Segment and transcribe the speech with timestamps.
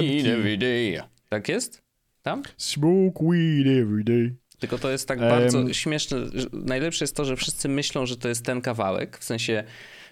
[0.00, 1.02] weed every day.
[1.28, 1.82] Tak jest?
[2.22, 2.42] Tam?
[2.56, 4.36] Smoke weed every day.
[4.58, 6.16] Tylko to jest tak bardzo śmieszne.
[6.52, 9.64] Najlepsze jest to, że wszyscy myślą, że to jest ten kawałek, w sensie,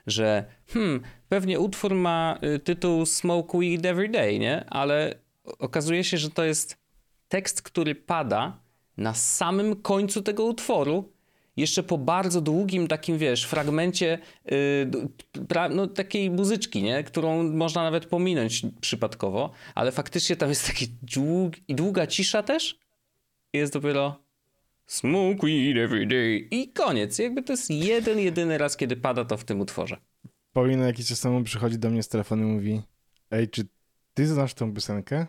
[0.07, 4.65] że hmm, pewnie utwór ma y, tytuł Smoke Weed Every Day, nie?
[4.71, 5.15] Ale
[5.45, 6.77] okazuje się, że to jest
[7.29, 8.61] tekst, który pada
[8.97, 11.13] na samym końcu tego utworu,
[11.57, 14.91] jeszcze po bardzo długim takim, wiesz, fragmencie yy,
[15.71, 17.05] no, takiej muzyczki, nie?
[17.05, 22.79] którą można nawet pominąć przypadkowo, ale faktycznie tam jest taki dług, i długa cisza też.
[23.53, 24.23] Jest dopiero
[24.87, 27.19] smoke weed every day i koniec.
[27.19, 29.97] Jakby to jest jeden, jedyny raz, kiedy pada to w tym utworze.
[30.53, 32.83] Paulina jakiś czas temu przychodzi do mnie z telefonu i mówi
[33.31, 33.67] ej, czy
[34.15, 35.27] ty znasz tą piosenkę?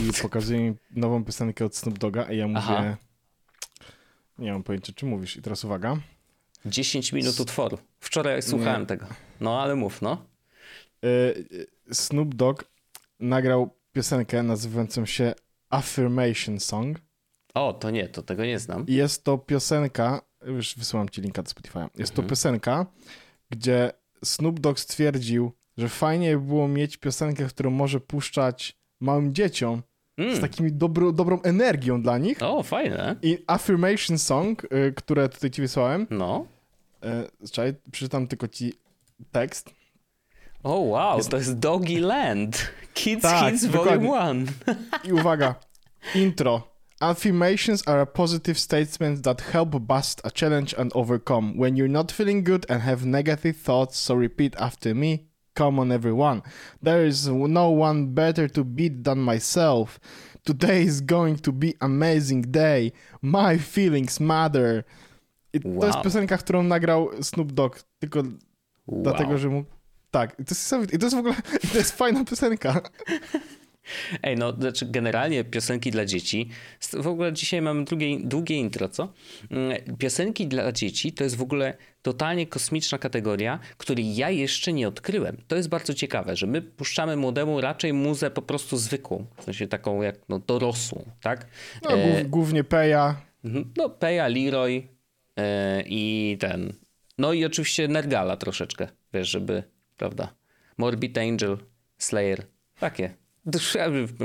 [0.00, 2.60] I pokazuje mi nową piosenkę od Snoop Doga i ja mówię...
[2.66, 2.96] Aha
[4.42, 5.36] nie mam pojęcia, czy mówisz.
[5.36, 5.96] I teraz uwaga.
[6.66, 7.78] 10 minut utworu.
[8.00, 8.86] Wczoraj słuchałem nie.
[8.86, 9.06] tego.
[9.40, 10.24] No, ale mów, no.
[11.04, 11.08] E,
[11.94, 12.64] Snoop Dogg
[13.20, 15.34] nagrał piosenkę nazywającą się
[15.70, 16.98] Affirmation Song.
[17.54, 18.84] O, to nie, to tego nie znam.
[18.88, 21.78] Jest to piosenka, już wysyłam ci linka do Spotify.
[21.78, 22.28] Jest to mhm.
[22.28, 22.86] piosenka,
[23.50, 23.92] gdzie
[24.24, 29.82] Snoop Dogg stwierdził, że fajnie by było mieć piosenkę, którą może puszczać małym dzieciom,
[30.22, 30.36] Mm.
[30.36, 32.42] Z takimi dobro, dobrą energią dla nich.
[32.42, 33.16] O, fajne.
[33.22, 36.06] I Affirmation Song, y, które tutaj ci wysłałem.
[36.10, 36.46] No.
[37.44, 38.72] Y, czekaj, przeczytam tylko ci
[39.32, 39.70] tekst.
[40.62, 41.30] O, oh, wow, jest...
[41.30, 42.70] to jest Doggy Land.
[42.94, 44.46] Kids tak, Kids Volume 1.
[45.04, 45.54] I uwaga,
[46.14, 46.72] intro.
[47.00, 51.54] Affirmations are a positive statement that help bust a challenge and overcome.
[51.56, 55.31] When you're not feeling good and have negative thoughts, so repeat after me.
[55.54, 56.42] Come on, everyone.
[56.82, 60.00] There is no one better to beat than myself.
[60.44, 62.92] Today is going to be amazing day.
[63.20, 64.84] My feelings matter.
[65.52, 65.80] I wow.
[65.80, 68.22] to jest piosenka, którą nagrał Snoop Dogg, tylko
[68.86, 69.02] wow.
[69.02, 69.64] dlatego, że mu...
[70.10, 71.34] Tak, to jest, i to jest w ogóle,
[71.72, 72.80] to jest fajna piosenka.
[74.22, 76.48] Ej, no, znaczy generalnie piosenki dla dzieci.
[76.92, 79.12] W ogóle dzisiaj mamy długie, długie intro, co?
[79.50, 84.88] Mm, piosenki dla dzieci to jest w ogóle totalnie kosmiczna kategoria, której ja jeszcze nie
[84.88, 85.36] odkryłem.
[85.48, 89.66] To jest bardzo ciekawe, że my puszczamy młodemu raczej muzę po prostu zwykłą, w sensie
[89.66, 91.46] taką jak no, dorosłą, tak?
[91.82, 92.24] No, e...
[92.24, 93.16] głównie Peja.
[93.44, 93.72] Mhm.
[93.76, 94.88] No, Peja, Leroy
[95.36, 95.82] e...
[95.86, 96.72] i ten.
[97.18, 99.62] No i oczywiście Nergala troszeczkę, wiesz, żeby,
[99.96, 100.34] prawda?
[100.78, 101.58] Morbid Angel,
[101.98, 102.46] Slayer,
[102.78, 103.21] takie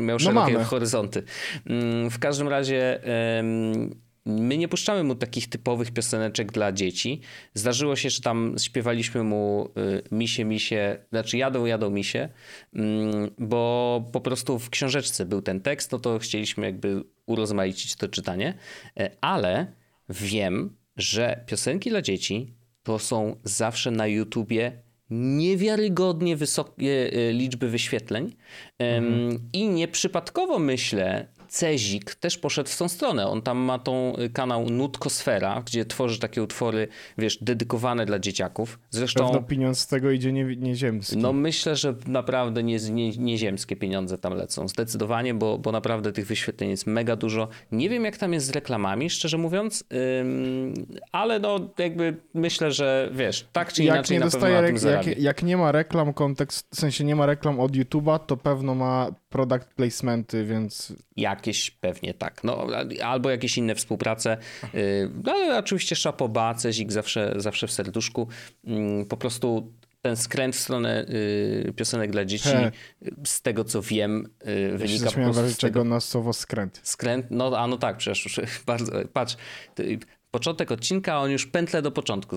[0.01, 1.23] miał szerokie no horyzonty.
[1.65, 2.99] Mm, w każdym razie
[4.27, 7.21] my nie puszczamy mu takich typowych pioseneczek dla dzieci.
[7.53, 12.29] Zdarzyło się, że tam śpiewaliśmy mu y, misie, misie, znaczy jadą, jadą misie,
[12.73, 18.07] mm, bo po prostu w książeczce był ten tekst, no to chcieliśmy jakby urozmaicić to
[18.07, 18.53] czytanie,
[18.99, 19.73] e, ale
[20.09, 22.53] wiem, że piosenki dla dzieci
[22.83, 28.35] to są zawsze na YouTubie niewiarygodnie wysokie e, liczby wyświetleń
[28.79, 29.39] mhm.
[29.53, 33.27] i nieprzypadkowo myślę, Cezik też poszedł w tą stronę.
[33.27, 36.87] On tam ma tą y, kanał Nutkosfera, gdzie tworzy takie utwory,
[37.17, 38.79] wiesz, dedykowane dla dzieciaków.
[38.89, 39.25] Zresztą...
[39.25, 41.17] Pewno pieniądz z tego idzie nie, nieziemski.
[41.17, 44.67] No myślę, że naprawdę nie, nie, nieziemskie pieniądze tam lecą.
[44.67, 47.47] Zdecydowanie, bo, bo naprawdę tych wyświetleń jest mega dużo.
[47.71, 49.83] Nie wiem, jak tam jest z reklamami, szczerze mówiąc,
[50.21, 50.73] ym,
[51.11, 54.91] ale no jakby myślę, że wiesz, tak czy inaczej jak nie na pewno na tym
[54.91, 58.75] jak, jak, nie ma reklam, kontekst, w sensie nie ma reklam od YouTube'a, to pewno
[58.75, 60.93] ma product placementy, więc...
[61.37, 62.43] Jakieś pewnie tak.
[62.43, 62.67] No,
[63.03, 64.37] albo jakieś inne współprace.
[65.23, 68.27] No, ale oczywiście Szapoba, Cezik zawsze, zawsze w serduszku.
[68.65, 72.71] Mm, po prostu ten skręt w stronę y, piosenek dla dzieci, He.
[73.25, 75.83] z tego co wiem, y, wynika po prostu z tego...
[75.83, 76.79] na słowo skręt.
[76.83, 79.37] Skręt, no a no tak, przecież bardzo, patrz,
[80.37, 82.35] początek odcinka, on już pętlę do początku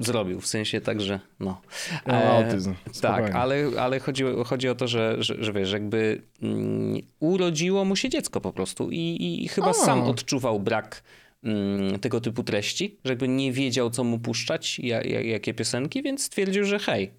[0.00, 1.60] zrobił, w sensie tak, że no.
[2.08, 2.74] E, autyzm.
[3.00, 7.96] Tak, ale, ale chodzi, chodzi o to, że, że, że wiesz, jakby mm, urodziło mu
[7.96, 9.74] się dziecko po prostu i, i chyba a.
[9.74, 11.02] sam odczuwał brak
[11.44, 16.24] mm, tego typu treści, że jakby nie wiedział, co mu puszczać, jak, jakie piosenki, więc
[16.24, 17.10] stwierdził, że hej,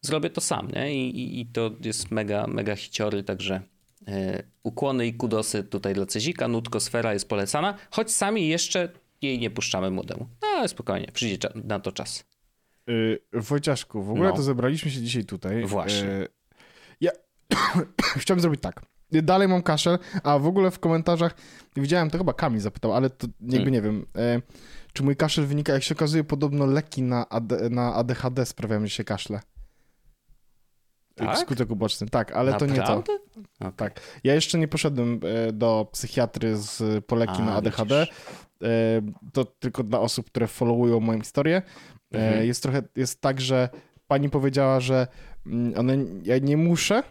[0.00, 0.94] zrobię to sam, nie?
[0.94, 3.60] I, i, i to jest mega, mega hiciory, także
[4.08, 8.88] e, ukłony i kudosy tutaj dla Cezika, Nutkosfera jest polecana, choć sami jeszcze
[9.22, 10.26] jej nie puszczamy młodemu.
[10.56, 12.24] Ale spokojnie, przyjdzie na to czas.
[12.86, 14.36] Yy, Wojciaszku, w ogóle no.
[14.36, 15.64] to zebraliśmy się dzisiaj tutaj.
[15.64, 16.08] Właśnie.
[16.08, 16.28] Yy,
[17.00, 17.10] ja
[18.20, 18.82] chciałbym zrobić tak.
[19.12, 21.34] Dalej mam kaszel, a w ogóle w komentarzach
[21.76, 23.72] widziałem, to chyba Kamil zapytał, ale to jakby hmm.
[23.72, 24.42] nie wiem, yy,
[24.92, 28.90] czy mój kaszel wynika, jak się okazuje, podobno leki na, AD, na ADHD sprawiają, że
[28.90, 29.40] się kaszle.
[31.16, 31.38] Tak?
[31.38, 32.74] Skutek uboczny, tak, ale Naprawdę?
[32.74, 32.98] to nie to.
[33.60, 33.72] Okay.
[33.76, 34.00] Tak.
[34.24, 38.00] Ja jeszcze nie poszedłem e, do psychiatry z poleki na ADHD.
[38.00, 38.14] Widzisz.
[38.62, 38.68] e,
[39.32, 41.56] to tylko dla osób, które followują moją historię.
[42.14, 42.46] E, Mhm.
[42.46, 43.68] Jest trochę, jest tak, że
[44.06, 45.06] pani powiedziała, że
[45.46, 47.02] mm, one, ja nie muszę,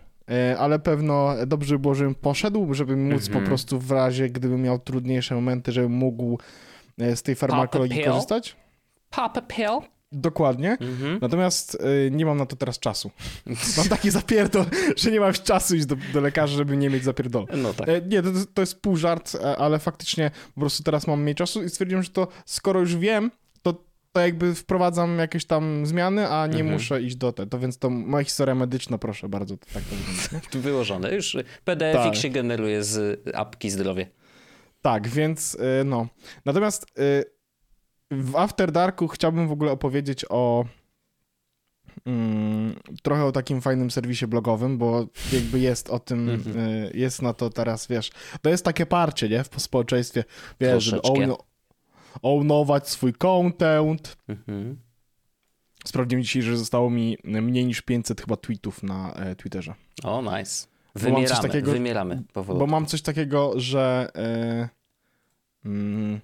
[0.59, 3.43] ale pewno dobrze by było, żebym poszedł, żeby móc Mhm.
[3.43, 6.39] po prostu w razie, gdybym miał trudniejsze momenty, żebym mógł
[7.15, 8.55] z tej farmakologii korzystać.
[9.09, 9.79] Pop a pill?
[10.11, 10.77] Dokładnie.
[10.81, 11.19] Mhm.
[11.21, 11.75] Natomiast
[12.07, 13.11] y, nie mam na to teraz czasu.
[13.77, 14.65] Mam taki zapierdol,
[14.97, 17.47] że nie mam czasu iść do, do lekarza, żeby nie mieć zapierdolu.
[17.57, 17.89] No tak.
[17.89, 21.35] E, Nie, to, to jest pół żart, e, ale faktycznie po prostu teraz mam mniej
[21.35, 23.31] czasu i stwierdziłem, że to skoro już wiem,
[23.61, 26.71] to, to jakby wprowadzam jakieś tam zmiany, a nie Mhm.
[26.73, 27.49] muszę iść do tego.
[27.49, 29.83] To więc to moja historia medyczna, proszę bardzo, to tak
[30.51, 30.59] to?
[30.59, 31.15] Wyłożone.
[31.15, 32.15] Już PDF Tak.
[32.15, 34.07] się generuje z apki zdrowie.
[34.81, 36.07] Tak, więc y, no.
[36.45, 37.34] Natomiast y,
[38.11, 40.65] w After Darku chciałbym w ogóle opowiedzieć o
[42.05, 46.57] mm, trochę o takim fajnym serwisie blogowym, bo jakby jest o tym, Mhm.
[46.59, 48.11] y, jest na to teraz, wiesz,
[48.41, 50.23] to jest takie parcie, nie, w społeczeństwie,
[50.59, 51.33] wiesz, żeby own,
[52.21, 54.17] ownować swój content.
[54.27, 54.77] Mhm.
[55.85, 59.73] Sprawdziłem dzisiaj, że zostało mi mniej niż 500 chyba tweetów na e, Twitterze.
[60.03, 60.31] O, nice.
[60.95, 62.59] Mam coś Wymieramy, takiego- wymieramy powoli.
[62.59, 64.69] Bo mam coś takiego, że e,
[65.65, 66.19] mm,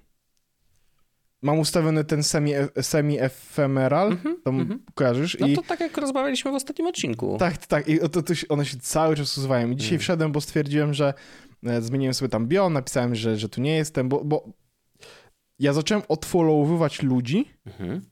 [1.42, 4.82] mam ustawiony ten semi, semi-ephemeral, Mhm, to mhm.
[4.94, 5.36] kojarzysz?
[5.40, 7.36] No I to tak jak rozmawialiśmy w ostatnim odcinku.
[7.38, 9.70] tak, tak, i to, to się, one się cały czas usuwają.
[9.70, 10.00] I dzisiaj Mm.
[10.00, 11.14] wszedłem, bo stwierdziłem, że
[11.66, 14.48] e, zmieniłem sobie tam bio, napisałem, że, że tu nie jestem, bo, bo
[15.58, 18.02] ja zacząłem odfollowowywać ludzi, Mhm.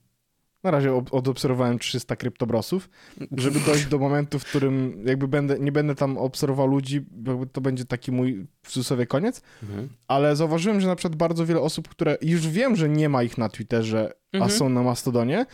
[0.63, 2.89] Na razie ob- odobserwowałem 300 kryptobrosów,
[3.37, 7.05] żeby dojść do momentu, w którym jakby będę, nie będę tam obserwował ludzi,
[7.51, 9.89] to będzie taki mój w cudzysłowie koniec, Mhm.
[10.07, 13.37] ale zauważyłem, że na przykład bardzo wiele osób, które już wiem, że nie ma ich
[13.37, 14.51] na Twitterze, a Mhm.
[14.51, 15.45] są na Mastodonie,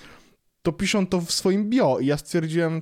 [0.61, 2.81] to piszą to w swoim bio i ja stwierdziłem,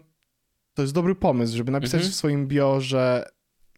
[0.74, 2.12] to jest dobry pomysł, żeby napisać Mhm.
[2.12, 3.26] w swoim bio, że,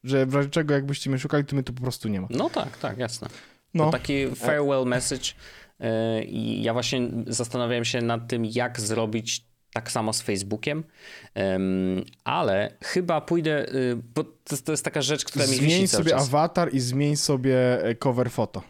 [0.03, 2.27] że w razie czego jakbyście mnie szukali, to mnie tu po prostu nie ma.
[2.29, 3.27] No tak, tak, jasne.
[3.73, 5.25] No, To taki farewell message
[6.27, 10.83] i ja właśnie zastanawiałem się nad tym, jak zrobić tak samo z Facebookiem,
[12.23, 16.03] ale chyba pójdę, yy, bo to, to jest taka rzecz, która mi zmień wisi cały
[16.03, 16.27] sobie czas.
[16.27, 18.61] awatar i zmień sobie e, cover foto.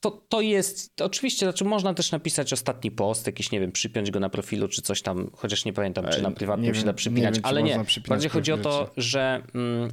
[0.00, 4.10] To, to jest, to oczywiście, znaczy można też napisać ostatni post, jakiś, nie wiem, przypiąć
[4.10, 6.74] go na profilu, czy coś tam, chociaż nie pamiętam, czy Ej, na nie prywatnym wiem-
[6.74, 7.84] się da nie przypinać, wiem, czy ale nie.
[8.08, 9.90] Bardziej chodzi o to, że mm,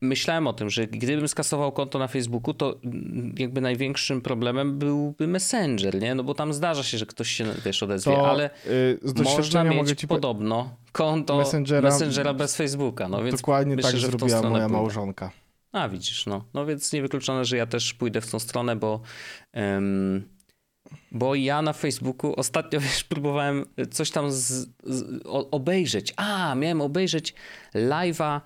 [0.00, 5.26] myślałem o tym, że gdybym skasował konto na Facebooku, to mm, jakby największym problemem byłby
[5.26, 6.14] Messenger, nie?
[6.14, 9.64] No bo tam zdarza się, że ktoś się, wiesz, odezwie, To ale y, z można
[9.64, 10.14] mieć mogę ci po...
[10.14, 14.68] podobno konto Messengera- Messengera, bez Facebooka, no więc Dokładnie myślę, tak że zrobiła moja pójdę.
[14.68, 15.30] małżonka.
[15.72, 16.44] A, widzisz, no.
[16.54, 19.00] No więc niewykluczone, że ja też pójdę w tą stronę, bo...
[21.12, 26.14] bo ja na Facebooku ostatnio, wiesz, próbowałem coś tam z, z, obejrzeć.
[26.16, 27.34] A, miałem obejrzeć
[27.74, 28.40] live'a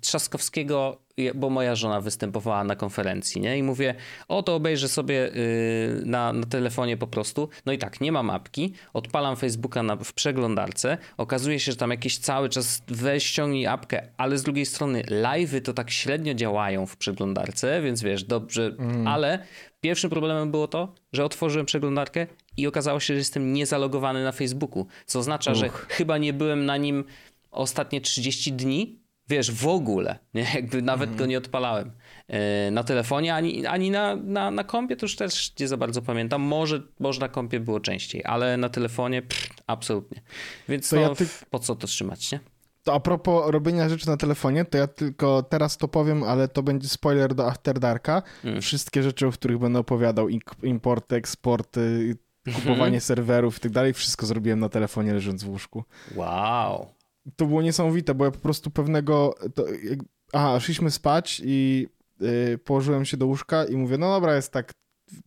[0.00, 3.58] Trzaskowskiego, je- bo moja żona występowała na konferencji, nie?
[3.58, 3.94] I mówię,
[4.28, 7.48] o to obejrzę sobie y, na, na telefonie po prostu.
[7.66, 11.90] No i tak, nie mam apki, odpalam Facebooka na, w przeglądarce, okazuje się, że tam
[11.90, 16.86] jakiś cały czas weź ściągnij apkę, ale z drugiej strony live'y to tak średnio działają
[16.86, 19.38] w przeglądarce, więc wiesz, dobrze, ale
[19.80, 24.86] pierwszym problemem było to, że otworzyłem przeglądarkę i okazało się, że jestem niezalogowany na Facebooku,
[25.06, 25.86] co oznacza, że Uch.
[25.90, 27.04] chyba nie byłem na nim
[27.50, 30.46] ostatnie 30 dni, wiesz, w ogóle, nie?
[30.54, 31.18] jakby nawet Mhm.
[31.18, 31.92] go nie odpalałem
[32.28, 36.02] e, na telefonie, ani, ani na, na, na kompie, to już też nie za bardzo
[36.02, 40.22] pamiętam, może, może na kompie było częściej, ale na telefonie pff, absolutnie,
[40.68, 42.40] więc To no, ja ty- po co to trzymać, nie?
[42.84, 46.62] To a propos robienia rzeczy na telefonie, to ja tylko teraz to powiem, ale to
[46.62, 48.22] będzie spoiler do After Darka.
[48.44, 48.62] Mm.
[48.62, 52.16] Wszystkie rzeczy, o których będę opowiadał, ink- importy, eksporty,
[52.54, 55.84] kupowanie serwerów i tak dalej, wszystko zrobiłem na telefonie leżąc w łóżku.
[56.16, 56.93] Wow.
[57.36, 59.34] To było niesamowite, bo ja po prostu pewnego...
[59.54, 59.98] To, jak,
[60.32, 61.86] aha, szliśmy spać i
[62.22, 64.72] y, położyłem się do łóżka i mówię, no dobra, jest tak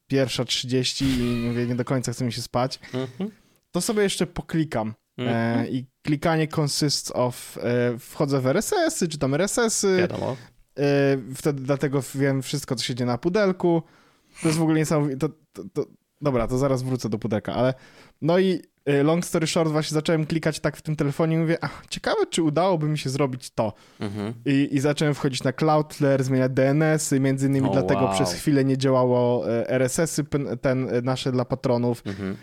[0.07, 2.79] pierwsza 30 i mówię, nie do końca chce mi się spać.
[2.93, 3.31] Mhm.
[3.71, 4.93] To sobie jeszcze poklikam.
[5.17, 5.59] Mhm.
[5.59, 7.57] E, I klikanie consists of...
[7.57, 10.37] E, wchodzę w RSS-y, czy tam RSS-y, Wiadomo.
[10.79, 13.83] e, wtedy dlatego wiem wszystko, co się dzieje na pudelku.
[14.41, 15.17] To jest w ogóle niesamowite.
[15.17, 15.85] To, to, to,
[16.21, 17.73] dobra, to zaraz wrócę do pudelka, ale...
[18.21, 18.61] No i
[19.03, 22.43] long story short, właśnie zacząłem klikać tak w tym telefonie i mówię, ach, ciekawe, czy
[22.43, 23.73] udałoby mi się zrobić to.
[23.99, 24.33] Mhm.
[24.45, 28.13] I, I zacząłem wchodzić na Cloudflare, zmieniać DNS-y, między innymi O, dlatego wow.
[28.13, 30.23] przez chwilę nie działało e, RSS-y
[30.61, 32.37] ten, e, nasze dla patronów Mhm.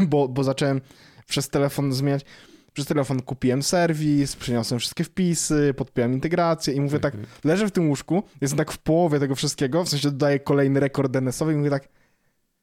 [0.10, 0.80] bo, bo zacząłem
[1.26, 2.24] przez telefon zmieniać.
[2.72, 7.88] Przez telefon kupiłem serwis, przeniosłem wszystkie wpisy, podpiąłem integrację i mówię tak, leżę w tym
[7.88, 11.70] łóżku, jestem tak w połowie tego wszystkiego, w sensie dodaję kolejny rekord DNS-owy i mówię
[11.70, 11.88] tak,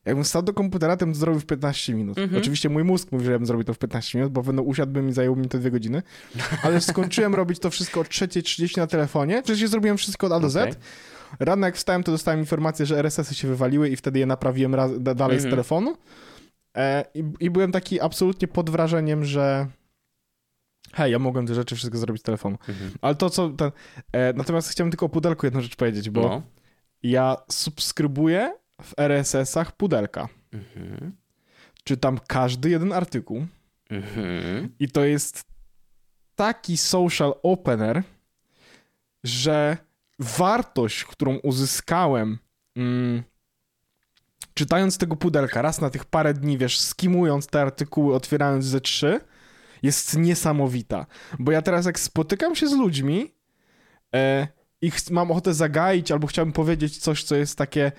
[0.05, 2.17] jakbym stał do komputera, to bym zrobił w 15 minut.
[2.17, 2.41] Mhm.
[2.41, 5.09] Oczywiście mój mózg mówi, że ja bym zrobił to w 15 minut, bo będę usiadłbym
[5.09, 6.03] i zajęło mi to dwie godziny,
[6.63, 10.47] ale skończyłem robić to wszystko o 3.30 na telefonie, przecież zrobiłem wszystko od A do
[10.47, 10.73] Okej.
[10.73, 10.77] Z,
[11.39, 14.91] rano jak wstałem, to dostałem informację, że RSS-y się wywaliły i wtedy je naprawiłem raz,
[15.03, 15.51] da, dalej z Mhm.
[15.51, 15.97] telefonu.
[16.77, 19.67] E, i, I byłem taki absolutnie pod wrażeniem, że
[20.93, 22.57] hej, ja mogłem te rzeczy wszystko zrobić z telefonu.
[22.69, 22.91] Mhm.
[23.01, 23.71] Ale to co, ten,
[24.11, 26.41] e, natomiast chciałem tylko o pudelku jedną rzecz powiedzieć, bo No.
[27.03, 30.27] ja subskrybuję w RSS-ach pudelka.
[30.53, 31.11] Mhm.
[31.83, 33.45] Czytam każdy jeden artykuł
[33.89, 34.69] Mhm.
[34.79, 35.43] i to jest
[36.35, 38.03] taki social opener,
[39.23, 39.77] że
[40.19, 42.37] wartość, którą uzyskałem
[42.75, 43.23] mm,
[44.53, 49.19] czytając tego pudelka raz na tych parę dni, wiesz, skimując te artykuły, otwierając ze trzy,
[49.83, 51.05] jest niesamowita.
[51.39, 53.33] Bo ja teraz jak spotykam się z ludźmi
[54.15, 54.47] e,
[54.81, 57.91] i mam ochotę zagaić albo chciałbym powiedzieć coś, co jest takie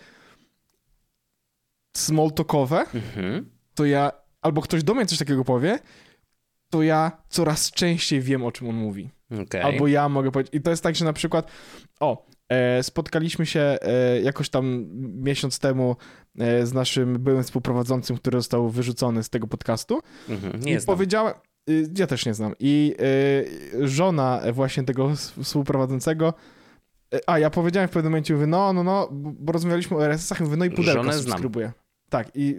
[1.97, 3.51] small talkowe, Mhm.
[3.75, 5.79] to ja, albo ktoś do mnie coś takiego powie,
[6.71, 9.11] to ja coraz częściej wiem, o czym on mówi.
[9.43, 9.61] Okej.
[9.63, 10.55] Albo ja mogę powiedzieć.
[10.55, 11.51] I to jest tak, że na przykład,
[12.01, 14.87] o, e, spotkaliśmy się e, jakoś tam
[15.23, 15.97] miesiąc temu
[16.39, 20.01] e, z naszym byłym współprowadzącym, który został wyrzucony z tego podcastu.
[20.29, 20.61] Mhm.
[20.63, 20.97] I Nie znam.
[20.97, 21.35] powiedziałem,
[21.71, 22.55] y, ja też nie znam.
[22.59, 22.95] I
[23.75, 25.11] y, żona właśnie tego
[25.43, 26.35] współprowadzącego,
[27.15, 30.41] y, a ja powiedziałem w pewnym momencie, mówię, no, no, no, bo rozmawialiśmy o RSS-ach,
[30.41, 31.39] mówię, no i pudelka Żonę znam.
[32.13, 32.57] Tak, i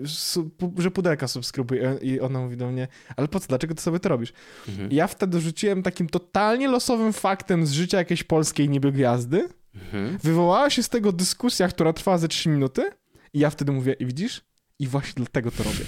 [0.77, 1.97] że pudelka subskrybuje.
[2.01, 4.33] I ona mówi do mnie, ale po co, dlaczego ty sobie to robisz?
[4.69, 4.91] Mhm.
[4.91, 9.49] I ja wtedy rzuciłem takim totalnie losowym faktem z życia jakiejś polskiej niby gwiazdy.
[9.75, 10.17] Mhm.
[10.17, 12.89] Wywołała się z tego dyskusja, która trwała ze 3 minuty.
[13.33, 14.41] I ja wtedy mówię, i widzisz?
[14.79, 15.85] I właśnie dlatego to robię.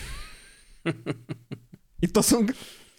[2.01, 2.45] I to są.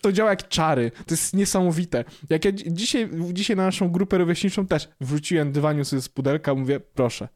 [0.00, 0.90] To działa jak czary.
[1.06, 2.04] To jest niesamowite.
[2.30, 6.54] Jak ja dzi- dzisiaj, dzisiaj na naszą grupę rówieśniczą też wrzuciłem dywaniu sobie z pudelka,
[6.54, 7.28] mówię, proszę.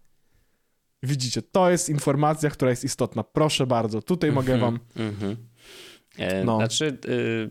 [1.02, 3.24] Widzicie, to jest informacja, która jest istotna.
[3.24, 4.78] Proszę bardzo, tutaj mogę wam.
[4.96, 5.36] Mhm.
[6.18, 6.56] E, No.
[6.56, 7.50] Znaczy, y,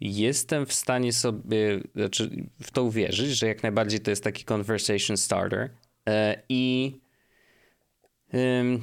[0.00, 5.16] jestem w stanie sobie znaczy, w to uwierzyć, że jak najbardziej to jest taki conversation
[5.16, 5.70] starter.
[6.08, 6.92] E, I
[8.34, 8.82] ym,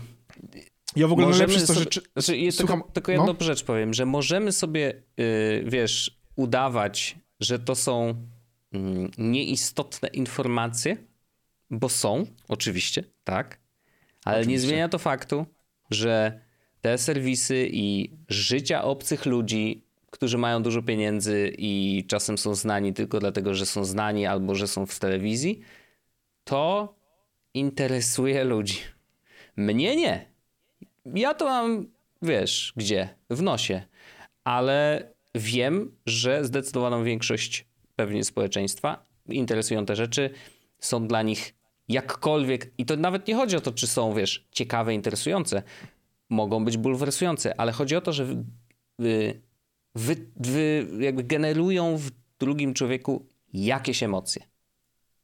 [0.96, 1.86] Ja w ogóle możemy najlepsze to, że.
[1.86, 2.02] Czy...
[2.18, 3.46] Znaczy, Słucham, tylko, tylko jedną no.
[3.46, 8.28] rzecz powiem, że możemy sobie, y, wiesz, udawać, że to są
[8.72, 10.98] mm, nieistotne informacje,
[11.72, 13.60] bo są, oczywiście, tak,
[14.26, 14.68] ale nie Oczywiście.
[14.68, 15.46] zmienia to faktu,
[15.92, 16.42] że
[16.82, 23.20] te serwisy i życia obcych ludzi, którzy mają dużo pieniędzy i czasem są znani tylko
[23.20, 25.62] dlatego, że są znani albo że są w telewizji,
[26.44, 26.96] to
[27.54, 28.78] interesuje ludzi.
[29.58, 30.26] Mnie nie.
[31.06, 31.88] Ja to mam,
[32.22, 33.10] wiesz, gdzie?
[33.30, 33.82] W nosie.
[34.44, 40.30] Ale wiem, że zdecydowaną większość pewnie społeczeństwa interesują te rzeczy,
[40.80, 41.59] są dla nich
[41.90, 45.64] jakkolwiek, i to nawet nie chodzi o to, czy są, wiesz, ciekawe, interesujące,
[46.30, 48.26] mogą być bulwersujące, ale chodzi o to, że
[49.00, 49.42] wy,
[49.96, 54.42] wy, wy, jakby generują w drugim człowieku jakieś emocje.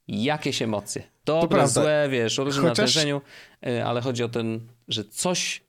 [0.07, 1.03] Jakieś emocje.
[1.25, 1.81] Dobre, prawda.
[1.81, 3.21] złe, wiesz, o różnym Chociaż- natężeniu,
[3.67, 5.63] y, ale chodzi o ten, że coś,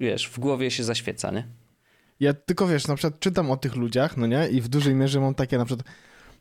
[0.00, 1.46] wiesz, w głowie się zaświeca, nie?
[2.20, 4.48] Ja tylko wiesz, na przykład czytam o tych ludziach, no nie?
[4.48, 5.86] I w dużej mierze mam takie na przykład.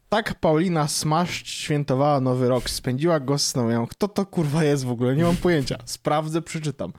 [0.10, 4.92] Tak Paulina Smash świętowała Nowy Rok, spędziła go z mówię, kto to kurwa jest w
[4.92, 5.16] ogóle?
[5.16, 5.78] Nie mam pojęcia.
[5.86, 6.94] Sprawdzę, przeczytam.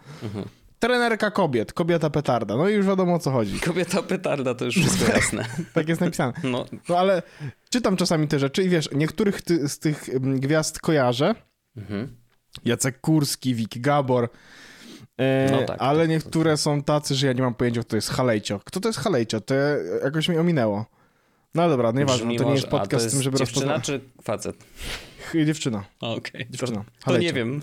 [0.79, 2.57] Trenerka kobiet, kobieta petarda.
[2.57, 3.61] No i już wiadomo o co chodzi.
[3.61, 5.45] Kobieta petarda, to już wszystko jasne.
[5.75, 6.33] Tak jest napisane.
[6.45, 7.23] No, No ale
[7.71, 11.35] czytam czasami te rzeczy i wiesz, niektórych ty, z tych mm, gwiazd kojarzę.
[11.77, 12.17] mhm.
[12.65, 14.29] Jacek Kurski, Wiki Gabor.
[15.19, 17.97] E, No tak, ale tak, niektóre są tacy, że ja nie mam pojęcia, kto to
[17.97, 18.61] jest Halejcio.
[18.65, 19.41] Kto to jest Halejcio?
[19.41, 19.55] To
[20.05, 20.98] jakoś mi ominęło.
[21.55, 24.01] No dobra, nieważne, Brzmi to nie może- jest podcast z tym, żeby jest dziewczyna rozpoznać.
[24.17, 24.57] czy facet?
[25.47, 25.85] Dziewczyna.
[26.01, 26.85] Okej, Dziewczyna.
[27.05, 27.61] to, to nie wiem.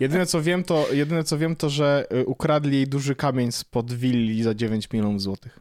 [0.00, 3.92] Jedyne co wiem, to, jedyne co wiem, to że y, ukradli jej duży kamień spod
[3.92, 5.60] willi za 9 milionów złotych.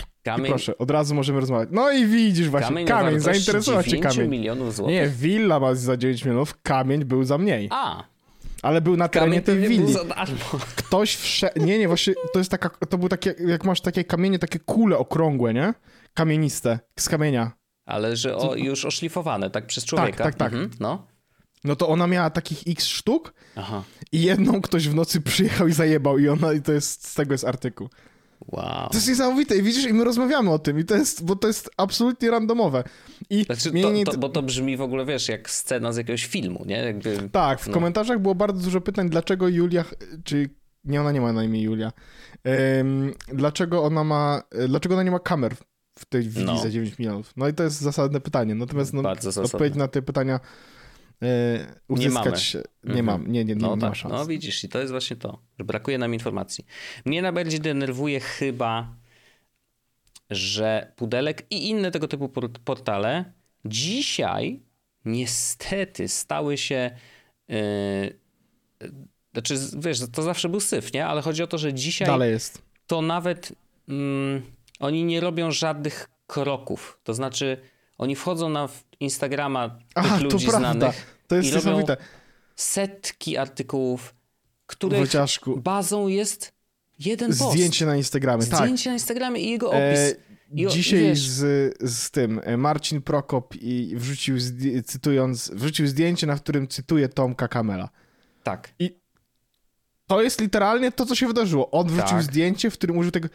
[0.00, 1.68] I Kamień, proszę, od razu możemy rozmawiać.
[1.72, 4.30] No i widzisz właśnie, kamień, kamień, zainteresował cię 9 kamień.
[4.30, 4.94] milionów złotych?
[4.94, 7.68] Nie, willa ma za 9 milionów, kamień był za mniej.
[7.72, 8.04] A,
[8.66, 9.94] Ale był na terenie kamień tej willi.
[10.76, 11.50] Ktoś wsze...
[11.56, 14.98] Nie, nie, właśnie to jest taka, to był takie, jak masz takie kamienie, takie kule
[14.98, 15.74] okrągłe, nie?
[16.14, 17.52] Kamieniste, z kamienia.
[17.84, 20.24] Ale że o, już oszlifowane, tak przez człowieka.
[20.24, 20.52] tak, tak.
[20.52, 21.06] Mhm, no.
[21.64, 23.82] No to ona miała takich x sztuk Aha.
[24.12, 27.34] i jedną ktoś w nocy przyjechał i zajebał i ona, i to jest, z tego
[27.34, 27.88] jest artykuł.
[28.40, 28.88] Wow.
[28.88, 31.48] To jest niesamowite i widzisz, i my rozmawiamy o tym i to jest, bo to
[31.48, 32.84] jest absolutnie randomowe.
[33.30, 36.26] I Znaczy, mnie to, to, bo to brzmi w ogóle, wiesz, jak scena z jakiegoś
[36.26, 36.76] filmu, nie?
[36.76, 37.28] Jakby...
[37.32, 37.74] Tak, w no.
[37.74, 39.84] komentarzach było bardzo dużo pytań, dlaczego Julia,
[40.24, 40.50] czy
[40.84, 41.92] nie, ona nie ma na imię Julia,
[42.80, 45.54] Ym, dlaczego ona ma, dlaczego ona nie ma kamer
[45.98, 46.58] w tej willi No.
[46.58, 47.32] za 9 milionów?
[47.36, 49.02] No i to jest zasadne pytanie, natomiast no,
[49.42, 50.40] odpowiedź na te pytania
[51.22, 51.26] e,
[51.88, 52.36] uzyskać mamy.
[52.38, 54.14] się- nie mam, nie, nie, nie, No nie ma tak, szans.
[54.14, 56.66] no widzisz, i to jest właśnie to, że brakuje nam informacji.
[57.04, 58.94] Mnie najbardziej denerwuje chyba,
[60.30, 63.32] że Pudelek i inne tego typu por- portale
[63.64, 64.60] dzisiaj
[65.04, 66.90] niestety stały się.
[67.48, 68.18] Yy,
[69.32, 71.06] znaczy, wiesz, to zawsze był syf, nie?
[71.06, 72.62] Ale chodzi o to, że dzisiaj Dalej jest.
[72.86, 73.52] to nawet
[73.88, 74.42] mm,
[74.80, 77.00] oni nie robią żadnych kroków.
[77.04, 77.58] To znaczy,
[77.98, 78.68] oni wchodzą na
[79.00, 80.72] Instagrama tych Aha, to ludzi prawda.
[80.72, 81.96] znanych To jest i robią niesamowite.
[82.56, 84.14] setki artykułów,
[84.66, 86.52] których Wojciaszku, bazą jest
[86.98, 87.52] jeden post.
[87.52, 88.46] zdjęcie na Instagramie.
[88.46, 88.58] Tak.
[88.60, 89.80] Zdjęcie na Instagramie i jego opis.
[89.80, 90.14] E,
[90.54, 94.36] I o- dzisiaj wiesz- z, z tym e, Marcin Prokop i wrzucił,
[94.86, 97.88] cytując, wrzucił zdjęcie, na którym cytuje Tomka Kamela.
[98.42, 98.74] Tak.
[100.06, 101.70] To jest literalnie to, co się wydarzyło.
[101.70, 102.22] On wrzucił Tak.
[102.22, 103.28] zdjęcie, w którym użył tego.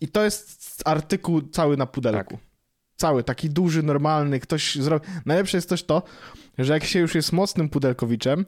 [0.00, 2.34] I to jest artykuł cały na pudelku.
[2.36, 2.49] Tak.
[3.00, 4.40] Cały, taki duży, normalny.
[4.40, 5.10] Ktoś zrobił.
[5.26, 6.02] Najlepsze jest też to,
[6.58, 8.44] że jak się już jest mocnym pudelkowiczem,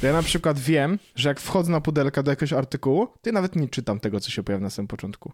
[0.00, 3.32] to ja na przykład wiem, że jak wchodzę na pudelka do jakiegoś artykułu, to ja
[3.32, 5.32] nawet nie czytam tego, co się pojawia na samym początku.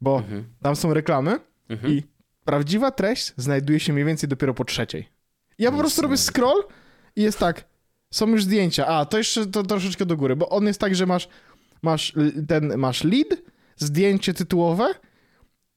[0.00, 0.44] Bo Mhm.
[0.62, 1.92] tam są reklamy Mhm.
[1.94, 2.02] i
[2.44, 5.08] prawdziwa treść znajduje się mniej więcej dopiero po trzeciej.
[5.58, 6.62] I ja po Nic prostu robię scroll
[7.16, 7.64] i jest tak,
[8.10, 8.86] są już zdjęcia.
[8.86, 11.28] A, to jeszcze to troszeczkę do góry, bo on jest tak, że masz,
[11.82, 12.12] masz
[12.48, 13.28] ten, masz lead,
[13.76, 14.94] zdjęcie tytułowe,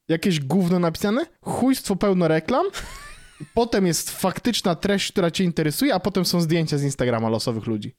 [0.07, 2.65] jakieś gówno napisane, chujstwo pełno reklam,
[3.53, 7.95] potem jest faktyczna treść, która cię interesuje, a potem są zdjęcia z Instagrama losowych ludzi.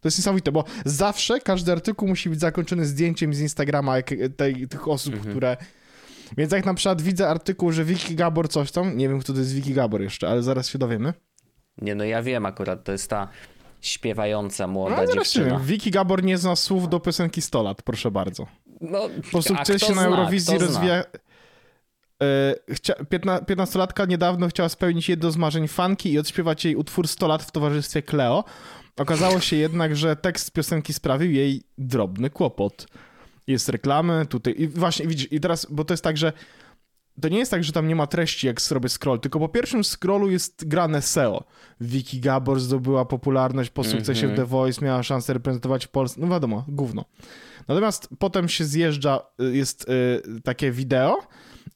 [0.00, 4.68] To jest niesamowite, bo zawsze każdy artykuł musi być zakończony zdjęciem z Instagrama jak, tej,
[4.68, 5.30] tych osób, Mhm.
[5.32, 5.56] które...
[6.36, 9.38] Więc jak na przykład widzę artykuł, że Wiki Gabor coś tam, nie wiem kto to
[9.38, 11.14] jest Wiki Gabor jeszcze, ale zaraz się dowiemy.
[11.82, 13.28] Nie, no ja wiem akurat, to jest ta
[13.80, 15.60] śpiewająca młoda No dziewczyna.
[15.60, 18.46] Wiki Gabor nie zna słów do piosenki 100 lat, proszę bardzo.
[18.80, 21.04] No, Po sukcesie na Eurowizji kto zna?
[22.22, 22.94] E, chcia...
[23.04, 23.38] piętna...
[23.38, 27.50] 15-latka niedawno chciała spełnić jedno z marzeń fanki i odśpiewać jej utwór 100 lat w
[27.50, 28.44] towarzystwie Cleo.
[28.96, 32.86] Okazało się jednak, że tekst piosenki sprawił jej drobny kłopot.
[33.46, 36.32] Jest reklamy tutaj i właśnie widzisz, i teraz, bo to jest tak, że
[37.20, 39.84] to nie jest tak, że tam nie ma treści, jak zrobię scroll, tylko po pierwszym
[39.84, 41.44] scrollu jest grane SEO.
[41.80, 44.32] Wiki Gabor zdobyła popularność po sukcesie Mhm.
[44.32, 47.04] w The Voice, miała szansę reprezentować Polskę, no wiadomo, gówno.
[47.68, 51.18] Natomiast potem się zjeżdża, y, jest y, takie wideo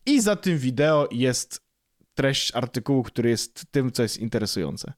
[0.06, 1.60] i za tym wideo jest
[2.14, 4.92] treść artykułu, który jest tym, co jest interesujące.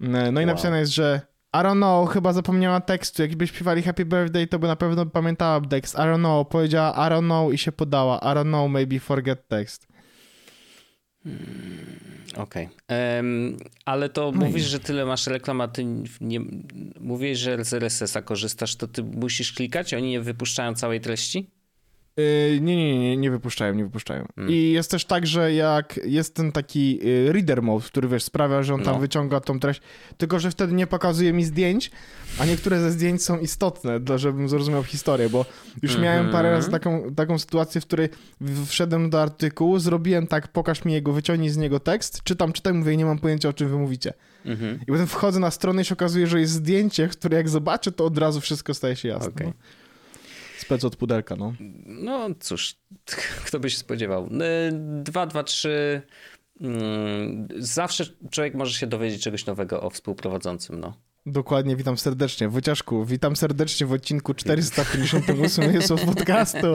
[0.00, 0.46] No no i Wow.
[0.46, 1.20] napisane jest, że
[1.54, 3.22] I don't know, chyba zapomniała tekstu.
[3.22, 5.94] Jakby śpiewali Happy Birthday, to by na pewno pamiętała tekst.
[5.94, 8.18] I don't know, powiedziała I don't know i się podała.
[8.18, 9.86] I don't know, maybe forget text.
[12.36, 12.68] Okej.
[12.88, 15.84] Em, ale to No i- mówisz, że tyle masz reklam, a ty
[16.20, 16.40] nie,
[17.00, 19.94] mówisz, że z RSS-a korzystasz, to ty musisz klikać?
[19.94, 21.50] Oni nie wypuszczają całej treści?
[22.16, 24.26] Yy, nie, nie, nie, nie wypuszczają, nie wypuszczają.
[24.36, 24.50] Mm.
[24.50, 28.62] I jest też tak, że jak jest ten taki yy, reader mode, który wiesz, sprawia,
[28.62, 29.00] że on tam No.
[29.00, 29.80] wyciąga tą treść,
[30.16, 31.90] tylko że wtedy nie pokazuje mi zdjęć,
[32.38, 35.46] a niektóre ze zdjęć są istotne, dla, żebym zrozumiał historię, bo
[35.82, 36.32] już miałem Mhm.
[36.32, 38.08] parę razy taką, taką sytuację, w której
[38.66, 42.96] wszedłem do artykułu, zrobiłem tak, pokaż mi jego, wyciągnij z niego tekst, czytam, czytam, mówię,
[42.96, 44.12] nie mam pojęcia, o czym wy mówicie.
[44.44, 44.80] Mhm.
[44.82, 48.04] I potem wchodzę na stronę i się okazuje, że jest zdjęcie, które jak zobaczę, to
[48.04, 49.32] od razu wszystko staje się jasne.
[49.44, 49.52] No.
[50.62, 51.52] Spec od pudelka, no.
[51.86, 52.76] No cóż,
[53.46, 54.26] kto by się spodziewał.
[54.26, 54.28] Y,
[55.02, 56.02] Dwa, dwa, trzy.
[56.60, 60.96] Mm, Zawsze człowiek może się dowiedzieć czegoś nowego o współprowadzącym, no.
[61.26, 62.48] Dokładnie, witam serdecznie.
[62.48, 66.74] Wojciaszku, witam serdecznie w odcinku 458 jest od podcastu.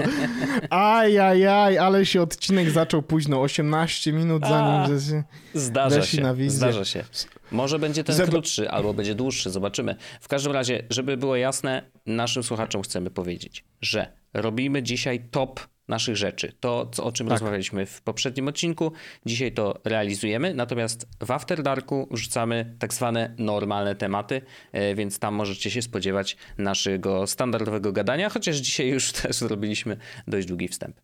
[0.69, 4.50] Aj, aj, aj, ale się odcinek zaczął późno, 18 minut A.
[4.50, 5.00] zanim...
[5.00, 5.23] że-
[5.54, 6.58] Zdarza się, na wizję.
[6.58, 7.04] zdarza się.
[7.52, 9.96] Może będzie ten Zeb- krótszy, albo będzie dłuższy, zobaczymy.
[10.22, 16.16] W każdym razie, żeby było jasne, naszym słuchaczom chcemy powiedzieć, że robimy dzisiaj top naszych
[16.18, 16.54] rzeczy.
[16.60, 17.32] To, co, o czym Tak.
[17.32, 18.92] rozmawialiśmy w poprzednim odcinku,
[19.26, 25.34] dzisiaj to realizujemy, natomiast w After Darku rzucamy tak zwane normalne tematy, e, więc tam
[25.36, 31.02] możecie się spodziewać naszego standardowego gadania, chociaż dzisiaj już też zrobiliśmy dość długi wstęp.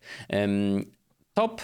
[1.34, 1.60] Top,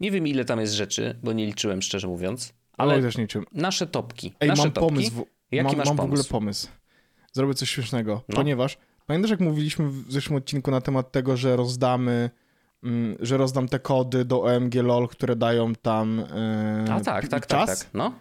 [0.00, 3.44] nie wiem ile tam jest rzeczy, bo nie liczyłem szczerze mówiąc, Ale ale też niczym.
[3.52, 4.34] nasze topki.
[4.40, 4.88] Ej, nasze mam topki.
[4.88, 5.10] pomysł.
[5.10, 5.24] W...
[5.52, 6.68] Jaki mam masz mam w ogóle pomysł?
[7.32, 8.36] Zrobię coś śmiesznego, No.
[8.36, 12.30] ponieważ pamiętasz jak mówiliśmy w zeszłym odcinku na temat tego, że rozdamy
[12.84, 17.46] mm, że rozdam te kody do OMG LOL, które dają tam e, A tak, tak,
[17.46, 17.66] czas?
[17.68, 17.88] tak, tak.
[17.94, 18.12] No.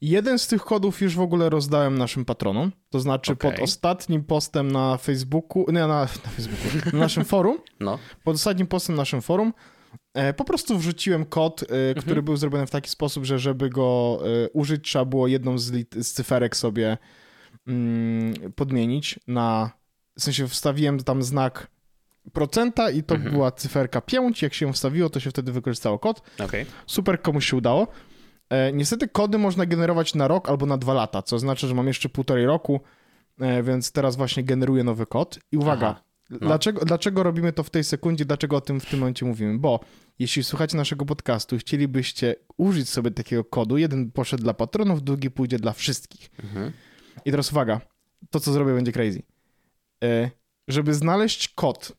[0.00, 2.72] Jeden z tych kodów już w ogóle rozdałem naszym patronom.
[2.90, 3.64] To znaczy pod Okej.
[3.64, 7.98] ostatnim postem na Facebooku, nie, na, na Facebooku, na naszym forum, No.
[8.24, 9.52] pod ostatnim postem na naszym forum
[10.36, 14.48] po prostu wrzuciłem kod, e, który był zrobiony w taki sposób, że żeby go e,
[14.50, 15.72] użyć, trzeba było jedną z,
[16.06, 16.98] z cyferek sobie
[17.66, 19.70] mm, podmienić na,
[20.18, 21.66] w sensie wstawiłem tam znak
[22.32, 23.32] procenta i to Mhm.
[23.34, 26.22] była cyferka 5, jak się ją wstawiło, to się wtedy wykorzystało kod.
[26.44, 26.66] Okej.
[26.86, 27.86] Super, komuś się udało.
[28.50, 31.86] E, niestety kody można generować na rok albo na dwa lata, co znaczy, że mam
[31.86, 32.80] jeszcze półtorej roku,
[33.40, 35.38] e, więc teraz właśnie generuję nowy kod.
[35.52, 36.02] I uwaga, Aha.
[36.30, 38.24] Dlaczego, dlaczego robimy to w tej sekundzie?
[38.24, 39.58] Dlaczego o tym w tym momencie mówimy?
[39.58, 39.80] Bo
[40.18, 45.30] jeśli słuchacie naszego podcastu i chcielibyście użyć sobie takiego kodu, jeden poszedł dla patronów, drugi
[45.30, 46.30] pójdzie dla wszystkich.
[46.44, 46.72] Mhm.
[47.24, 47.80] I teraz uwaga,
[48.30, 49.22] to co zrobię będzie crazy.
[50.04, 50.30] E,
[50.68, 51.92] żeby znaleźć kod,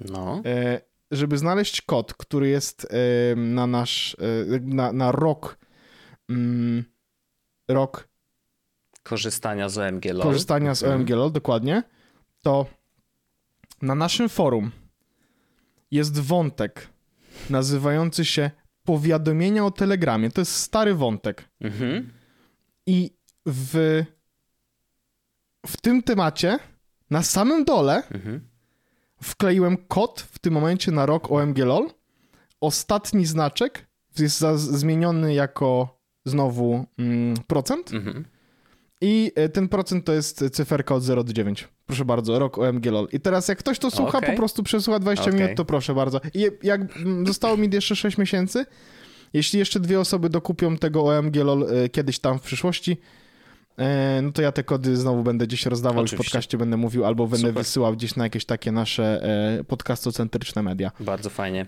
[0.00, 0.42] No.
[0.44, 4.16] e, żeby znaleźć kod, który jest e, na nasz,
[4.54, 5.58] e, na, na rok,
[6.30, 6.84] mm,
[7.68, 8.08] rok
[9.02, 10.22] Korzystania z OMG LOL.
[10.22, 10.82] korzystania z.
[10.82, 11.82] OMG LOL, dokładnie,
[12.42, 12.66] to
[13.82, 14.70] na naszym forum
[15.90, 16.88] jest wątek
[17.50, 18.50] nazywający się
[18.84, 20.30] powiadomienia o Telegramie.
[20.30, 21.44] To jest stary wątek.
[21.60, 22.12] Mhm.
[22.86, 23.10] I
[23.46, 24.02] w,
[25.66, 26.58] w tym temacie
[27.10, 28.40] na samym dole Mhm.
[29.22, 31.90] wkleiłem kod w tym momencie na rok OMG LOL.
[32.60, 33.86] Ostatni znaczek
[34.18, 37.92] jest za, zmieniony jako znowu mm, procent.
[37.92, 38.24] Mhm.
[39.00, 41.68] I e, ten procent to jest cyferka od 0 do 9.
[41.88, 43.08] Proszę bardzo, rok OMG LOL.
[43.12, 44.30] I teraz jak ktoś to słucha, Okej.
[44.30, 45.40] po prostu przesłucha 20 Okej.
[45.40, 46.20] minut, to proszę bardzo.
[46.34, 46.80] I jak
[47.26, 48.66] zostało mi jeszcze 6 miesięcy,
[49.32, 52.96] jeśli jeszcze dwie osoby dokupią tego OMG LOL e, kiedyś tam w przyszłości,
[53.78, 56.30] e, no to ja te kody znowu będę gdzieś rozdawał i w Oczywiście.
[56.30, 57.54] podcaście będę mówił, albo będę Super.
[57.64, 59.22] wysyłał gdzieś na jakieś takie nasze
[59.60, 60.90] e, podcastocentryczne media.
[61.00, 61.66] Bardzo fajnie.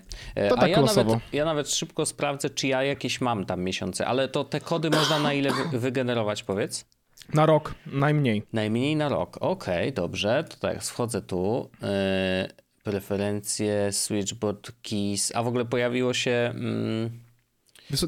[0.49, 1.11] To A tak ja losowo.
[1.13, 4.89] nawet, ja nawet szybko sprawdzę, czy ja jakieś mam tam miesiące, ale to te kody
[4.89, 6.85] można na ile wy- wygenerować, powiedz?
[7.33, 8.43] Na rok najmniej.
[8.53, 9.37] Najmniej na rok.
[9.41, 10.43] Okej, dobrze.
[10.49, 11.69] To tak, wchodzę tu.
[11.83, 12.47] E,
[12.83, 15.31] preferencje, switchboard keys.
[15.35, 16.51] A w ogóle pojawiło się...
[16.55, 17.19] Mm,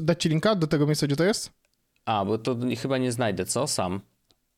[0.00, 1.50] Dać ci linka do tego miejsca, gdzie to jest?
[2.04, 3.66] a, bo to chyba nie znajdę, co?
[3.66, 4.00] Sam.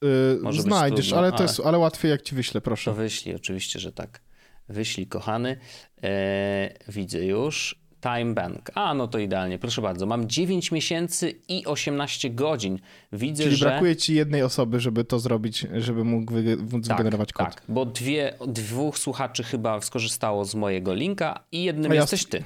[0.02, 2.92] Yy, Może znajdziesz, trudno, ale to ale- jest, ale łatwiej jak ci wyślę, To proszę.
[2.94, 4.20] wyślij, oczywiście, że tak.
[4.68, 5.56] Wyślij, kochany.
[6.02, 7.80] E, widzę już.
[8.06, 8.70] Time bank.
[8.74, 10.06] A, no to idealnie, proszę bardzo.
[10.06, 12.78] Mam 9 miesięcy i 18 godzin.
[13.12, 13.66] Widzę, Czyli że...
[13.66, 16.32] brakuje ci jednej osoby, żeby to zrobić, żeby mógł
[16.72, 17.46] móc tak, wygenerować kod.
[17.46, 22.44] Tak, bo dwie, dwóch słuchaczy chyba skorzystało z mojego linka i jednym ja- jesteś ty.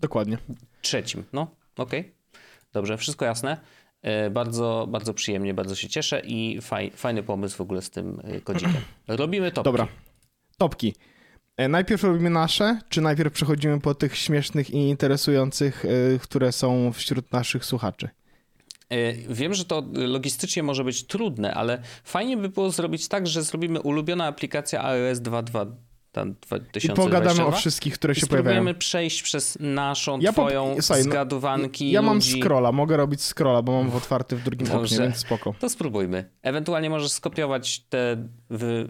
[0.00, 0.38] Dokładnie.
[0.82, 1.24] Trzecim.
[1.32, 2.12] No, okej.
[2.72, 3.56] Dobrze, wszystko jasne.
[4.02, 8.20] E, Bardzo, bardzo przyjemnie, bardzo się cieszę i faj, fajny pomysł w ogóle z tym
[8.24, 8.72] e, kodzikiem.
[9.08, 9.62] Robimy to.
[9.62, 9.88] Dobra.
[10.58, 10.94] Topki.
[11.56, 16.92] E, Najpierw robimy nasze, czy najpierw przechodzimy po tych śmiesznych i interesujących, e, które są
[16.92, 18.08] wśród naszych słuchaczy?
[18.90, 23.42] E, Wiem, że to logistycznie może być trudne, ale fajnie by było zrobić tak, że
[23.42, 25.66] zrobimy ulubiona aplikacja iOS 2.2
[26.12, 28.54] tam I 2022 pogadamy o wszystkich, które i się pojawiają.
[28.54, 32.40] spróbujemy przejść przez naszą, Ja po- twoją słuchaj, no, zgadywanki Ja mam ludzi.
[32.40, 35.02] scrolla, mogę robić scrolla, bo mam otwarty w drugim oknie, Dobrze.
[35.02, 35.54] więc spoko.
[35.60, 36.30] To spróbujmy.
[36.42, 38.88] Ewentualnie możesz skopiować te w,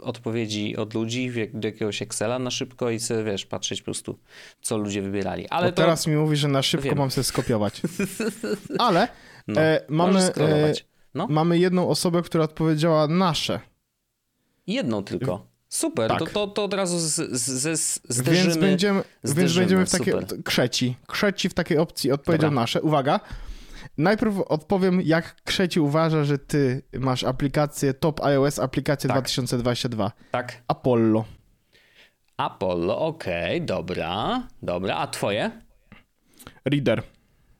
[0.00, 4.18] odpowiedzi od ludzi w do jakiegoś Excela na szybko i sobie, wiesz, patrzeć po prostu,
[4.60, 5.48] co ludzie wybierali.
[5.48, 6.98] Ale to teraz mi mówi, że na szybko Wiem.
[6.98, 7.82] mam sobie skopiować.
[8.78, 9.08] Ale
[9.48, 10.72] no, e, mamy, e.
[11.14, 13.60] No, mamy jedną osobę, która odpowiedziała nasze.
[14.66, 15.46] jedną tylko.
[15.68, 16.18] Super, tak.
[16.18, 18.44] to, to, to od razu z, z, z, z, zderzymy.
[18.44, 20.14] Więc będziemy, więc będziemy w takiej.
[20.14, 20.42] super.
[20.44, 20.96] Krzeci.
[21.06, 22.60] Krzeci w takiej opcji odpowiedział Dobra.
[22.62, 22.82] nasze.
[22.82, 23.20] Uwaga.
[23.98, 29.16] Najpierw odpowiem, jak Krzeci uważa, że ty masz aplikację Top iOS aplikację Tak.
[29.16, 30.12] 2022.
[30.30, 30.62] Tak.
[30.68, 31.24] Apollo.
[32.36, 34.96] Apollo, okej, dobra, dobra.
[34.96, 35.50] A twoje?
[36.64, 37.02] Reader.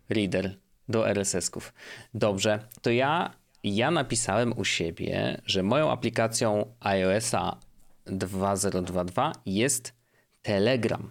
[0.09, 0.57] Reader
[0.89, 1.73] do RSS-ków.
[2.15, 3.31] Dobrze, to ja,
[3.65, 7.57] ja napisałem u siebie, że moją aplikacją iOS-a
[8.07, 9.93] 2022 jest
[10.43, 11.11] Telegram.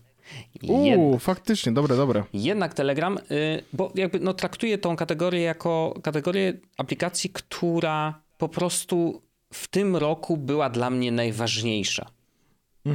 [0.62, 2.24] Jed, Uuu, faktycznie, dobre, dobre.
[2.34, 9.22] jednak Telegram, y, bo jakby no, traktuję tą kategorię jako kategorię aplikacji, która po prostu
[9.54, 12.06] w tym roku była dla mnie najważniejsza.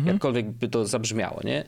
[0.07, 1.65] Jakkolwiek by to zabrzmiało, nie?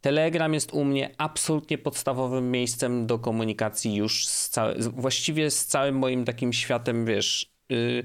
[0.00, 5.98] Telegram jest u mnie absolutnie podstawowym miejscem do komunikacji już z całe, właściwie z całym
[5.98, 7.52] moim takim światem, wiesz.
[7.72, 8.04] y,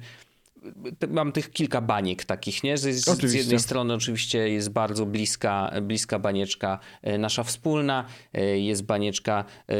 [1.08, 2.78] mam tych kilka baniek takich, nie?
[2.78, 8.84] Z, z, jednej strony oczywiście jest bardzo bliska, bliska banieczka e, nasza wspólna, e, jest
[8.84, 9.76] banieczka e,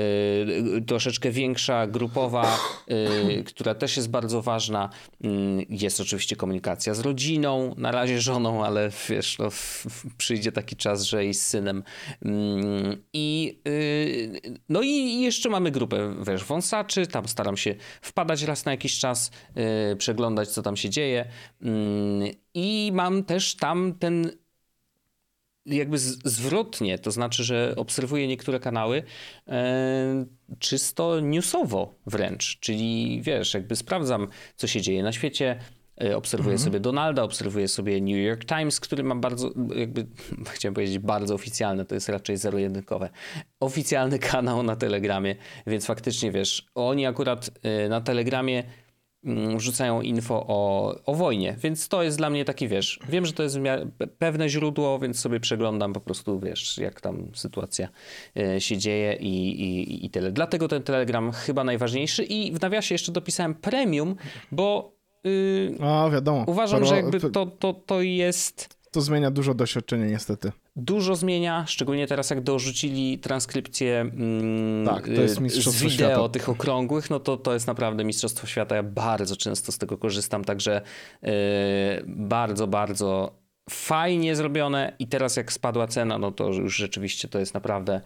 [0.82, 2.60] troszeczkę większa, grupowa,
[3.50, 4.90] która też jest bardzo ważna.
[5.24, 9.50] Mm, Jest oczywiście komunikacja z rodziną, na razie żoną, ale wiesz, no,
[10.18, 11.84] przyjdzie taki czas, że i z synem.
[12.22, 18.66] Mm, I y, no i jeszcze mamy grupę, wiesz, wąsaczy, tam staram się wpadać raz
[18.66, 19.32] na jakiś czas,
[19.98, 21.26] przeglądać, co tam się dzieje.
[21.62, 24.32] Mm, I mam też tam ten
[25.68, 29.04] jakby zwrotnie, to znaczy, że obserwuję niektóre kanały
[29.48, 30.26] e,
[30.60, 35.60] czysto newsowo wręcz, czyli wiesz, jakby sprawdzam, co się dzieje na świecie,
[36.02, 40.08] e, obserwuję sobie Donalda, obserwuję sobie New York Times, który ma bardzo, jakby,
[40.56, 43.10] chciałem powiedzieć bardzo oficjalny, to jest raczej zero-jedynkowe,
[43.60, 45.36] oficjalny kanał na Telegramie,
[45.68, 48.64] więc faktycznie, wiesz, oni akurat e, na Telegramie
[49.28, 53.34] mm, wrzucają info o, o wojnie, więc to jest dla mnie taki, wiesz, wiem, że
[53.34, 53.60] to jest
[54.20, 57.90] pewne źródło, więc sobie przeglądam po prostu, wiesz, jak tam sytuacja
[58.38, 60.32] e, się dzieje i, i, i tyle.
[60.32, 64.16] Dlatego ten Telegram chyba najważniejszy i w nawiasie jeszcze dopisałem premium,
[64.52, 66.46] bo yy, A, wiadomo.
[66.48, 70.52] uważam, że jakby to, to, to jest to zmienia dużo doświadczenia niestety.
[70.76, 76.30] Dużo zmienia, szczególnie teraz jak dorzucili transkrypcję mm, tak, to jest z wideo świata.
[76.30, 78.76] tych okrągłych, no to to jest naprawdę Mistrzostwo Świata.
[78.76, 80.82] Ja bardzo często z tego korzystam, także
[81.22, 81.30] yy,
[82.08, 83.32] bardzo, bardzo
[83.70, 88.02] fajnie zrobione i teraz jak spadła cena, no to już rzeczywiście to jest naprawdę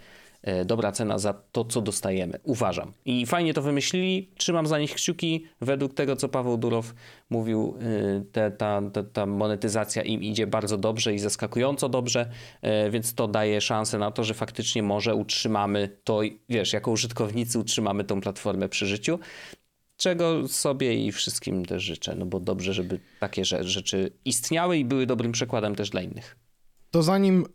[0.66, 2.40] dobra cena za to, co dostajemy.
[2.44, 2.94] Uważam.
[3.06, 4.32] I fajnie to wymyślili.
[4.38, 5.46] Trzymam za nich kciuki.
[5.62, 6.94] Według tego, co Paweł Durow
[7.30, 12.30] mówił, e, te, ta, ta, ta monetyzacja im idzie bardzo dobrze i zaskakująco dobrze,
[12.62, 17.60] e, więc to daje szansę na to, że faktycznie może utrzymamy to, wiesz, jako użytkownicy
[17.60, 19.20] utrzymamy tą platformę przy życiu
[19.98, 25.06] czego sobie i wszystkim też życzę, no bo dobrze, żeby takie rzeczy istniały i były
[25.06, 26.41] dobrym przykładem też dla innych.
[26.92, 27.46] To zanim,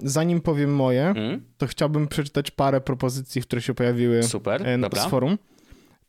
[0.00, 1.44] zanim powiem moje, mm.
[1.58, 5.38] to chciałbym przeczytać parę propozycji, które się pojawiły Super, e, z forum.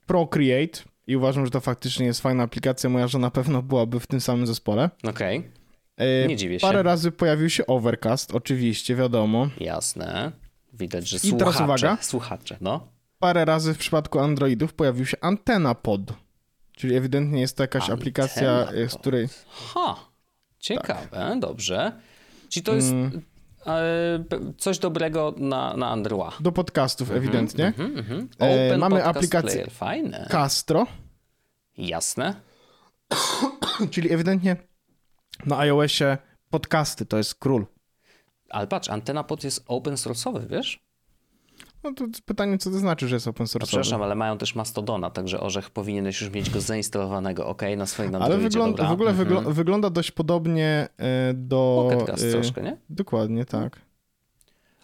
[0.05, 2.89] Procreate i uważam, że to faktycznie jest fajna aplikacja.
[2.89, 4.89] Moja żona na pewno byłaby w tym samym zespole.
[5.03, 5.37] Okej.
[5.37, 5.51] Okay.
[5.97, 6.67] E, Nie dziwię się.
[6.67, 9.49] Parę razy pojawił się Overcast, oczywiście, wiadomo.
[9.59, 10.31] Jasne.
[10.73, 11.97] Widać, że I słuchacze, teraz uwaga.
[12.01, 12.87] słuchacze, no.
[13.19, 16.01] Parę razy w przypadku Androidów pojawił się Antena Pod.
[16.71, 18.91] Czyli ewidentnie jest to jakaś Antena aplikacja, pod.
[18.91, 19.27] z której...
[19.47, 19.95] Ha,
[20.59, 21.39] ciekawe, tak.
[21.39, 21.91] dobrze.
[22.49, 23.21] Czyli to jest mm.
[24.57, 26.33] coś dobrego na, na Android.
[26.39, 27.73] Do podcastów -hmm, ewidentnie.
[27.77, 28.77] Mm -hmm, mm -hmm.
[28.77, 29.71] mamy aplikację player.
[29.71, 30.27] Fajne.
[30.31, 30.87] Castro.
[31.77, 32.35] Jasne.
[33.91, 34.55] Czyli ewidentnie
[35.45, 36.17] na iOSie
[36.49, 37.65] podcasty to jest król.
[38.49, 40.88] Ale patrz, antena pod jest open source'owy, wiesz?
[41.83, 43.67] No to pytanie, co to znaczy, że jest open source.
[43.67, 48.15] Przepraszam, ale mają też Mastodona, także Orzech powinieneś już mieć go zainstalowanego, ok, na swoim
[48.15, 49.53] Androidzie, Ale wygląda, w ogóle mhm.
[49.53, 51.87] wygląda dość podobnie e, do...
[51.89, 52.77] Pocketcast y troszkę, nie?
[52.89, 53.81] Dokładnie, tak.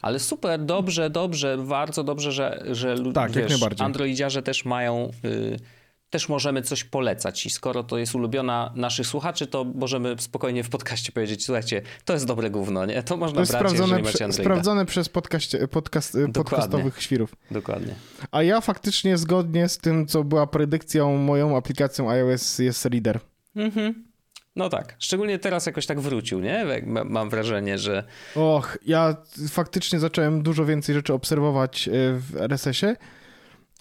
[0.01, 5.12] Ale super, dobrze, dobrze, bardzo dobrze, że, że tak, wiesz, androidziarze też mają...
[5.25, 10.63] Y też możemy coś polecać i skoro to jest ulubiona naszych słuchaczy, to możemy spokojnie
[10.63, 13.04] w podcaście powiedzieć, słuchajcie, to jest dobre gówno, nie?
[13.04, 17.36] To można to jest brać, sprawdzone, macie sprawdzone przez podcast, podcast, podcastowych świrów.
[17.52, 17.96] Dokładnie.
[18.32, 23.20] A ja faktycznie zgodnie z tym, co była predykcją moją aplikacją iOS jest Reader.
[23.56, 24.06] Mhm.
[24.56, 26.65] No tak, szczególnie teraz jakoś tak wrócił, nie?
[27.06, 28.04] Mam wrażenie, że...
[28.36, 29.15] Och, ja
[29.50, 32.96] faktycznie zacząłem dużo więcej rzeczy obserwować e, w RSS-ie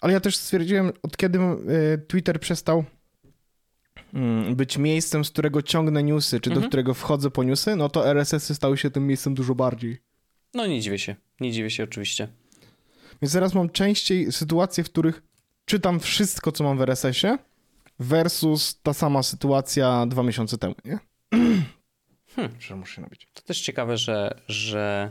[0.04, 2.84] ale ja też stwierdziłem, od kiedy e, Twitter przestał
[4.14, 6.62] mm, być miejscem, z którego ciągnę newsy, czy mhm.
[6.62, 9.98] do którego wchodzę po newsy, no to RSS-y stały się tym miejscem dużo bardziej.
[10.54, 12.28] No nie dziwię się, nie dziwię się oczywiście.
[13.22, 15.22] Więc teraz mam częściej sytuacje, w których
[15.64, 17.38] czytam wszystko, co mam w RSS-ie,
[17.98, 20.98] versus ta sama sytuacja dwa miesiące temu, nie?
[22.36, 22.60] Hmm.
[22.60, 23.28] Że muszę nabić.
[23.34, 25.10] To też ciekawe, że, że,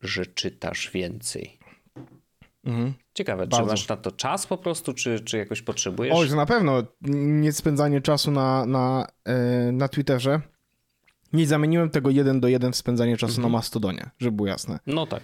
[0.00, 1.58] że czytasz więcej.
[2.64, 2.94] Mhm.
[3.16, 3.66] Ciekawe, Bardzo.
[3.66, 6.14] czy masz na to czas po prostu, czy, czy jakoś potrzebujesz?
[6.16, 10.40] Oj, na pewno nie spędzanie czasu na, na, e, na Twitterze.
[11.32, 13.42] Nie zamieniłem tego jeden do jeden w spędzanie czasu mhm.
[13.42, 14.78] na Mastodonie, żeby było jasne.
[14.86, 15.22] No tak.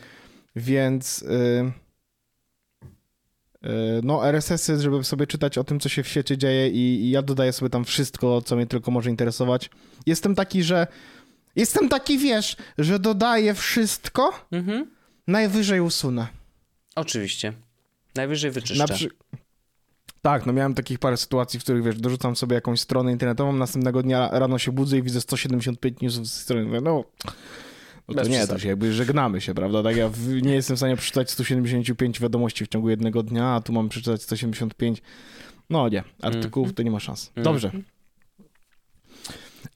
[0.56, 1.72] Więc yy,
[3.62, 3.70] yy,
[4.02, 7.22] no RSS-y, żeby sobie czytać o tym, co się w świecie dzieje i, i ja
[7.22, 9.70] dodaję sobie tam wszystko, co mnie tylko może interesować.
[10.06, 10.86] Jestem taki, że
[11.56, 14.90] jestem taki, wiesz, że dodaję wszystko, mhm.
[15.26, 16.26] najwyżej usunę.
[16.96, 17.52] Oczywiście.
[18.14, 18.94] Najwyżej wyczyszczę.
[18.94, 19.08] Przy...
[20.22, 24.02] Tak, no miałem takich parę sytuacji, w których wiesz, dorzucam sobie jakąś stronę internetową, następnego
[24.02, 26.64] dnia rano się budzę i widzę 175 newsów z strony.
[26.64, 27.04] Mówię, no,
[28.08, 29.82] no to nie, to się jakby żegnamy się, prawda?
[29.82, 30.10] Tak ja
[30.42, 34.22] nie jestem w stanie przeczytać 175 wiadomości w ciągu jednego dnia, a tu mam przeczytać
[34.22, 35.02] 175.
[35.70, 36.74] No nie, artykułów mm.
[36.74, 37.28] to nie ma szans.
[37.28, 37.44] Mhm.
[37.44, 37.70] Dobrze.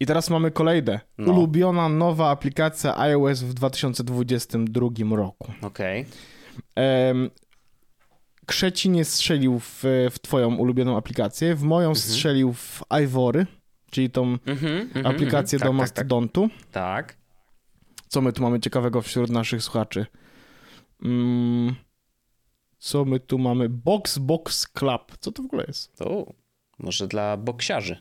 [0.00, 1.00] I teraz mamy kolejne.
[1.18, 1.32] No.
[1.32, 5.52] Ulubiona nowa aplikacja iOS w 2022 roku.
[5.62, 6.00] Okej.
[6.00, 7.30] Okay.
[8.46, 12.08] Krzeci nie strzelił w, w twoją ulubioną aplikację, w moją mhm.
[12.08, 13.46] strzelił w Ivory,
[13.90, 15.72] czyli tą mhm, mhm aplikację mhm.
[15.72, 16.48] do tak, Mastodontu.
[16.72, 17.16] Tak, tak.
[18.08, 20.06] Co my tu mamy ciekawego wśród naszych słuchaczy?
[21.02, 21.74] Mm,
[22.78, 23.68] co my tu mamy?
[23.68, 25.16] Box Box Club.
[25.20, 26.02] Co to w ogóle jest?
[26.02, 26.32] O,
[26.78, 27.96] może dla boksiarzy.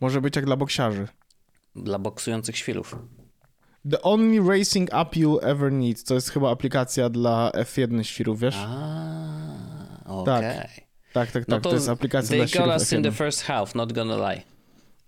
[0.00, 1.08] Może być jak dla boksiarzy.
[1.76, 2.96] Dla boksujących świrów.
[3.90, 6.04] The only racing app you'll ever need.
[6.04, 8.56] To jest chyba aplikacja dla F1 świrów, wiesz?
[8.58, 10.38] A, okej.
[10.38, 10.42] Okay.
[10.42, 10.86] Tak.
[11.12, 11.62] Tak, tak, no tak.
[11.62, 12.66] to, to jest aplikacja dla świrów.
[12.66, 14.42] They got us in the first half, not gonna lie.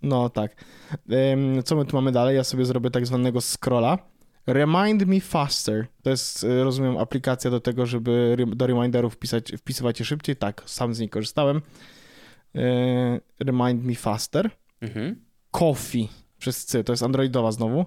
[0.03, 0.65] No tak.
[1.09, 2.37] Um, co my tu mamy dalej?
[2.37, 3.99] Ja sobie zrobię tak zwanego scrolla.
[4.47, 5.87] Remind me faster.
[6.03, 10.37] To jest, e, rozumiem, aplikacja do tego, żeby do reminderów wpisać, wpisywać je szybciej.
[10.37, 11.63] Tak, sam z niej korzystałem.
[12.55, 14.51] e, Remind Me Faster.
[14.81, 15.17] Mhm.
[15.51, 17.87] Coffee przez C, to jest androidowa znowu.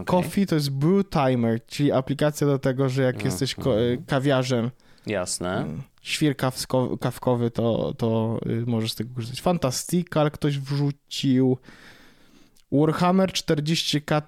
[0.00, 0.04] Okej.
[0.22, 4.04] Coffee to jest Brew Timer, czyli aplikacja do tego, że jak jesteś ko- Mhm.
[4.04, 4.70] kawiarzem,
[5.06, 5.66] Jasne.
[6.02, 9.40] świr kawsko- kawkowy, to, to y, możesz z tego korzystać.
[9.42, 11.58] Fantastical ktoś wrzucił.
[12.72, 14.22] Warhammer 40k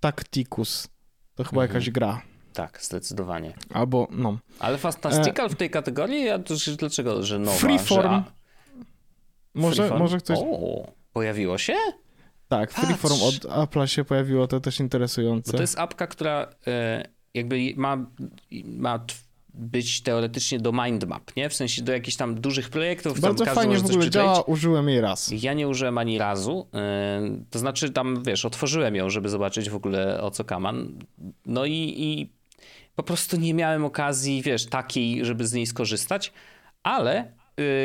[0.00, 0.88] Tacticus.
[1.34, 1.70] To chyba Mhm.
[1.70, 2.22] jakaś gra.
[2.52, 3.54] Tak, zdecydowanie.
[3.72, 4.38] Albo, no.
[4.58, 6.24] Ale Fantastical w tej kategorii?
[6.24, 7.56] Ja to dlaczego, że nowa?
[7.58, 8.12] Freeform.
[8.12, 8.22] Że,
[9.54, 10.00] Może, Freeform?
[10.02, 10.38] może ktoś...
[10.42, 11.74] O, pojawiło się?
[12.58, 13.44] Tak, Freeform Patrz.
[13.46, 15.52] od Apple'a się pojawiło, to też Bo interesujące.
[15.52, 18.06] to jest apka, która e, jakby ma,
[18.64, 19.04] ma
[19.54, 21.48] być teoretycznie do mindmap, nie?
[21.48, 23.12] W sensie do jakichś tam dużych projektów.
[23.12, 25.30] tam Bardzo każdy fajnie może w ogóle działa, użyłem jej raz.
[25.42, 26.66] Ja nie użyłem ani razu.
[26.74, 30.92] e, To znaczy tam, wiesz, otworzyłem ją, żeby zobaczyć w ogóle o co kaman.
[31.46, 32.30] No i, i
[32.96, 36.32] po prostu nie miałem okazji, wiesz, takiej, żeby z niej skorzystać,
[36.82, 37.32] ale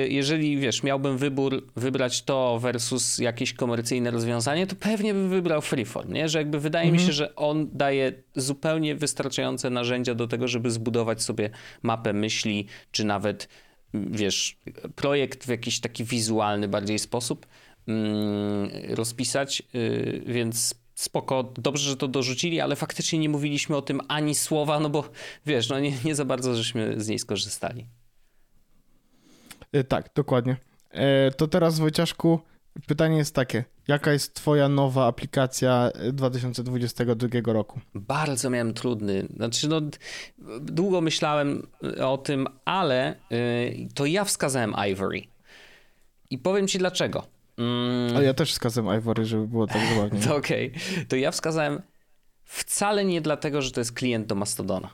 [0.09, 6.13] jeżeli, wiesz, miałbym wybór wybrać to versus jakieś komercyjne rozwiązanie, to pewnie bym wybrał Freeform,
[6.13, 6.29] nie?
[6.29, 11.21] Że jakby wydaje mi się, że on daje zupełnie wystarczające narzędzia do tego, żeby zbudować
[11.21, 11.49] sobie
[11.81, 13.47] mapę myśli, czy nawet,
[13.93, 14.57] wiesz,
[14.95, 17.47] projekt w jakiś taki wizualny bardziej sposób
[17.87, 24.01] mm, rozpisać, y, więc spoko, dobrze, że to dorzucili, ale faktycznie nie mówiliśmy o tym
[24.07, 25.09] ani słowa, no bo
[25.45, 27.85] wiesz, no nie, nie za bardzo żeśmy z niej skorzystali.
[29.73, 30.57] E, Tak, dokładnie.
[30.91, 32.39] E, To teraz, Wojciaszku,
[32.87, 33.63] pytanie jest takie.
[33.87, 37.79] Jaka jest twoja nowa aplikacja e, 2022 roku?
[37.95, 39.81] Bardzo miałem trudny, znaczy no
[40.61, 41.67] długo myślałem
[42.03, 43.15] o tym, ale
[43.95, 45.21] to ja wskazałem Ivory.
[46.29, 47.27] I powiem ci dlaczego.
[47.57, 50.19] Mm, Ale ja też wskazałem Ivory, żeby było tak zabawnie.
[50.27, 50.71] To okej.
[51.07, 51.81] To ja wskazałem
[52.43, 54.89] wcale nie dlatego, że to jest klient do Mastodona.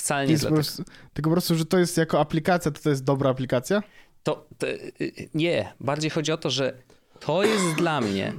[0.00, 0.64] Wcale nie Jest po dlatego.
[0.66, 0.84] prostu,
[1.14, 3.82] tylko po prostu, że to jest jako aplikacja, to to jest dobra aplikacja?
[4.22, 6.82] To, to y, y, nie, bardziej chodzi o to, że
[7.20, 8.32] to jest dla mnie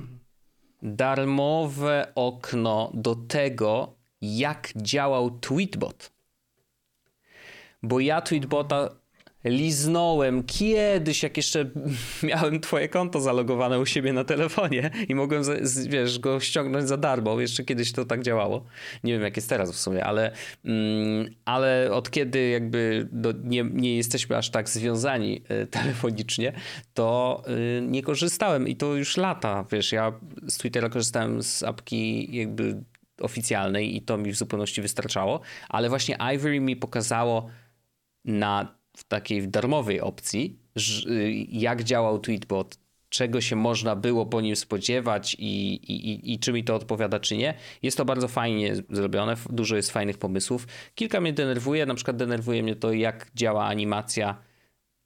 [0.81, 6.11] darmowe okno do tego, jak działał Tweetbot.
[7.83, 8.89] Bo ja Tweetbota
[9.43, 11.69] liznąłem kiedyś, jak jeszcze
[12.23, 15.43] miałem twoje konto zalogowane u siebie na telefonie i mogłem,
[15.87, 17.41] wiesz, go ściągnąć za darmo.
[17.41, 18.65] Jeszcze kiedyś to tak działało.
[19.03, 20.31] Nie wiem, jak jest teraz w sumie, ale,
[20.65, 26.53] mm, ale od kiedy jakby do, nie, nie jesteśmy aż tak związani y, telefonicznie,
[26.93, 27.43] to
[27.77, 30.13] y, nie korzystałem i to już lata, wiesz, ja
[30.47, 32.83] z Twittera korzystałem z apki jakby
[33.21, 37.49] oficjalnej i to mi w zupełności wystarczało, ale właśnie Ivory mi pokazało
[38.25, 40.59] na w takiej darmowej opcji,
[41.07, 42.77] y, jak działał Tweetbot,
[43.09, 47.37] czego się można było po nim spodziewać i, i, i- czy mi to odpowiada, czy
[47.37, 47.53] nie.
[47.83, 50.67] Jest to bardzo fajnie zrobione, dużo jest fajnych pomysłów.
[50.95, 54.37] Kilka mnie denerwuje, na przykład denerwuje mnie to, jak działa animacja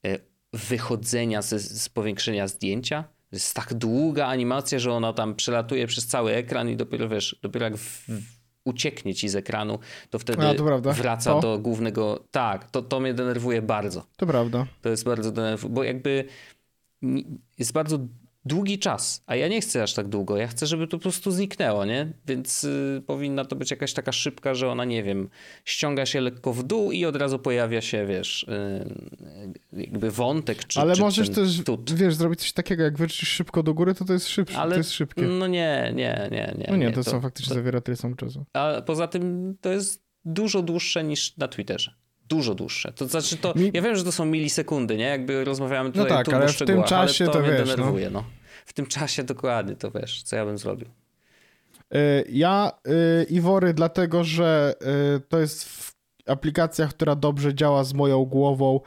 [0.06, 0.18] e,
[0.52, 1.48] wychodzenia z,
[1.82, 3.02] z powiększenia zdjęcia.
[3.30, 7.36] To jest tak długa animacja, że ona tam przelatuje przez cały ekran i dopiero wiesz,
[7.42, 8.08] dopiero jak w,
[8.66, 9.78] ucieknie ci z ekranu,
[10.10, 10.42] to wtedy
[10.92, 11.40] wraca To?
[11.40, 12.24] do głównego.
[12.30, 14.06] Tak, to, to mnie denerwuje bardzo.
[14.16, 14.66] To prawda.
[14.82, 16.24] To jest bardzo denerwujące, bo jakby
[17.58, 17.98] jest bardzo
[18.46, 20.36] długi czas, a ja nie chcę aż tak długo.
[20.36, 22.12] Ja chcę, żeby to po prostu zniknęło, nie?
[22.26, 25.28] Więc y, powinna to być jakaś taka szybka, że ona, nie wiem,
[25.64, 30.80] ściąga się lekko w dół i od razu pojawia się, wiesz, y, jakby wątek czy
[30.80, 31.92] Ale czy możesz też, tut.
[31.92, 34.76] wiesz, zrobić coś takiego, jak wyrzucisz szybko do góry, to to jest szybsze, Ale to
[34.78, 35.22] jest szybkie.
[35.22, 36.66] no nie, nie, nie, nie.
[36.70, 38.44] No nie, to, są faktycznie zawiera tyle samo czasu.
[38.52, 42.05] A poza tym to jest dużo dłuższe niż na Twitterze.
[42.28, 42.92] Dużo dłuższe.
[42.92, 45.04] To znaczy to, Mi- ja wiem, że to są milisekundy, nie?
[45.04, 47.76] Jakby rozmawiamy tutaj tak, turbo ale w tym czasie to, to mnie wiesz, no.
[47.76, 48.24] denerwuje, no.
[48.66, 50.88] W tym czasie dokładnie, to wiesz, co ja bym zrobił.
[51.94, 54.74] Y, Ja y, Iwory, dlatego że
[55.16, 55.94] y, to jest w-
[56.26, 58.80] aplikacja, która dobrze działa z moją głową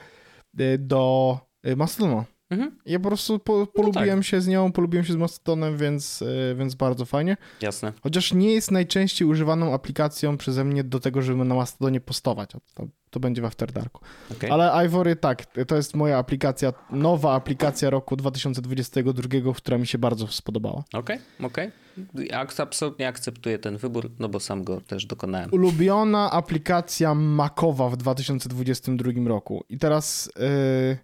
[0.60, 1.38] y, do
[1.76, 2.26] Mastodona.
[2.50, 6.56] Mhm, Ja po prostu po, polubiłem się z nią, polubiłem się z Mastodonem, więc, y,
[6.58, 7.38] więc bardzo fajnie.
[7.62, 7.94] jasne.
[8.04, 12.50] Chociaż nie jest najczęściej używaną aplikacją przeze mnie do tego, żeby na Mastodonie postować.
[12.74, 14.02] To, to będzie w After Darku.
[14.38, 14.52] Okay.
[14.52, 20.28] Ale Ivory tak, to jest moja aplikacja, nowa aplikacja roku 2022, która mi się bardzo
[20.28, 20.84] spodobała.
[20.94, 21.72] Okej, okej.
[22.14, 25.50] Ja ak- absolutnie akceptuję ten wybór, no bo sam go też dokonałem.
[25.54, 29.64] Ulubiona aplikacja Macowa w 2022 roku.
[29.70, 30.98] I teraz yy,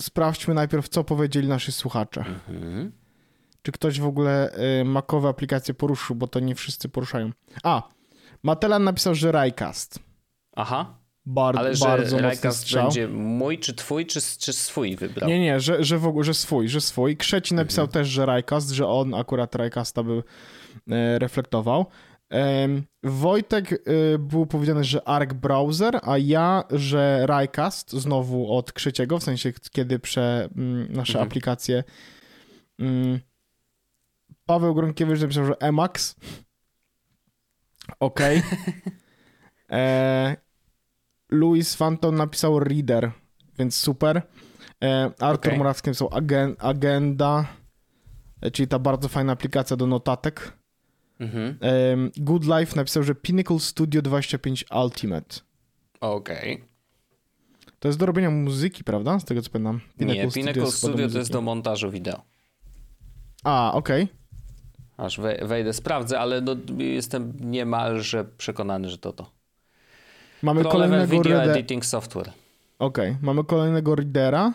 [0.00, 2.24] sprawdźmy najpierw, co powiedzieli nasi słuchacze.
[2.48, 2.92] Mhm.
[3.62, 7.30] Czy ktoś w ogóle yy, Macowe aplikacje poruszył, bo to nie wszyscy poruszają.
[7.62, 7.82] A,
[8.42, 9.98] Matelan napisał, że Raycast.
[10.56, 10.94] Aha,
[11.26, 12.84] Bar- ale że bardzo Rajkas strzał.
[12.84, 15.28] będzie mój, czy twój, czy, czy swój wybrał?
[15.30, 17.16] Nie, nie, że, że w ogóle, że swój, że swój.
[17.16, 17.92] Krzeci napisał Mhm.
[17.92, 20.22] też, że Raycast, że on akurat Raycasta by
[20.90, 21.86] e, reflektował.
[23.02, 29.22] Wojtek y, było powiedziane, że Arc Browser, a ja, że Rycast znowu od Krzeciego, w
[29.24, 31.26] sensie kiedy prze mm, nasze Mhm.
[31.28, 31.84] aplikacje.
[32.78, 33.20] Mm,
[34.46, 36.16] Paweł Gronkiewicz napisał, że Emacs.
[38.00, 38.42] Okej.
[39.70, 40.36] E,
[41.30, 43.10] Louis Phantom napisał Reader,
[43.58, 44.22] więc super.
[44.84, 45.58] E, Artur Okej.
[45.58, 47.46] Morawski napisał agen, Agenda,
[48.40, 50.57] e, czyli ta bardzo fajna aplikacja do notatek.
[51.20, 51.58] Mhm.
[52.16, 55.36] Good Life napisał, że Pinnacle Studio 25 Ultimate.
[56.00, 56.64] Okej.
[57.78, 59.18] To jest do robienia muzyki, prawda?
[59.18, 59.80] Z tego co pamiętam.
[60.00, 62.22] Nie, Pinnacle jest chyba Studio to jest do montażu wideo.
[63.44, 64.08] A, okej.
[64.96, 69.30] Aż we- wejdę, sprawdzę, ale no, jestem niemalże przekonany, że to to.
[70.42, 71.56] Mamy Pro kolejnego Video reader...
[71.56, 72.30] Editing Software.
[72.78, 74.52] Okej, mamy kolejnego readera.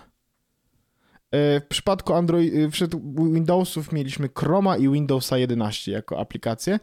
[1.33, 2.87] E, W przypadku Android, e,
[3.33, 6.79] Windowsów mieliśmy Chroma i Windowsa 11 jako aplikacje,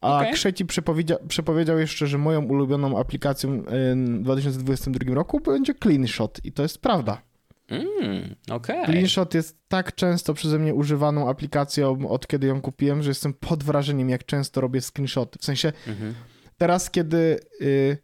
[0.00, 0.32] a Okej.
[0.32, 6.52] Krzeci przepowiedział, przepowiedział jeszcze, że moją ulubioną aplikacją e, w 2022 roku będzie CleanShot i
[6.52, 7.22] to jest prawda.
[7.68, 8.84] Mm, okej.
[8.84, 13.64] CleanShot jest tak często przeze mnie używaną aplikacją od kiedy ją kupiłem, że jestem pod
[13.64, 15.38] wrażeniem jak często robię screenshoty.
[15.38, 16.14] W sensie Mhm.
[16.58, 17.98] teraz, kiedy y,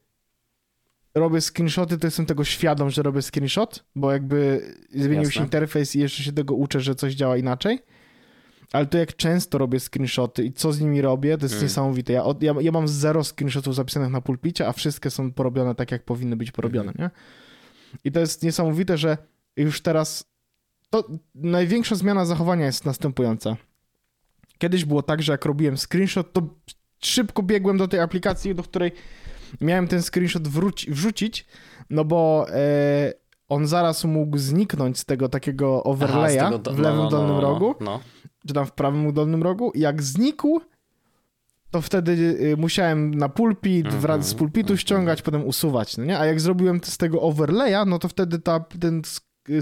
[1.17, 4.61] robię screenshoty, to jestem tego świadom, że robię screenshot, bo jakby
[4.95, 5.43] zmienił się Jasne.
[5.43, 7.79] interfejs i jeszcze się tego uczę, że coś działa inaczej.
[8.73, 11.65] Ale to jak często robię screenshoty i co z nimi robię, to jest Mm.
[11.65, 12.13] niesamowite.
[12.13, 16.05] Ja, ja, ja mam zero screenshotów zapisanych na pulpicie, a wszystkie są porobione tak, jak
[16.05, 17.11] powinny być porobione, Mhm.
[17.11, 17.11] nie?
[18.05, 19.19] I to jest niesamowite, że
[19.57, 20.25] już teraz
[20.91, 21.05] to
[21.35, 23.57] największa zmiana zachowania jest następująca.
[24.59, 26.43] Kiedyś było tak, że jak robiłem screenshot, to
[27.03, 28.93] szybko biegłem do tej aplikacji, do której
[29.61, 31.47] miałem ten screenshot wróci, wrzucić,
[31.91, 33.13] no bo e,
[33.49, 37.11] on zaraz mógł zniknąć z tego takiego Aha, overlaya tego do- w lewym no, no,
[37.11, 38.01] dolnym no, rogu, No.
[38.47, 39.73] czy tam w prawym dolnym rogu.
[39.75, 40.61] Jak znikł,
[41.71, 44.79] to wtedy y, musiałem na pulpit, Mhm, wraz z pulpitu mhm.
[44.79, 46.19] ściągać, potem usuwać, no nie?
[46.19, 49.03] A jak zrobiłem z tego overlaya, no to wtedy ta, ten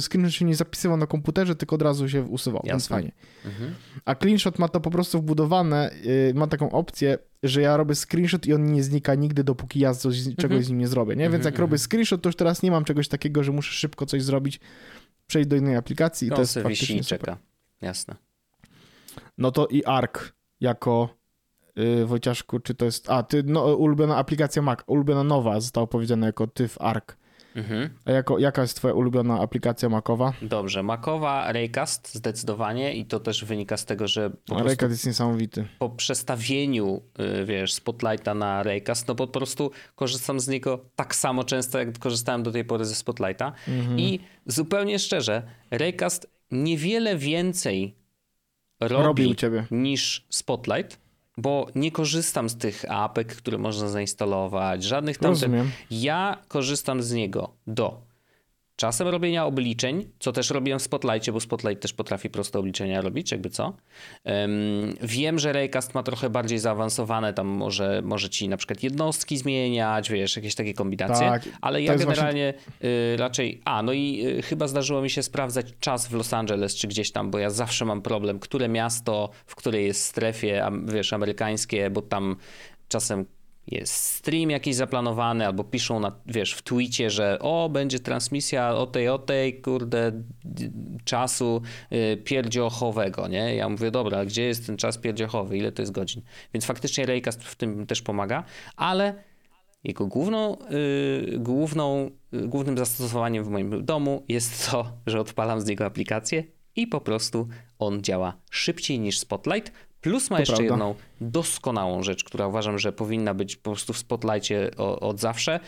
[0.00, 2.96] screenshot się nie zapisywał na komputerze, tylko od razu się usuwał, więc Jasne.
[2.96, 3.12] fajnie.
[3.44, 3.74] Mhm.
[4.04, 8.46] A CleanShot ma to po prostu wbudowane, yy, ma taką opcję, że ja robię screenshot
[8.46, 11.24] i on nie znika nigdy, dopóki ja coś, czegoś z nim nie zrobię, nie?
[11.24, 11.88] Więc Mhm, jak robię mhm.
[11.88, 14.60] screenshot, to już teraz nie mam czegoś takiego, że muszę szybko coś zrobić,
[15.26, 17.20] przejść do innej aplikacji i to jest faktycznie super.
[17.20, 17.38] czeka.
[17.80, 18.14] Jasne.
[19.38, 20.18] No to i Arc
[20.60, 21.08] jako
[21.76, 23.10] yy, Wojciaszku, czy to jest...
[23.10, 27.16] A, ty, no, ulubiona aplikacja Mac, ulubiona nowa zostało powiedziane jako ty w Arc.
[27.54, 27.90] Mhm.
[28.04, 30.32] A jako, jaka jest twoja ulubiona aplikacja Macowa?
[30.42, 35.64] Dobrze, Macowa Raycast zdecydowanie i to też wynika z tego, że po Raycast jest niesamowity.
[35.78, 37.02] po przestawieniu,
[37.40, 41.98] y, wiesz, Spotlighta na Raycast, no po prostu korzystam z niego tak samo często, jak
[41.98, 43.52] korzystałem do tej pory ze Spotlighta.
[43.68, 43.98] Mhm.
[44.00, 47.94] I zupełnie szczerze, Raycast niewiele więcej
[48.80, 49.66] robi, Robi u ciebie.
[49.70, 50.98] niż Spotlight,
[51.36, 55.34] bo nie korzystam z tych apek, które można zainstalować, żadnych tam...
[55.90, 58.00] Ja korzystam z niego do
[58.76, 63.32] czasem robienia obliczeń, co też robiłem w Spotlightie, bo Spotlight też potrafi proste obliczenia robić,
[63.32, 63.76] jakby co.
[64.24, 64.52] Em,
[65.02, 70.10] wiem, że Raycast ma trochę bardziej zaawansowane, tam może, może ci na przykład jednostki zmieniać,
[70.10, 72.54] wiesz, jakieś takie kombinacje, Tak, ale ja generalnie
[72.84, 73.60] y, raczej...
[73.64, 77.12] A, no i y, chyba zdarzyło mi się sprawdzać czas w Los Angeles czy gdzieś
[77.12, 82.02] tam, bo ja zawsze mam problem, które miasto, w której jest strefie, wiesz, amerykańskie, bo
[82.02, 82.36] tam
[82.88, 83.26] czasem
[83.66, 88.86] jest stream jakiś zaplanowany, albo piszą na, wiesz, w twicie, że o, będzie transmisja o
[88.86, 90.12] tej, o tej, kurde,
[91.04, 91.62] czasu
[91.92, 93.54] y, pierdziochowego, nie?
[93.54, 96.22] Ja mówię, dobra, a gdzie jest ten czas pierdziochowy, ile to jest godzin?
[96.54, 98.44] Więc faktycznie Raycast w tym też pomaga,
[98.76, 99.14] ale
[99.84, 105.66] jego główną, y, główną, y, głównym zastosowaniem w moim domu jest to, że odpalam z
[105.66, 106.44] niego aplikację
[106.76, 107.48] i po prostu
[107.78, 109.72] on działa szybciej niż Spotlight.
[110.04, 110.74] Plus ma To jeszcze prawda.
[110.74, 115.60] jedną doskonałą rzecz, która uważam, że powinna być po prostu w Spotlightie od zawsze.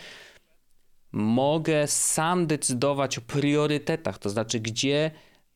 [1.13, 5.11] Mogę sam decydować o priorytetach, to znaczy gdzie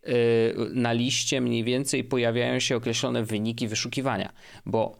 [0.09, 0.12] y,
[0.72, 4.33] na liście mniej więcej pojawiają się określone wyniki wyszukiwania,
[4.66, 4.97] bo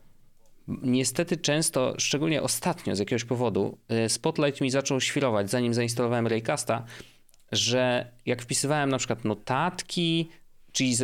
[0.68, 6.85] niestety często, szczególnie ostatnio z jakiegoś powodu, y, Spotlight mi zaczął świrować, zanim zainstalowałem Raycasta,
[7.53, 10.28] że jak wpisywałem na przykład notatki,
[10.73, 10.97] czyli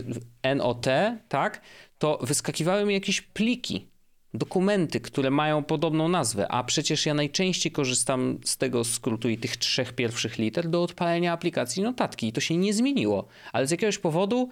[0.56, 0.86] NOT,
[1.28, 1.60] tak,
[1.98, 3.86] to wyskakiwały mi jakieś pliki,
[4.34, 9.56] dokumenty, które mają podobną nazwę, a przecież ja najczęściej korzystam z tego skrótu i tych
[9.56, 13.98] trzech pierwszych liter do odpalenia aplikacji notatki i to się nie zmieniło, ale z jakiegoś
[13.98, 14.48] powodu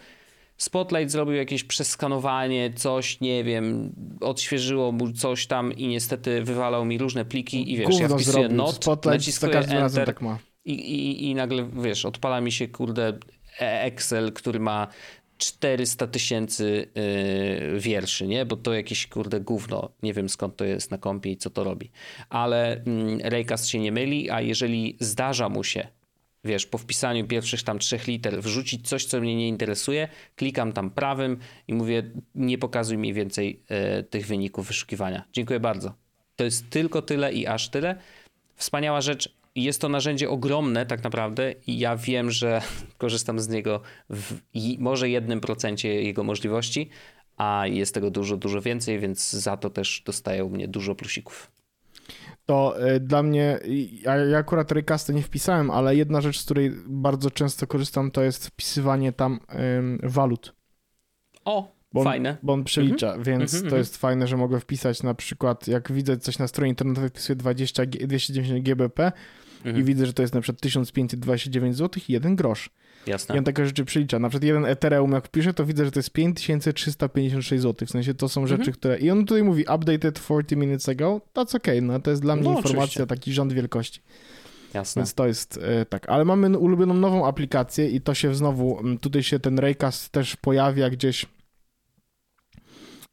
[0.57, 6.99] Spotlight zrobił jakieś przeskanowanie, coś, nie wiem, odświeżyło mu coś tam i niestety wywalał mi
[6.99, 8.57] różne pliki i wiesz, ja Gówno wpisuję zrobił.
[8.57, 10.39] not, Spotlight naciskuję enter, tak ma.
[10.65, 13.19] i, i, I nagle, wiesz, odpala mi się, kurde,
[13.59, 14.89] Excel, który ma
[15.39, 16.89] 400 tysięcy
[17.73, 18.47] yy, wierszy, nie?
[18.47, 19.91] Bo to jakieś kurde gówno.
[20.03, 21.91] Nie wiem skąd to jest na kompie i co to robi.
[22.29, 22.85] Ale
[23.23, 25.89] Raycast się nie myli, a jeżeli zdarza mu się,
[26.45, 30.91] wiesz, po wpisaniu pierwszych tam trzech liter wrzucić coś, co mnie nie interesuje, klikam tam
[30.91, 31.39] prawym
[31.69, 35.25] i mówię, nie pokazuj mi więcej yy, tych wyników wyszukiwania.
[35.33, 35.95] Dziękuję bardzo.
[36.37, 37.97] To jest tylko tyle i aż tyle.
[38.57, 39.44] Wspaniała rzecz.
[39.55, 42.63] Jest to narzędzie ogromne tak naprawdę i ja wiem, że
[42.99, 43.81] korzystam z niego
[44.11, 44.39] w
[44.79, 46.91] może jednym procencie jego możliwości,
[47.37, 51.51] a jest tego dużo, dużo więcej, więc za to też dostają mnie dużo plusików.
[52.47, 53.61] To y, dla mnie,
[54.03, 58.23] ja, ja akurat Raycasta nie wpisałem, ale jedna rzecz, z której bardzo często korzystam, to
[58.23, 59.41] jest wpisywanie tam
[60.05, 60.55] y, walut.
[61.45, 62.37] O, bo on, fajne.
[62.43, 63.27] Bo on przelicza, mm -hmm.
[63.27, 63.63] więc mm -hmm.
[63.63, 63.79] to mhm.
[63.79, 67.87] jest fajne, że mogę wpisać na przykład, jak widzę coś na stronie internetowej, wpisuję 20,
[67.87, 69.13] 290 GBP
[69.65, 69.81] mhm.
[69.81, 72.71] i widzę, że to jest na przykład 1529 zł i 1 grosz.
[73.07, 73.35] Jasne.
[73.35, 74.19] I on takie rzeczy przelicza.
[74.19, 77.87] Na przykład jeden Ethereum, jak pisze, to widzę, że to jest 5356 zł.
[77.87, 78.61] W sensie to są mhm.
[78.61, 78.99] rzeczy, które.
[78.99, 81.21] I on tutaj mówi updated 40 minutes ago.
[81.35, 81.83] That's okay.
[81.83, 83.07] No to jest dla mnie no, informacja, oczywiście.
[83.07, 84.01] taki rząd wielkości.
[84.75, 85.01] Jasne.
[85.01, 86.09] Więc to jest e, tak.
[86.09, 90.91] Ale mamy ulubioną nową aplikację i to się znowu, tutaj się ten Raycast też pojawia
[90.91, 91.27] gdzieś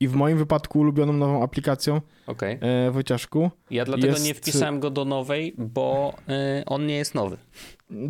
[0.01, 2.59] i w moim wypadku ulubioną nową aplikacją okay.
[2.61, 3.51] e, Wojciaszku.
[3.71, 4.25] Ja dlatego jest...
[4.25, 6.13] nie wpisałem go do nowej, bo
[6.59, 7.37] y, on nie jest nowy.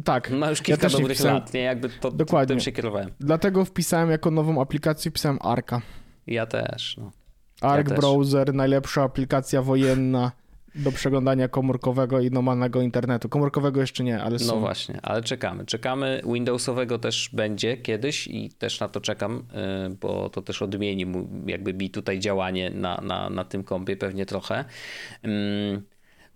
[0.04, 0.32] Tak.
[0.32, 1.36] Ma już kilka ja dobrych wpisałem...
[1.36, 1.62] lat, nie?
[1.62, 2.48] Jakby to, Dokładnie.
[2.48, 3.10] tym się kierowałem.
[3.20, 5.82] Dlatego wpisałem jako nową aplikację, wpisałem Arka.
[6.28, 6.98] Ja też.
[6.98, 7.12] No.
[7.62, 8.56] Arc ja Browser, też.
[8.56, 10.32] najlepsza aplikacja wojenna
[10.76, 13.30] do przeglądania komórkowego i normalnego internetu.
[13.30, 14.56] Komórkowego jeszcze nie, ale są.
[14.56, 15.66] No właśnie, ale czekamy.
[15.66, 16.22] Czekamy.
[16.34, 19.44] Windowsowego też będzie kiedyś i też na to czekam,
[19.88, 23.98] y, bo to też odmieni mu jakby mi tutaj działanie na, na, na tym kompie
[23.98, 24.66] pewnie trochę.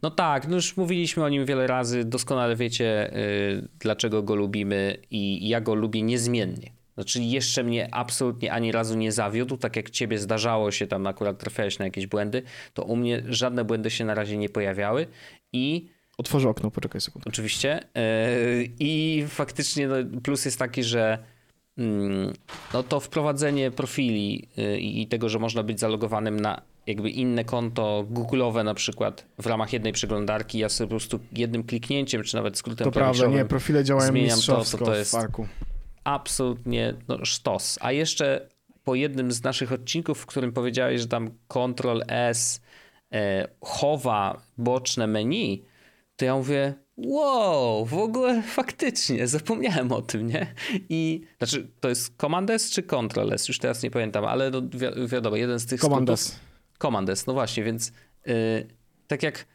[0.01, 4.97] No tak, no już mówiliśmy o nim wiele razy, doskonale wiecie, y, dlaczego go lubimy
[5.11, 6.71] i ja go lubię niezmiennie.
[6.95, 11.39] Znaczy jeszcze mnie absolutnie ani razu nie zawiódł, tak jak ciebie zdarzało się tam akurat
[11.39, 12.43] trafiałeś na jakieś błędy,
[12.73, 15.07] to u mnie żadne błędy się na razie nie pojawiały
[15.53, 17.29] i Otworzę okno, poczekaj sekundę.
[17.29, 17.79] Oczywiście.
[17.95, 21.17] Yy, I faktycznie no, plus jest taki, że
[21.77, 21.85] yy,
[22.73, 28.05] no to wprowadzenie profili yy, i tego, że można być zalogowanym na jakby inne konto
[28.11, 32.57] Google'owe na przykład w ramach jednej przeglądarki, ja sobie po prostu jednym kliknięciem, czy nawet
[32.57, 35.47] skrótem To prawda, nie, profile działają zmieniam to, to, to jest, w Arku
[36.05, 37.77] absolutnie no, sztos.
[37.81, 38.49] A jeszcze
[38.83, 42.61] po jednym z naszych odcinków, w którym powiedziałeś, że tam Ctrl S
[43.11, 45.65] e, chowa boczne menu,
[46.15, 50.53] to ja mówię, wow, w ogóle faktycznie, zapomniałem o tym, nie?
[50.89, 53.47] I znaczy, to jest Command S czy Ctrl S?
[53.47, 56.39] Już teraz nie pamiętam, ale no, wi wiadomo, jeden z tych Command S.
[56.79, 57.91] Command S, no właśnie, więc
[58.27, 58.67] y,
[59.07, 59.45] tak jak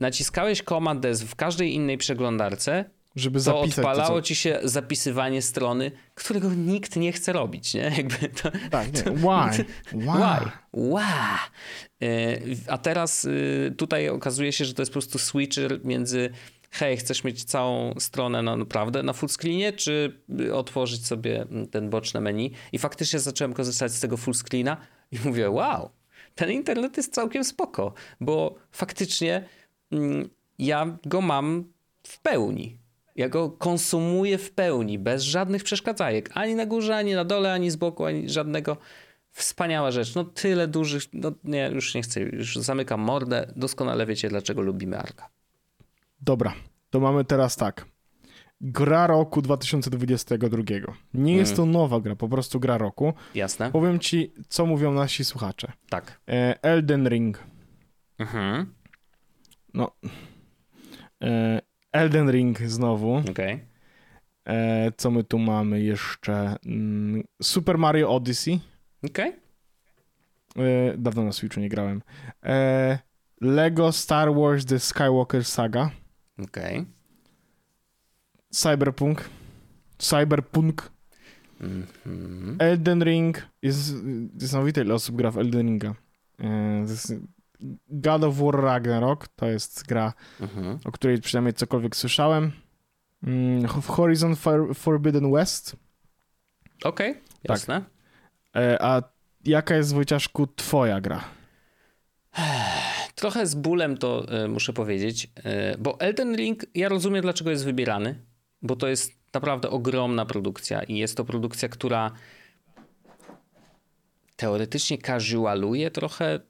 [0.00, 2.84] naciskałeś Command S w każdej innej przeglądarce,
[3.16, 4.22] żeby to zapisać odpalało to, co...
[4.22, 7.92] ci się zapisywanie strony, którego nikt nie chce robić, nie?
[7.96, 9.02] Jakby to, tak, nie.
[9.22, 9.64] Why?
[9.84, 10.50] Why?
[10.74, 11.38] Why?
[12.02, 12.38] E,
[12.68, 16.30] a teraz y, tutaj okazuje się, że to jest po prostu switcher między
[16.72, 20.20] hej, chcesz mieć całą stronę na naprawdę na full screenie, czy
[20.52, 22.52] otworzyć sobie ten boczne menu?
[22.72, 24.76] I faktycznie zacząłem korzystać z tego full screena
[25.12, 25.90] i mówię, wow,
[26.34, 29.48] ten internet jest całkiem spoko, bo faktycznie
[29.92, 31.72] mm, ja go mam
[32.06, 32.78] w pełni.
[33.16, 36.30] Ja go konsumuję w pełni, bez żadnych przeszkadzajek.
[36.34, 38.76] Ani na górze, ani na dole, ani z boku, ani żadnego.
[39.30, 40.14] Wspaniała rzecz.
[40.14, 41.02] No tyle dużych.
[41.12, 42.20] No nie, już nie chcę.
[42.20, 43.52] Już zamykam mordę.
[43.56, 45.28] Doskonale wiecie, dlaczego lubimy Arka.
[46.20, 46.54] Dobra,
[46.90, 47.86] to mamy teraz tak.
[48.60, 50.62] Gra roku 2022.
[51.14, 51.72] Nie jest to mm.
[51.72, 53.12] nowa gra, po prostu gra roku.
[53.34, 53.70] Jasne.
[53.70, 55.72] Powiem ci, co mówią nasi słuchacze.
[55.88, 56.20] Tak.
[56.28, 57.38] E, Elden Ring.
[58.18, 58.74] Mhm.
[59.74, 59.90] No.
[61.92, 63.16] Elden Ring znowu.
[63.16, 63.30] Okej.
[63.30, 63.60] Okay.
[64.46, 66.56] E, co my tu mamy jeszcze?
[66.66, 68.60] Mm, Super Mario Odyssey.
[69.04, 69.28] Okej.
[69.28, 70.64] Okay.
[70.66, 72.02] E, dawno na Switchu nie grałem.
[72.42, 72.98] E,
[73.40, 75.90] Lego Star Wars The Skywalker Saga.
[76.38, 76.78] Okej.
[76.78, 76.84] Okay.
[78.50, 79.30] Cyberpunk.
[79.98, 80.90] Cyberpunk.
[81.60, 82.56] Mm -hmm.
[82.58, 83.46] Elden Ring.
[83.62, 83.94] Jest
[84.40, 85.94] niesamowite ile osób gra w Elden Ringa.
[86.88, 87.14] Jest
[87.88, 90.78] God of War Ragnarok to jest gra, mhm.
[90.84, 92.52] o której przynajmniej cokolwiek słyszałem.
[93.22, 94.36] Mm, Horizon
[94.74, 95.76] Forbidden West.
[96.84, 97.84] Okej, okay, jasne.
[98.52, 98.62] Tak.
[98.80, 99.02] A
[99.44, 101.24] jaka jest, Wojciaszku, twoja gra?
[103.14, 107.64] Trochę z bólem to y, muszę powiedzieć, y, bo Elden Ring, ja rozumiem dlaczego jest
[107.64, 108.24] wybierany,
[108.62, 112.10] bo to jest naprawdę ogromna produkcja i jest to produkcja, która
[114.36, 116.40] teoretycznie casualuje trochę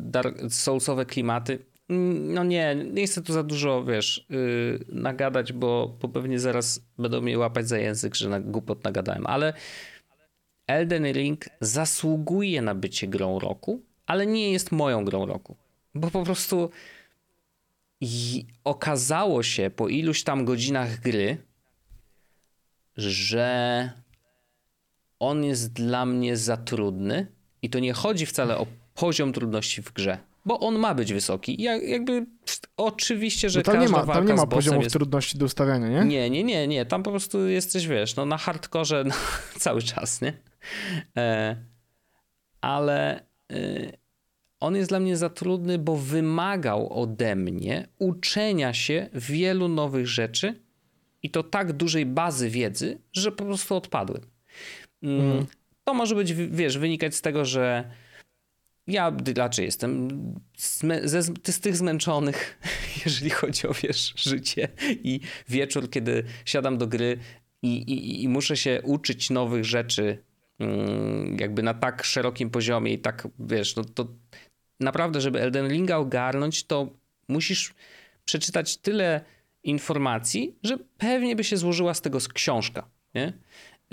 [0.00, 1.58] Dark Soulsowe klimaty.
[1.88, 6.80] Mm, no nie, nie chcę tu za dużo, wiesz, yy, nagadać, bo, bo pewnie zaraz
[6.98, 9.52] będą mnie łapać za język, że na głupot nagadałem, ale
[10.66, 15.56] Elden Ring zasługuje na bycie grą roku, ale nie jest moją grą roku,
[15.94, 16.70] bo po prostu
[18.64, 21.36] okazało się po iluś tam godzinach gry,
[22.96, 23.90] że
[25.18, 27.26] on jest dla mnie za trudny
[27.62, 28.66] i to nie chodzi wcale o
[29.00, 31.62] poziom trudności w grze, bo on ma być wysoki.
[31.62, 32.26] Ja, jakby
[32.76, 34.92] oczywiście, że No tam nie ma, tam nie ma poziomów jest...
[34.92, 36.04] trudności do ustawiania, nie?
[36.04, 36.86] Nie, nie, nie, nie.
[36.86, 39.14] Tam po prostu jesteś, wiesz, no na hardkorze no,
[39.58, 40.32] cały czas, nie?
[41.16, 41.56] E,
[42.60, 43.20] ale
[43.52, 43.92] e,
[44.60, 50.60] on jest dla mnie za trudny, bo wymagał ode mnie uczenia się wielu nowych rzeczy
[51.22, 54.22] i to tak dużej bazy wiedzy, że po prostu odpadłem.
[55.02, 55.46] Mm, Mhm.
[55.84, 57.90] To może być, wiesz, wynikać z tego, że
[58.90, 60.08] ja raczej jestem
[61.46, 62.58] z tych zmęczonych,
[63.04, 67.18] jeżeli chodzi o wiesz, życie i wieczór, kiedy siadam do gry
[67.62, 70.24] i, i, i muszę się uczyć nowych rzeczy
[70.58, 74.08] mm, jakby na tak szerokim poziomie i tak, wiesz, no to
[74.80, 76.88] naprawdę, żeby Elden Ringa ogarnąć, to
[77.28, 77.74] musisz
[78.24, 79.24] przeczytać tyle
[79.62, 83.32] informacji, że pewnie by się złożyła z tego książka, nie?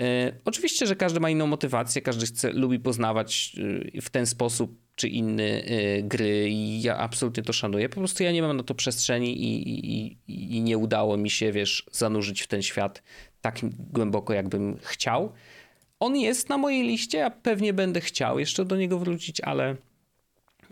[0.00, 3.56] E, Oczywiście, że każdy ma inną motywację, każdy chce, lubi poznawać
[3.94, 7.88] e, w ten sposób czy inny e, gry i ja absolutnie to szanuję.
[7.88, 10.16] Po prostu ja nie mam na to przestrzeni i, i,
[10.56, 13.02] i- nie udało mi się, wiesz, zanurzyć w ten świat
[13.40, 13.58] tak
[13.92, 15.32] głęboko, jakbym chciał.
[16.00, 19.76] On jest na mojej liście, a pewnie będę chciał jeszcze do niego wrócić, ale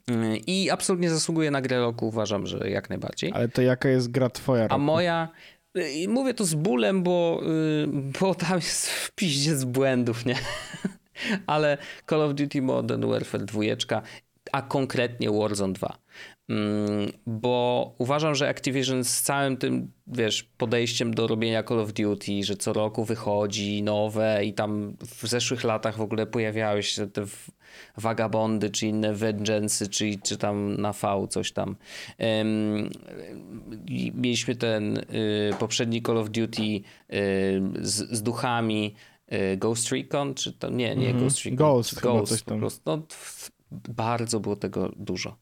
[0.06, 3.32] mm, i absolutnie zasługuje na grę roku, uważam, że jak najbardziej.
[3.34, 4.64] Ale to jaka jest gra twoja?
[4.64, 4.80] A roku?
[4.80, 5.28] moja.
[5.94, 7.40] I mówię to z bólem, bo,
[7.84, 7.86] y,
[8.20, 10.36] bo tam jest w piździe z błędów, nie?
[11.46, 11.78] Ale
[12.10, 13.62] Call of Duty Modern Warfare 2,
[14.52, 15.98] a konkretnie Warzone 2.
[16.48, 22.42] Mm, Bo uważam, że Activision z całym tym, wiesz, podejściem do robienia Call of Duty,
[22.42, 27.24] że co roku wychodzi nowe i tam w zeszłych latach w ogóle pojawiały się te
[27.96, 31.76] Vagabondy, czy inne Vengeance'y, czy, czy tam na V coś tam.
[34.14, 35.02] Mieliśmy ten y,
[35.58, 36.80] poprzedni Call of Duty y,
[37.80, 38.94] z, z duchami
[39.56, 41.24] Ghost Recon, czy to nie, nie Mhm.
[41.24, 41.56] Ghost Recon.
[41.56, 42.58] Ghost Ghost coś po tam.
[42.60, 42.82] prostu.
[42.86, 43.02] No,
[43.88, 45.36] bardzo było tego dużo.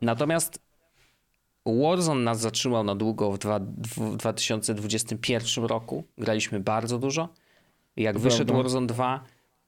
[0.00, 0.62] Natomiast
[1.66, 3.60] Warzone nas zatrzymał na długo w, dwa,
[3.96, 6.04] w 2021 roku.
[6.18, 7.28] Graliśmy bardzo dużo.
[7.96, 8.54] Jak wyszedł.
[8.54, 9.24] Warzone 2,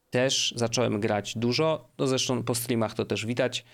[0.09, 1.89] też zacząłem grać dużo.
[1.97, 3.65] No zresztą po streamach to też widać.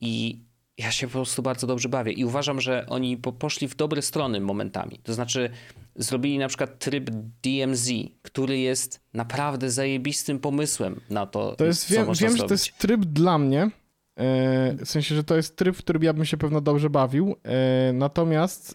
[0.00, 0.40] I
[0.80, 2.12] ja się po prostu bardzo dobrze bawię.
[2.12, 5.00] I uważam, że oni po, poszli w dobre strony momentami.
[5.02, 5.50] To znaczy,
[5.96, 7.10] zrobili na przykład tryb
[7.42, 7.90] DMZ,
[8.22, 12.54] który jest naprawdę zajebistym pomysłem na to, To jest, co wiem, można wiem że to
[12.54, 13.70] jest tryb dla mnie.
[14.16, 17.36] E, w sensie, że to jest tryb, w którym ja bym się pewno dobrze bawił.
[17.44, 18.74] E, natomiast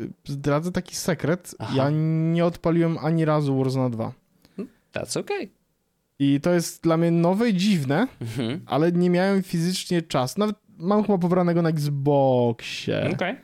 [0.00, 1.54] y, zdradzę taki sekret.
[1.58, 1.72] Aha.
[1.76, 1.90] Ja
[2.32, 4.12] nie odpaliłem ani razu Warzone 2.
[4.94, 5.48] That's okay.
[6.18, 8.60] I to jest dla mnie nowe i dziwne, Mhm.
[8.66, 10.40] ale nie miałem fizycznie czasu.
[10.40, 13.10] Nawet mam chyba pobranego na Xboxie.
[13.14, 13.36] Okej.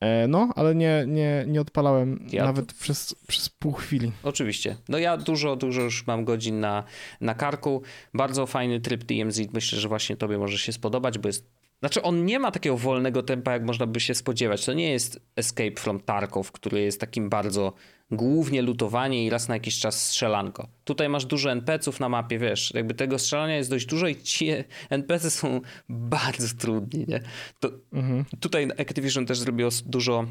[0.00, 4.12] E, no, ale nie, nie, nie odpalałem Ja nawet przez, przez pół chwili.
[4.22, 4.76] Oczywiście.
[4.88, 6.84] No ja dużo, dużo już mam godzin na,
[7.20, 7.82] na karku.
[8.14, 9.40] Bardzo fajny tryb DMZ.
[9.52, 11.57] Myślę, że właśnie tobie może się spodobać, bo jest...
[11.80, 14.64] Znaczy on nie ma takiego wolnego tempa, jak można by się spodziewać.
[14.64, 17.72] To nie jest Escape from Tarkov, który jest takim bardzo
[18.10, 20.68] głównie lutowanie i raz na jakiś czas strzelanko.
[20.84, 24.48] Tutaj masz dużo NPC-ów na mapie, wiesz, jakby tego strzelania jest dość dużo i ci
[24.90, 27.20] NPC są bardzo trudni, nie?
[27.60, 28.24] To Mhm.
[28.40, 30.26] Tutaj Activision też zrobiło dużo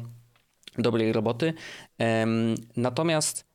[0.78, 1.54] dobrej roboty.
[1.98, 3.47] Em, natomiast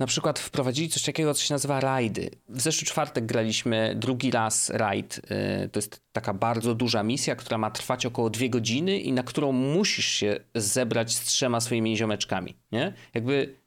[0.00, 2.30] na przykład wprowadzili coś takiego, co się nazywa rajdy.
[2.48, 5.18] W zeszły czwartek graliśmy drugi raz rajd.
[5.64, 9.22] Y, To jest taka bardzo duża misja, która ma trwać około dwie godziny i na
[9.22, 12.56] którą musisz się zebrać z trzema swoimi ziomeczkami.
[12.72, 12.92] Nie?
[13.14, 13.60] Jakby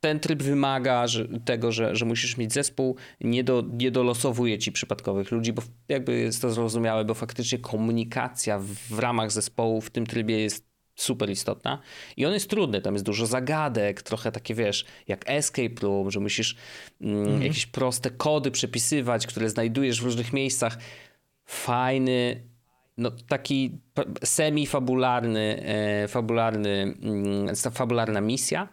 [0.00, 4.72] ten tryb wymaga że, tego, że, że musisz mieć zespół, nie, do, nie dolosowuje ci
[4.72, 9.90] przypadkowych ludzi, bo jakby jest to zrozumiałe, bo faktycznie komunikacja w, w ramach zespołu w
[9.90, 10.71] tym trybie jest
[11.02, 11.78] super istotna
[12.16, 16.20] i on jest trudny, tam jest dużo zagadek, trochę takie wiesz, jak escape room, że
[16.20, 16.56] musisz
[17.00, 20.78] mm, jakieś proste kody przepisywać, które znajdujesz w różnych miejscach.
[21.44, 22.42] Fajny,
[22.98, 23.78] no taki
[24.24, 28.68] semi-fabularny, e, fabularny, mm, fabularna misja,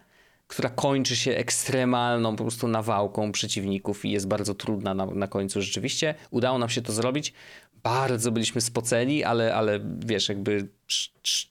[0.46, 5.62] która kończy się ekstremalną po prostu nawałką przeciwników i jest bardzo trudna na, na końcu
[5.62, 6.14] rzeczywiście.
[6.30, 7.32] Udało nam się to zrobić.
[7.82, 11.50] Bardzo byliśmy spoceni, ale, ale wiesz, jakby sz, sz,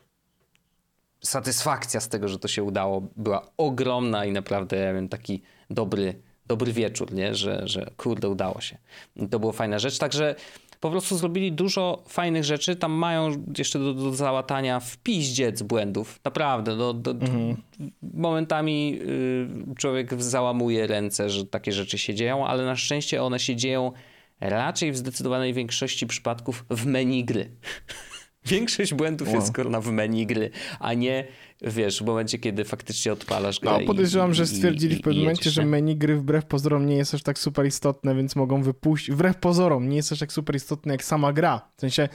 [1.21, 6.21] satysfakcja z tego, że to się udało była ogromna i naprawdę ja wiem, taki dobry,
[6.45, 7.35] dobry wieczór, nie?
[7.35, 8.77] Że, że kurde, udało się.
[9.15, 10.35] I to była fajna rzecz, także
[10.79, 16.19] po prostu zrobili dużo fajnych rzeczy, tam mają jeszcze do, do załatania w piździec błędów,
[16.23, 17.57] naprawdę, do, do, Mhm.
[18.01, 18.99] momentami
[19.71, 23.91] y, człowiek załamuje ręce, że takie rzeczy się dzieją, ale na szczęście one się dzieją
[24.39, 27.51] raczej w zdecydowanej większości przypadków w menu gry.
[28.45, 29.37] Większość błędów Wow.
[29.37, 31.27] jest kurna w menu gry, a nie
[31.61, 35.23] wiesz, w momencie, kiedy faktycznie odpalasz grę No, podejrzewam, i, że stwierdzili i- w pewnym
[35.23, 39.11] momencie, że menu gry wbrew pozorom nie jest aż tak super istotne, więc mogą wypuścić.
[39.15, 41.61] Wbrew pozorom nie jest aż tak super istotne jak sama gra.
[41.77, 42.09] W sensie,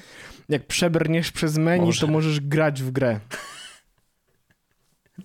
[0.48, 2.00] jak przebrniesz przez menu, Może.
[2.00, 3.20] to możesz grać w grę.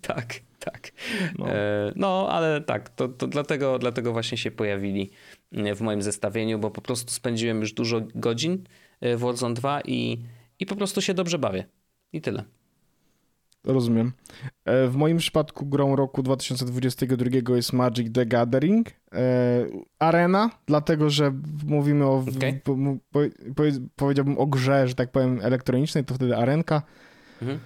[0.02, 0.92] Tak, tak.
[1.38, 1.46] No.
[1.46, 5.12] No, e, no ale tak, to, to dlatego, dlatego właśnie się pojawili
[5.52, 8.64] e, w moim zestawieniu, bo po prostu spędziłem już dużo godzin
[9.02, 10.18] e, w Warzone 2 i,
[10.60, 11.66] i po prostu się dobrze bawię.
[12.14, 12.44] I tyle.
[13.64, 14.12] Rozumiem.
[14.66, 18.90] E, W moim przypadku grą roku 2022 jest Magic the Gathering.
[18.90, 18.94] E,
[20.00, 21.34] Arena, dlatego że
[21.66, 22.24] mówimy o.
[22.38, 22.60] Okej.
[22.64, 22.76] po,
[23.12, 23.20] po,
[23.56, 26.82] powiedz- powiedziałbym o grze, że tak powiem, elektronicznej, to wtedy arenka.
[27.42, 27.60] Mhm.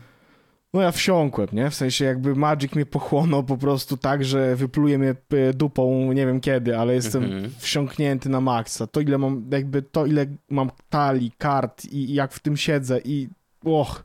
[0.73, 1.69] No ja wsiąkłem, nie?
[1.69, 5.15] W sensie jakby Magic mnie pochłonął po prostu tak, że wypluje mnie
[5.53, 7.51] dupą nie wiem kiedy, ale jestem Mhm.
[7.57, 8.87] wsiąknięty na maksa.
[8.87, 12.99] To ile mam, jakby to ile mam talii, kart i, i jak w tym siedzę
[13.05, 13.29] i
[13.65, 14.03] och.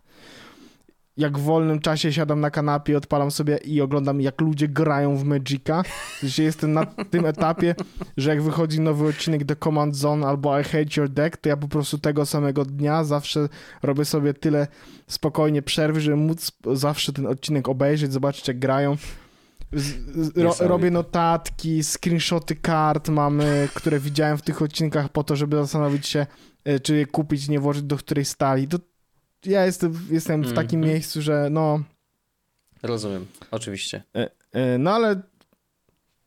[1.18, 5.24] Jak w wolnym czasie siadam na kanapie, odpalam sobie i oglądam jak ludzie grają w
[5.24, 5.82] Magica.
[6.20, 7.74] Sensie jestem na tym etapie,
[8.16, 11.56] że jak wychodzi nowy odcinek The Command Zone albo I Hate Your Deck, to ja
[11.56, 13.48] po prostu tego samego dnia zawsze
[13.82, 14.66] robię sobie tyle
[15.06, 18.96] spokojnie przerwy, żeby móc zawsze ten odcinek obejrzeć, zobaczyć jak grają.
[20.36, 26.06] Ro, robię notatki, screenshoty kart mamy, które widziałem w tych odcinkach po to, żeby zastanowić
[26.06, 26.26] się,
[26.64, 28.68] e, czy je kupić, nie włożyć do której stali.
[28.68, 28.78] To
[29.46, 30.92] ja jestem, jestem w takim Mhm.
[30.94, 31.82] miejscu, że no,
[32.82, 34.02] Rozumiem, oczywiście.
[34.16, 35.20] e, e, no ale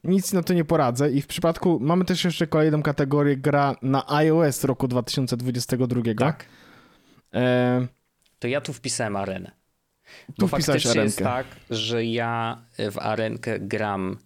[0.03, 4.09] nic na to nie poradzę i w przypadku, mamy też jeszcze kolejną kategorię gra na
[4.15, 6.01] iOS roku 2022.
[6.17, 6.45] Tak?
[7.33, 7.87] E,
[8.39, 9.51] To ja tu wpisałem arenę.
[10.39, 11.43] Tu wpisałeś faktycznie jest arenkę.
[11.43, 14.17] tak, że ja w arenkę gram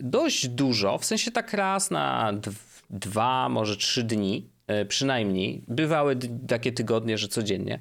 [0.00, 4.50] dość dużo, w sensie tak raz na dw- dwa, może trzy dni,
[4.88, 5.64] przynajmniej.
[5.68, 7.78] Bywały takie tygodnie, że codziennie,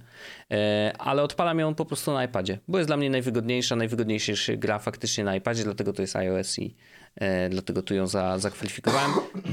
[0.53, 4.79] E, ale odpalam ją po prostu na iPadzie, bo jest dla mnie najwygodniejsza, najwygodniejsza gra
[4.79, 6.75] faktycznie na iPadzie, dlatego to jest iOS i
[7.15, 9.11] e, dlatego tu ją za, zakwalifikowałem.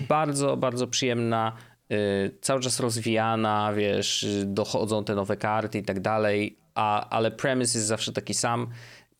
[0.08, 1.56] Bardzo, bardzo przyjemna,
[1.90, 1.96] e,
[2.40, 7.88] cały czas rozwijana, wiesz, dochodzą te nowe karty i tak dalej, a, ale premise jest
[7.88, 8.66] zawsze taki sam.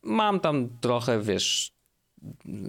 [0.02, 1.72] Mam tam trochę, wiesz,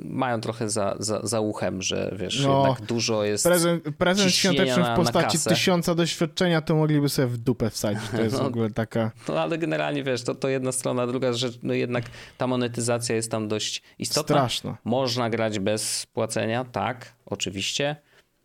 [0.05, 3.43] mają trochę za, za, za uchem, że wiesz, No, jednak dużo jest...
[3.43, 8.03] prezent, prezent świąteczny w na postaci tysiąca doświadczenia, to mogliby sobie w dupę wsadzić.
[8.09, 8.45] To jest w No.
[8.45, 9.11] ogóle taka...
[9.27, 12.05] No ale generalnie wiesz, to, to jedna strona, druga rzecz, no jednak
[12.37, 14.35] ta monetyzacja jest tam dość istotna.
[14.35, 14.77] Straszna.
[14.83, 17.95] Można grać bez płacenia, tak, oczywiście.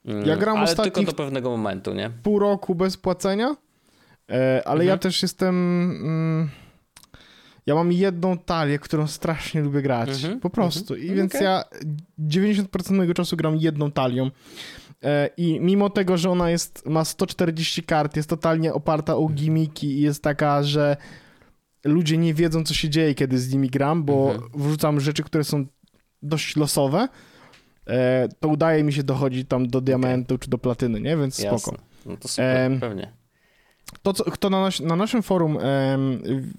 [0.04, 2.10] Mm, Ja gram ale tylko do pewnego momentu, nie?
[2.22, 3.56] pół roku bez płacenia,
[4.30, 4.88] e, ale Mhm.
[4.88, 5.54] ja też jestem.
[6.02, 6.50] Mm,
[7.66, 10.08] ja mam jedną talię, którą strasznie lubię grać.
[10.24, 10.96] Mhm, Po prostu.
[10.96, 11.44] I więc Okej.
[11.44, 11.64] ja
[12.18, 14.30] 90% mojego czasu gram jedną talią.
[15.04, 19.86] E, I mimo tego, że ona jest, ma 140 kart, jest totalnie oparta o gimmiki
[19.86, 20.96] i jest taka, że
[21.84, 24.50] ludzie nie wiedzą, co się dzieje, kiedy z nimi gram, bo Mhm.
[24.54, 25.66] wrzucam rzeczy, które są
[26.22, 27.08] dość losowe,
[27.86, 31.16] e, to udaje mi się dochodzić tam do diamentu czy do platyny, nie?
[31.16, 31.52] Więc spoko.
[31.52, 31.78] Jasne.
[32.06, 33.12] No to super, Em, pewnie.
[34.02, 35.58] To, co, kto na, nas, na naszym forum,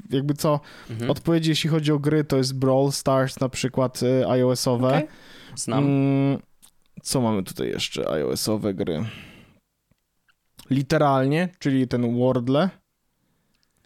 [0.10, 0.60] jakby co,
[0.90, 1.12] Mhm.
[1.12, 4.88] odpowiedzi jeśli chodzi o gry, to jest Brawl Stars na przykład e, iOS-owe.
[4.88, 5.08] Okej.
[5.56, 5.84] Znam.
[5.84, 6.40] Mm,
[7.04, 9.04] co mamy tutaj jeszcze iOS-owe gry?
[10.70, 12.70] Literalnie, czyli ten Wordle.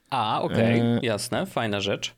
[0.09, 2.15] A, okej, e, jasne, fajna rzecz.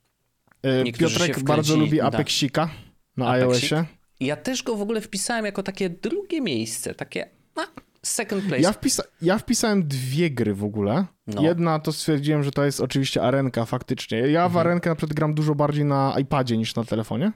[0.63, 2.01] E, Niektórzy Piotrek bardzo lubi.
[2.01, 2.69] Apexika
[3.17, 3.71] na Apexik?
[3.71, 3.85] iOSie.
[4.19, 7.63] Ja też go w ogóle wpisałem jako takie drugie miejsce, takie no,
[8.05, 8.61] second place.
[8.61, 11.05] Ja, wpisa ja wpisałem dwie gry w ogóle.
[11.27, 11.41] No.
[11.41, 14.17] Jedna to stwierdziłem, że to jest oczywiście arenka faktycznie.
[14.17, 14.67] Ja w Mhm.
[14.67, 17.31] arenkę na przykład gram dużo bardziej na iPadzie niż na telefonie.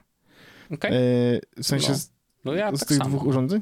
[0.74, 0.90] Okej.
[0.92, 1.00] E,
[1.62, 1.94] w sensie No.
[1.98, 2.10] z,
[2.44, 3.10] No ja z tak tych samo.
[3.10, 3.60] dwóch urządzeń.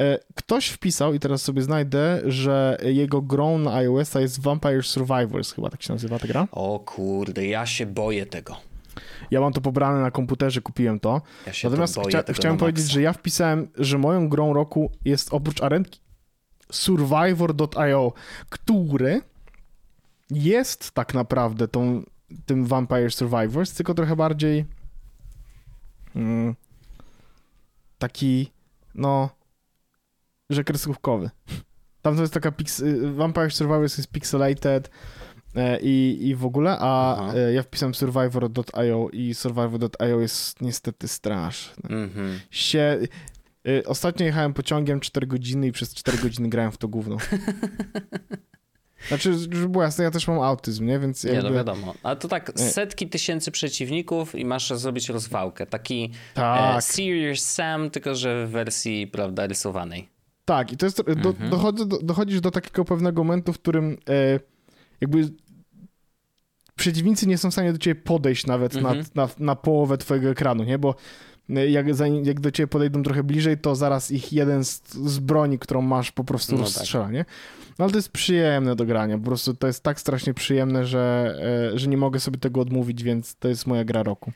[0.00, 5.52] E, Ktoś wpisał, i teraz sobie znajdę, że jego grą na iOS-a jest Vampire Survivors,
[5.52, 6.48] chyba tak się nazywa ta gra.
[6.52, 8.56] O kurde, ja się boję tego.
[9.30, 11.22] Ja mam to pobrane na komputerze, kupiłem to.
[11.46, 15.62] Ja się Natomiast chcia chciałem powiedzieć, że ja wpisałem, że moją grą roku jest oprócz
[15.62, 16.00] arenki
[16.72, 18.12] Survivor.io,
[18.48, 19.20] który
[20.30, 22.02] jest tak naprawdę tą,
[22.46, 24.64] tym Vampire Survivors, tylko trochę bardziej
[26.16, 26.54] mm,
[27.98, 28.50] taki,
[28.94, 29.30] no,
[30.50, 31.30] że kreskówkowy.
[32.02, 34.90] Tam to jest taka, y, Vampire Survivors jest pixelated
[35.54, 37.32] e, i, i w ogóle, a Aha.
[37.34, 42.40] e, ja wpisałem Survivor.io i Survivor.io jest niestety straszny Mhm.
[42.50, 42.98] się...
[43.02, 43.08] Y,
[43.86, 47.16] Ostatnio jechałem pociągiem 4 godziny i przez 4 godziny grałem w to gówno.
[49.08, 50.98] Znaczy, żeby było jasne, ja też mam autyzm, nie?
[50.98, 51.48] Więc Nie, jakby...
[51.50, 51.94] no wiadomo.
[52.02, 52.64] A to tak Nie.
[52.64, 55.66] setki tysięcy przeciwników i masz zrobić rozwałkę.
[55.66, 60.08] Taki e, Tak, Serious Sam, tylko że w wersji, prawda, rysowanej.
[60.44, 60.72] tak.
[60.72, 61.02] I to jest...
[61.02, 61.50] Do, Mhm.
[61.50, 64.40] dochodzi, do, dochodzisz do takiego pewnego momentu, w którym e,
[65.00, 65.28] jakby
[66.76, 69.04] przeciwnicy nie są w stanie do ciebie podejść nawet Mhm.
[69.14, 70.78] na, na, na połowę twojego ekranu, nie?
[70.78, 70.94] Bo e,
[71.48, 75.58] jak, za, jak do ciebie podejdą trochę bliżej, to zaraz ich jeden z, z broni,
[75.58, 77.24] którą masz, po prostu No rozstrzela, nie?
[77.78, 81.34] No ale to jest przyjemne do grania, po prostu to jest tak strasznie przyjemne, że,
[81.74, 84.32] e, że nie mogę sobie tego odmówić, więc to jest moja gra roku.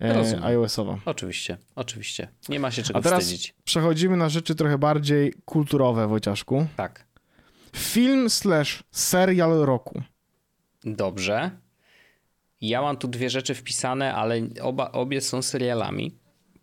[0.00, 0.44] Rozumiem.
[0.44, 0.98] E, iOS-owa.
[1.04, 2.28] Oczywiście, oczywiście.
[2.48, 3.54] Nie ma się czego A teraz- wstydzić.
[3.64, 6.66] Przechodzimy na rzeczy trochę bardziej kulturowe, Wojciaszku.
[6.76, 7.04] Tak.
[7.76, 10.02] Film slash serial roku.
[10.84, 11.50] Dobrze.
[12.60, 16.14] Ja mam tu dwie rzeczy wpisane, ale oba, obie są serialami,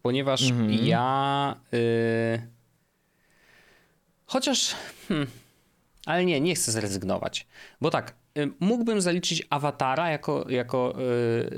[0.01, 0.73] ponieważ Mhm.
[0.73, 1.55] ja.
[1.73, 2.47] Y...
[4.25, 4.75] Chociaż.
[5.07, 5.27] Hmm,
[6.05, 7.47] ale nie, nie chcę zrezygnować.
[7.81, 10.95] Bo tak, y, mógłbym zaliczyć Awatara jako, jako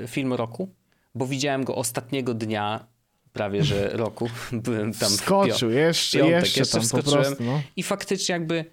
[0.04, 0.74] y, film roku,
[1.14, 2.86] bo widziałem go ostatniego dnia
[3.32, 4.30] prawie że roku.
[4.52, 7.24] Byłem tam Skoczył, jeszcze, piątek, jeszcze, jeszcze tam po wskoczyłem.
[7.24, 7.62] prostu, no.
[7.76, 8.64] I faktycznie jakby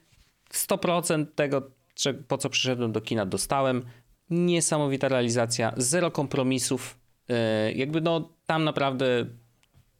[0.53, 1.71] 100% tego,
[2.27, 3.81] po co przyszedłem do kina, dostałem.
[4.29, 6.97] Niesamowita realizacja, zero kompromisów.
[7.29, 7.35] Yy,
[7.73, 9.05] Jakby no tam naprawdę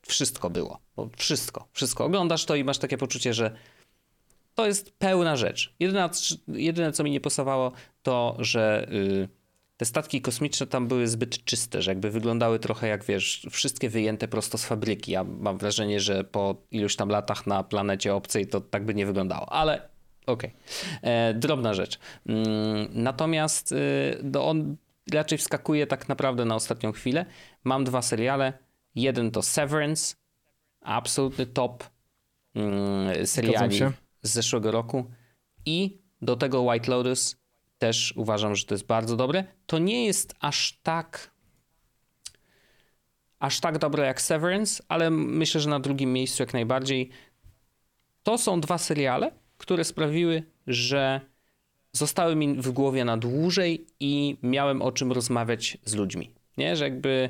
[0.07, 0.79] wszystko było.
[0.95, 2.05] Bo Wszystko, wszystko.
[2.05, 3.55] Oglądasz to i masz takie poczucie, że
[4.55, 5.73] to jest pełna rzecz.
[5.79, 6.09] Jedyne,
[6.47, 7.71] jedyne co mi nie pasowało,
[8.03, 9.27] to że yy,
[9.77, 14.27] te statki kosmiczne tam były zbyt czyste, że jakby wyglądały trochę jak wiesz, wszystkie wyjęte
[14.27, 15.11] prosto z fabryki.
[15.11, 19.05] Ja mam wrażenie, że po iluś tam latach na planecie obcej to tak by nie
[19.05, 19.89] wyglądało, ale
[20.25, 20.53] okej.
[21.01, 21.99] E, Drobna rzecz.
[22.25, 22.45] Mm,
[22.91, 23.75] Natomiast y,
[24.23, 24.75] no on
[25.13, 27.25] raczej wskakuje tak naprawdę na ostatnią chwilę.
[27.63, 28.53] Mam dwa seriale.
[28.95, 30.15] Jeden to Severance,
[30.81, 31.83] absolutny top
[32.55, 33.79] mm, seriali
[34.21, 35.11] z zeszłego roku.
[35.65, 37.35] I do tego White Lotus
[37.77, 39.43] też uważam, że to jest bardzo dobre.
[39.65, 41.31] To nie jest aż tak
[43.41, 47.09] aż tak dobre jak Severance, ale myślę, że na drugim miejscu jak najbardziej.
[48.23, 51.21] To są dwa seriale, które sprawiły, że
[51.93, 56.31] zostały mi w głowie na dłużej i miałem o czym rozmawiać z ludźmi.
[56.57, 57.29] Nie, że jakby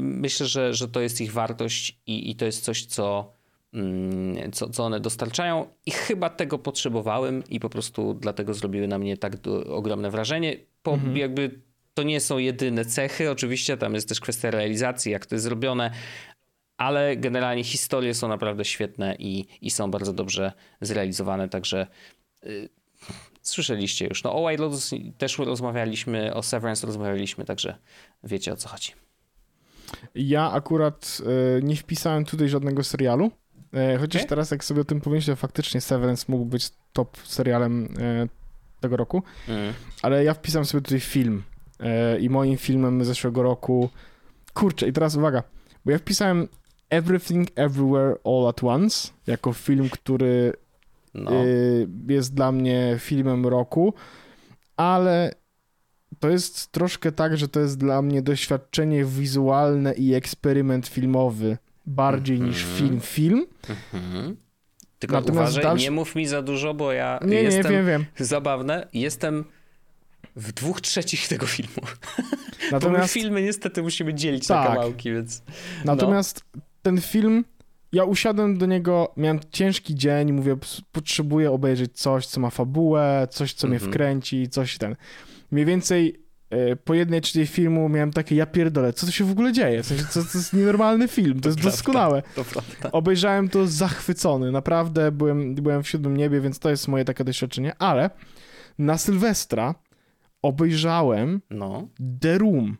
[0.00, 3.32] myślę, że, że to jest ich wartość i, i to jest coś, co,
[3.74, 8.98] mm, co, co one dostarczają i chyba tego potrzebowałem i po prostu dlatego zrobiły na
[8.98, 10.56] mnie tak du- ogromne wrażenie.
[10.82, 11.60] Po, Jakby
[11.94, 15.90] to nie są jedyne cechy, oczywiście tam jest też kwestia realizacji, jak to jest zrobione,
[16.76, 21.86] ale generalnie historie są naprawdę świetne i, i są bardzo dobrze zrealizowane, także
[22.44, 22.68] y,
[23.42, 24.22] słyszeliście już.
[24.22, 27.78] No o White Lotus też rozmawialiśmy, o Severance rozmawialiśmy, także
[28.24, 28.92] wiecie o co chodzi.
[30.14, 31.18] Ja akurat
[31.58, 33.30] e, nie wpisałem tutaj żadnego serialu,
[33.74, 34.28] e, chociaż Okej.
[34.28, 38.28] teraz jak sobie o tym pomyślę, faktycznie Severance mógł być top serialem e,
[38.80, 39.72] tego roku, Mm.
[40.02, 41.42] ale ja wpisałem sobie tutaj film
[42.20, 43.90] i moim filmem zeszłego roku,
[44.54, 45.42] kurczę i teraz uwaga,
[45.84, 46.48] bo ja wpisałem
[46.90, 50.52] Everything Everywhere All at Once jako film, który
[51.14, 51.30] No,
[52.08, 53.94] jest dla mnie filmem roku,
[54.76, 55.32] ale
[56.20, 62.40] to jest troszkę tak, że to jest dla mnie doświadczenie wizualne i eksperyment filmowy bardziej
[62.40, 62.78] niż Mhm.
[62.78, 63.46] film film.
[63.94, 64.36] mhm.
[64.98, 67.86] Tylko Natomiast uważaj, dalszy- nie mów mi za dużo, bo ja Nie, nie, jestem wiem,
[67.86, 68.04] wiem.
[68.18, 68.88] zabawne.
[68.92, 69.44] Jestem
[70.36, 71.72] w dwóch trzecich tego filmu.
[71.80, 74.68] Bo my Natomiast, filmy niestety musimy dzielić Tak.
[74.68, 75.42] na kawałki, więc
[75.84, 76.44] natomiast
[76.82, 77.44] ten film,
[77.92, 83.28] ja usiadłem do niego, miałem ciężki dzień, mówię, "Ps- potrzebuję obejrzeć coś, co ma fabułę,
[83.30, 83.92] coś, co mnie Mhm.
[83.92, 84.96] wkręci, coś ten.
[85.50, 89.30] Mniej więcej e, po jednej trzeciej filmu miałem takie, ja pierdolę, co to się w
[89.30, 89.82] ogóle dzieje?
[89.82, 92.22] W sensie, co, to jest nienormalny film, to jest doskonałe.
[92.34, 92.92] to prawda.
[92.92, 97.72] Obejrzałem to zachwycony, naprawdę byłem, byłem w siódmym niebie, więc to jest moje takie doświadczenie,
[97.78, 98.10] ale
[98.78, 99.74] na Sylwestra
[100.42, 101.88] obejrzałem No,
[102.20, 102.76] The Room.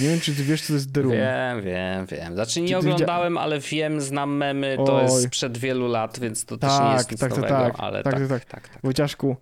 [0.00, 1.12] Nie wiem, czy ty wiesz, co to jest The Room.
[1.12, 2.34] wiem, wiem, wiem.
[2.34, 5.02] Znaczy nie widzia- oglądałem, ale wiem, znam memy, to Oj.
[5.02, 7.74] jest sprzed wielu lat, więc to też nie Tak, jest nic tak, tak, nowego, tak.
[7.78, 8.68] ale Tak, tak, tak, tak, tak.
[8.68, 8.82] tak.
[8.82, 9.36] Wojciaszku,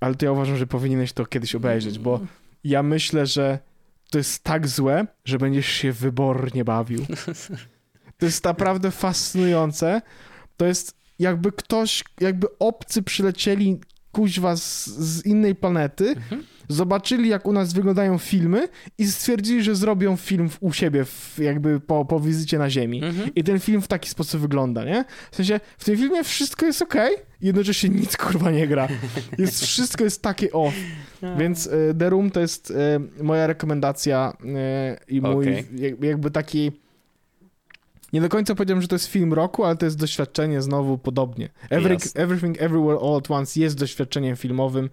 [0.00, 2.20] ale to ja uważam, że powinieneś to kiedyś obejrzeć, bo
[2.64, 3.58] ja myślę, że
[4.10, 7.06] to jest tak złe, że będziesz się wybornie bawił.
[8.18, 10.02] To jest naprawdę fascynujące.
[10.56, 13.80] To jest jakby ktoś, jakby obcy przylecieli
[14.18, 16.42] kuźwa z, z innej planety, Mhm.
[16.68, 21.38] zobaczyli jak u nas wyglądają filmy i stwierdzili, że zrobią film w, u siebie w,
[21.38, 23.04] jakby po, po wizycie na Ziemi.
[23.04, 23.30] Mhm.
[23.34, 25.04] I ten film w taki sposób wygląda, nie?
[25.30, 28.88] W sensie, w tym filmie wszystko jest okej, jednocześnie nic kurwa nie gra.
[29.38, 30.74] Jest, wszystko jest takie off.
[31.38, 35.46] Więc e, The Room to jest e, moja rekomendacja e, i mój
[35.76, 36.72] jak- jakby taki
[38.12, 41.48] Nie do końca powiedziałem, że to jest film roku, ale to jest doświadczenie znowu podobnie.
[41.70, 42.22] Every, Jasne.
[42.22, 44.90] Everything Everywhere All at Once jest doświadczeniem filmowym.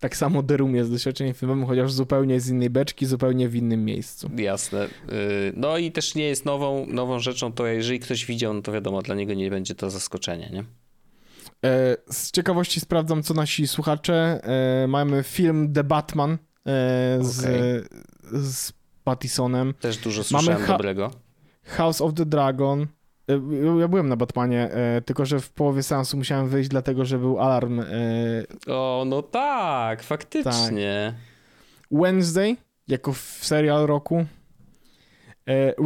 [0.00, 3.84] Tak samo The Room jest doświadczeniem filmowym, chociaż zupełnie z innej beczki, zupełnie w innym
[3.84, 4.30] miejscu.
[4.36, 4.84] Jasne.
[4.84, 4.88] Y,
[5.56, 9.02] No i też nie jest nową, nową rzeczą, to jeżeli ktoś widział, no to wiadomo,
[9.02, 10.64] dla niego nie będzie to zaskoczenie, nie?
[11.70, 14.40] E, Z ciekawości sprawdzam, co nasi słuchacze.
[14.84, 16.36] E, Mamy film The Batman e,
[17.20, 18.00] z, Okej.
[18.42, 18.72] z
[19.04, 19.74] Pattisonem.
[19.80, 21.10] Też dużo słyszałem ha- dobrego.
[21.66, 22.86] House of the Dragon.
[23.30, 23.32] E,
[23.80, 27.40] Ja byłem na Batmanie, e, tylko że w połowie seansu musiałem wyjść, dlatego że był
[27.40, 27.80] alarm.
[27.80, 27.84] e,
[28.66, 31.14] O, no tak, faktycznie.
[31.90, 32.56] Wednesday
[32.88, 34.24] jako serial roku.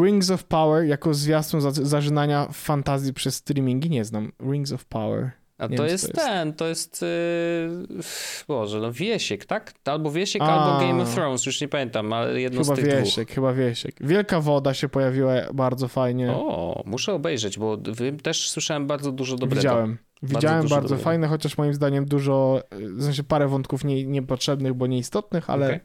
[0.03, 3.91] Rings of Power jako zwiastun za- zażynania fantazji przez streamingi.
[3.91, 4.33] Nie znam.
[4.51, 5.31] Rings of Power.
[5.61, 6.31] A to wiem, jest, to jest.
[6.31, 7.03] ten, to jest.
[7.03, 8.03] Yy...
[8.49, 9.73] Boże, no Wiesiek, tak?
[9.85, 10.47] Albo Wiesiek, A.
[10.47, 13.97] albo Game of Thrones, już nie pamiętam, ale jedno Chyba z tych Wiesiek, chyba Wiesiek.
[14.01, 16.27] Wielka Woda się pojawiła bardzo fajnie.
[16.27, 16.43] dwóch.
[16.43, 17.79] O, muszę obejrzeć, bo
[18.23, 19.61] też słyszałem bardzo dużo dobrego.
[19.61, 19.99] Widziałem.
[20.23, 21.05] Widziałem bardzo, dobrego.
[21.05, 25.81] fajne, chociaż moim zdaniem dużo, w sensie parę wątków nie, niepotrzebnych, bo nieistotnych, ale, Okej.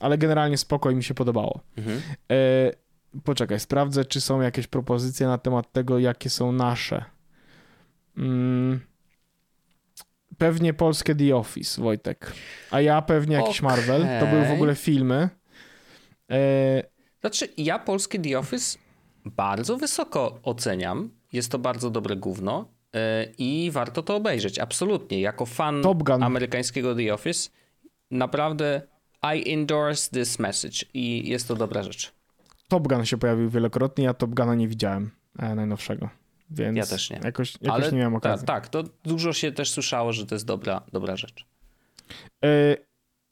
[0.00, 1.60] ale generalnie spoko i mi się podobało.
[1.76, 2.00] Mhm.
[2.30, 2.72] E,
[3.24, 7.04] poczekaj, sprawdzę, czy są jakieś propozycje na temat tego, jakie są nasze.
[8.16, 8.80] Mm,
[10.38, 12.32] pewnie polskie The Office, Wojtek.
[12.70, 13.76] A ja pewnie jakiś Okej.
[13.76, 14.20] Marvel.
[14.20, 15.28] To były w ogóle filmy.
[16.30, 16.82] E,
[17.20, 18.78] Znaczy, ja polskie The Office
[19.24, 21.10] bardzo wysoko oceniam.
[21.32, 23.00] Jest to bardzo dobre gówno yy,
[23.38, 24.58] i warto to obejrzeć.
[24.58, 25.20] Absolutnie.
[25.20, 25.82] Jako fan
[26.20, 27.50] amerykańskiego The Office,
[28.10, 28.82] naprawdę
[29.36, 32.12] I endorse this message i jest to dobra rzecz.
[32.68, 36.08] Top Gun się pojawił wielokrotnie, ja Top Guna nie widziałem e, najnowszego.
[36.50, 37.20] Więc Ja też nie.
[37.24, 38.46] Jakoś, jakoś Ale nie miałem okazji.
[38.46, 41.46] tak, to dużo się też słyszało, że to jest dobra, dobra rzecz.
[42.44, 42.76] E,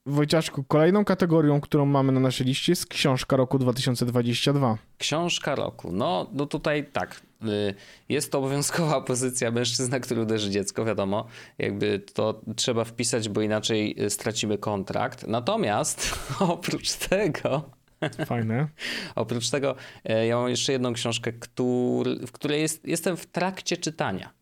[0.06, 4.78] Wojciaszku, kolejną kategorią, którą mamy na naszej liście jest książka roku 2022.
[4.98, 5.92] Książka roku.
[5.92, 7.20] No, no tutaj tak.
[7.44, 7.74] y,
[8.08, 11.26] Jest to obowiązkowa pozycja mężczyzna, który uderzy dziecko, wiadomo.
[11.58, 15.26] Jakby to trzeba wpisać, bo inaczej y, stracimy kontrakt.
[15.26, 17.70] Natomiast oprócz tego,
[18.26, 18.68] Fajne.
[19.14, 23.76] oprócz tego, e, ja mam jeszcze jedną książkę, który, w której jest, jestem w trakcie
[23.76, 24.32] czytania.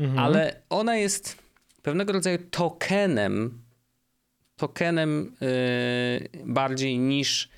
[0.00, 0.18] Mhm.
[0.18, 1.38] Ale ona jest
[1.82, 3.62] pewnego rodzaju tokenem,
[4.56, 7.48] tokenem yy, bardziej niż.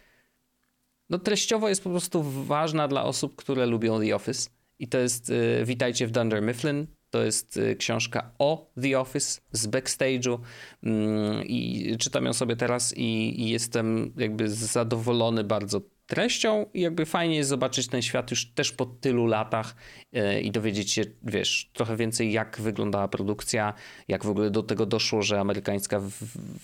[1.11, 4.51] No, treściowo jest po prostu ważna dla osób, które lubią The Office.
[4.79, 6.87] I to jest yy, Witajcie w Dunder Mifflin.
[7.11, 10.39] To jest y, książka o The Office z backstage'u
[10.83, 17.37] mm, i czytam ją sobie teraz i, jestem jakby zadowolony bardzo treścią i jakby fajnie
[17.37, 19.77] jest zobaczyć ten świat już też po tylu latach
[20.17, 23.75] y, i dowiedzieć się, wiesz, trochę więcej jak wyglądała produkcja,
[24.09, 26.01] jak w ogóle do tego doszło, że amerykańska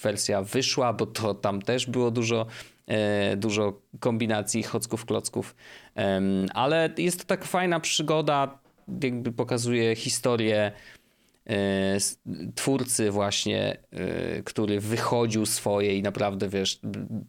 [0.03, 2.47] wersja wyszła, bo to tam też było dużo
[2.87, 5.55] e, dużo kombinacji chocków, klocków,
[6.55, 8.64] ale jest to tak fajna przygoda,
[9.03, 10.73] jakby pokazuje historię
[11.47, 11.99] e,
[12.55, 16.81] twórcy właśnie, e, który wychodził swoje i naprawdę, wiesz,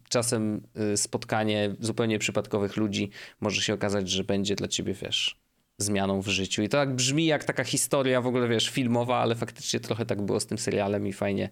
[0.08, 5.40] czasem e, spotkanie zupełnie przypadkowych ludzi może się okazać, że będzie dla ciebie, wiesz,
[5.78, 6.62] zmianą w życiu.
[6.62, 10.22] I to tak brzmi jak taka historia w ogóle, wiesz, filmowa, ale faktycznie trochę tak
[10.22, 11.50] było z tym serialem i fajnie,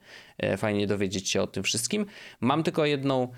[0.57, 2.07] fajnie dowiedzieć się o tym wszystkim.
[2.41, 3.29] Mam tylko jedną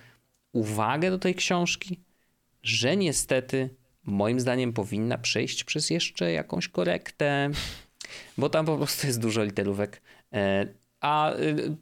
[0.52, 2.00] uwagę do tej książki,
[2.62, 3.76] że niestety
[4.06, 7.50] moim zdaniem powinna przejść przez jeszcze jakąś korektę,
[8.38, 10.02] bo tam po prostu jest dużo literówek.
[10.32, 10.66] E,
[11.00, 11.76] A y,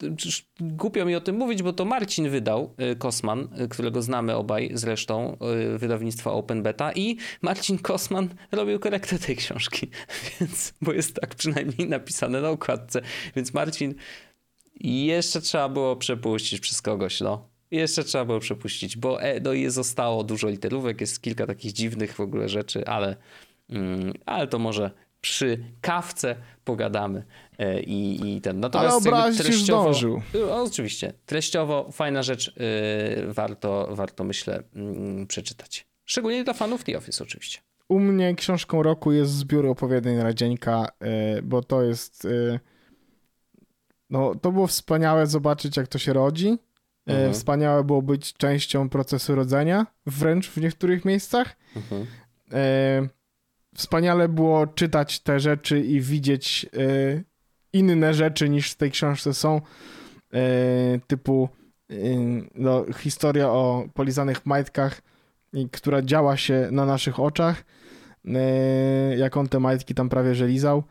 [0.60, 5.36] głupio mi o tym mówić, bo to Marcin wydał, y, Kosman, którego znamy obaj zresztą,
[5.78, 9.90] wydawnictwa Open Beta i Marcin Kosman robił korektę tej książki,
[10.40, 13.00] więc, bo jest tak przynajmniej napisane na okładce.
[13.36, 13.94] Więc Marcin,
[14.80, 17.53] jeszcze trzeba było przepuścić przez kogoś, no.
[17.74, 22.14] Jeszcze trzeba było przepuścić, bo e, no, jest zostało dużo literówek, jest kilka takich dziwnych
[22.14, 23.16] w ogóle rzeczy, ale,
[23.70, 27.24] mm, ale to może przy kawce pogadamy
[27.58, 28.56] e, i, i ten.
[28.56, 30.22] Ale Natomiast jakby obrazić już zdążył.
[30.50, 31.12] oczywiście.
[31.26, 35.86] Treściowo fajna rzecz, yy, warto, warto myślę mm, przeczytać.
[36.04, 37.58] Szczególnie dla fanów The Office oczywiście.
[37.88, 42.24] U mnie książką roku jest zbiór opowiadań Radzieńka, e, bo to jest...
[42.24, 42.60] e,
[44.10, 46.58] No, to było wspaniałe zobaczyć, jak to się rodzi.
[47.06, 47.32] E, Mhm.
[47.32, 51.56] Wspaniałe było być częścią procesu rodzenia, wręcz w niektórych miejscach.
[51.76, 52.06] Mhm.
[52.52, 53.08] E,
[53.74, 57.22] Wspaniale było czytać te rzeczy i widzieć e,
[57.72, 59.60] inne rzeczy niż w tej książce są.
[61.06, 61.48] Typu
[62.54, 65.00] no, historia o polizanych majtkach,
[65.72, 67.64] która działa się na naszych oczach.
[69.16, 70.82] Jak on te majtki tam prawie że lizał.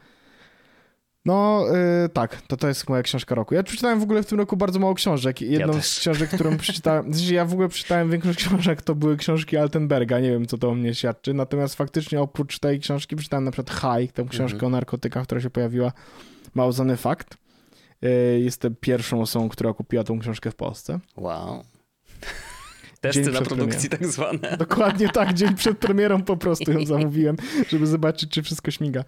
[1.25, 1.65] No
[2.05, 3.55] y, tak, to to jest moja książka roku.
[3.55, 5.41] Ja przeczytałem w ogóle w tym roku bardzo mało książek.
[5.41, 9.17] Jedną Ja z książek, którą przeczytałem, sensie ja w ogóle przeczytałem większość książek, to były
[9.17, 13.43] książki Altenberga, nie wiem co to o mnie świadczy, natomiast faktycznie oprócz tej książki przeczytałem
[13.43, 14.65] na przykład High, tę książkę Mhm.
[14.73, 15.91] o narkotykach, która się pojawiła,
[16.55, 17.37] mało znany fakt.
[18.03, 20.99] Y, Jestem pierwszą osobą, która kupiła tą książkę w Polsce.
[21.17, 21.63] Wow.
[23.03, 24.57] Testy na przed produkcji tak zwane.
[24.57, 27.35] Dokładnie tak, dzień przed premierą po prostu ją zamówiłem,
[27.69, 29.03] żeby zobaczyć, czy wszystko śmiga.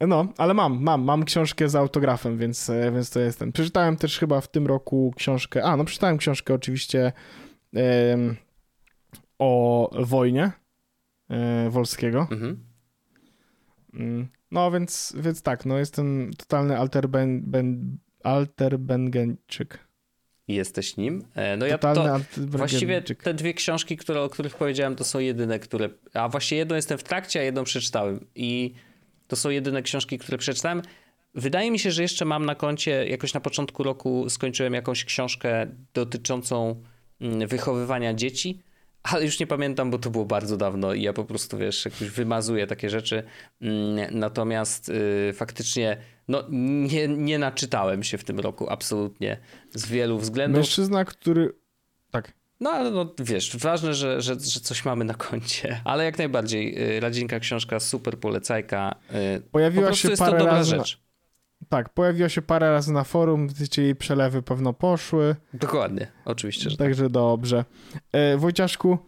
[0.00, 3.52] No, ale mam, mam, mam książkę z autografem, więc, e, więc to jestem.
[3.52, 7.12] Przeczytałem też chyba w tym roku książkę, a no przeczytałem książkę oczywiście
[7.74, 8.36] em,
[9.38, 10.52] o wojnie
[11.30, 12.26] e, Wolskiego.
[12.30, 12.64] Mhm.
[13.94, 17.98] Mm, No, więc, więc tak, no jestem totalny alterben, ben,
[20.58, 20.82] alterbengeńczyk.
[20.82, 21.24] Jesteś nim.
[21.34, 22.20] E, No ja to.
[22.36, 25.88] Właściwie te dwie książki, które, o których powiedziałem, to są jedyne, które.
[26.14, 28.26] A właśnie jedną jestem w trakcie, a jedną przeczytałem.
[28.34, 28.74] I
[29.28, 30.82] to są jedyne książki, które przeczytałem.
[31.34, 35.66] Wydaje mi się, że jeszcze mam na koncie, jakoś na początku roku skończyłem jakąś książkę
[35.94, 36.82] dotyczącą
[37.20, 38.62] mm, wychowywania dzieci,
[39.02, 42.08] ale już nie pamiętam, bo to było bardzo dawno i ja po prostu, wiesz, jakoś
[42.08, 43.22] wymazuję takie rzeczy.
[43.62, 45.96] Mm, Natomiast y, faktycznie,
[46.28, 49.36] no nie, nie naczytałem się w tym roku, absolutnie,
[49.74, 50.56] z wielu względów.
[50.58, 51.54] Mężczyzna, który...
[52.10, 52.32] Tak.
[52.60, 55.80] No ale no, wiesz, ważne, że, że, że coś mamy na koncie.
[55.84, 58.94] Ale jak najbardziej, y, Radzinka książka, super polecajka.
[59.36, 60.76] y, Po Pojawiła prostu się jest to parę dobra razy...
[60.76, 61.02] na- rzecz.
[61.68, 66.76] Tak, pojawiła się parę razy na forum, gdzie jej przelewy pewno poszły, Dokładnie, oczywiście, że
[66.76, 66.86] tak.
[66.86, 67.64] także dobrze.
[68.12, 68.98] E, Wojciaszku,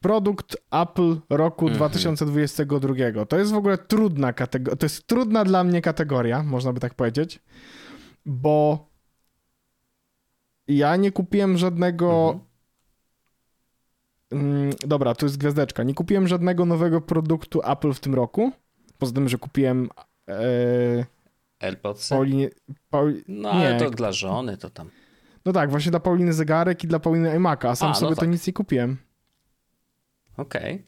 [0.00, 1.76] produkt Apple roku Mhm.
[1.78, 3.24] 2022.
[3.28, 6.94] To jest w ogóle trudna kategoria, to jest trudna dla mnie kategoria, można by tak
[6.94, 7.42] powiedzieć,
[8.26, 8.88] bo
[10.68, 12.30] ja nie kupiłem żadnego...
[12.32, 12.50] Mhm.
[14.32, 15.82] Mm, dobra, tu jest gwiazdeczka.
[15.82, 18.52] Nie kupiłem żadnego nowego produktu Apple w tym roku,
[18.98, 19.88] poza tym, że kupiłem...
[20.28, 21.04] E,
[21.60, 22.14] AirPodsy.
[22.14, 22.50] Paulinie,
[22.90, 23.78] Pauli, No ale nie.
[23.80, 24.90] to dla żony to tam.
[25.44, 28.14] No tak, właśnie dla Pauliny zegarek i dla Pauliny iMac'a, a sam A, no sobie
[28.14, 28.30] to tak.
[28.30, 28.96] nic nie kupiłem.
[30.36, 30.74] Okej.
[30.74, 30.82] I,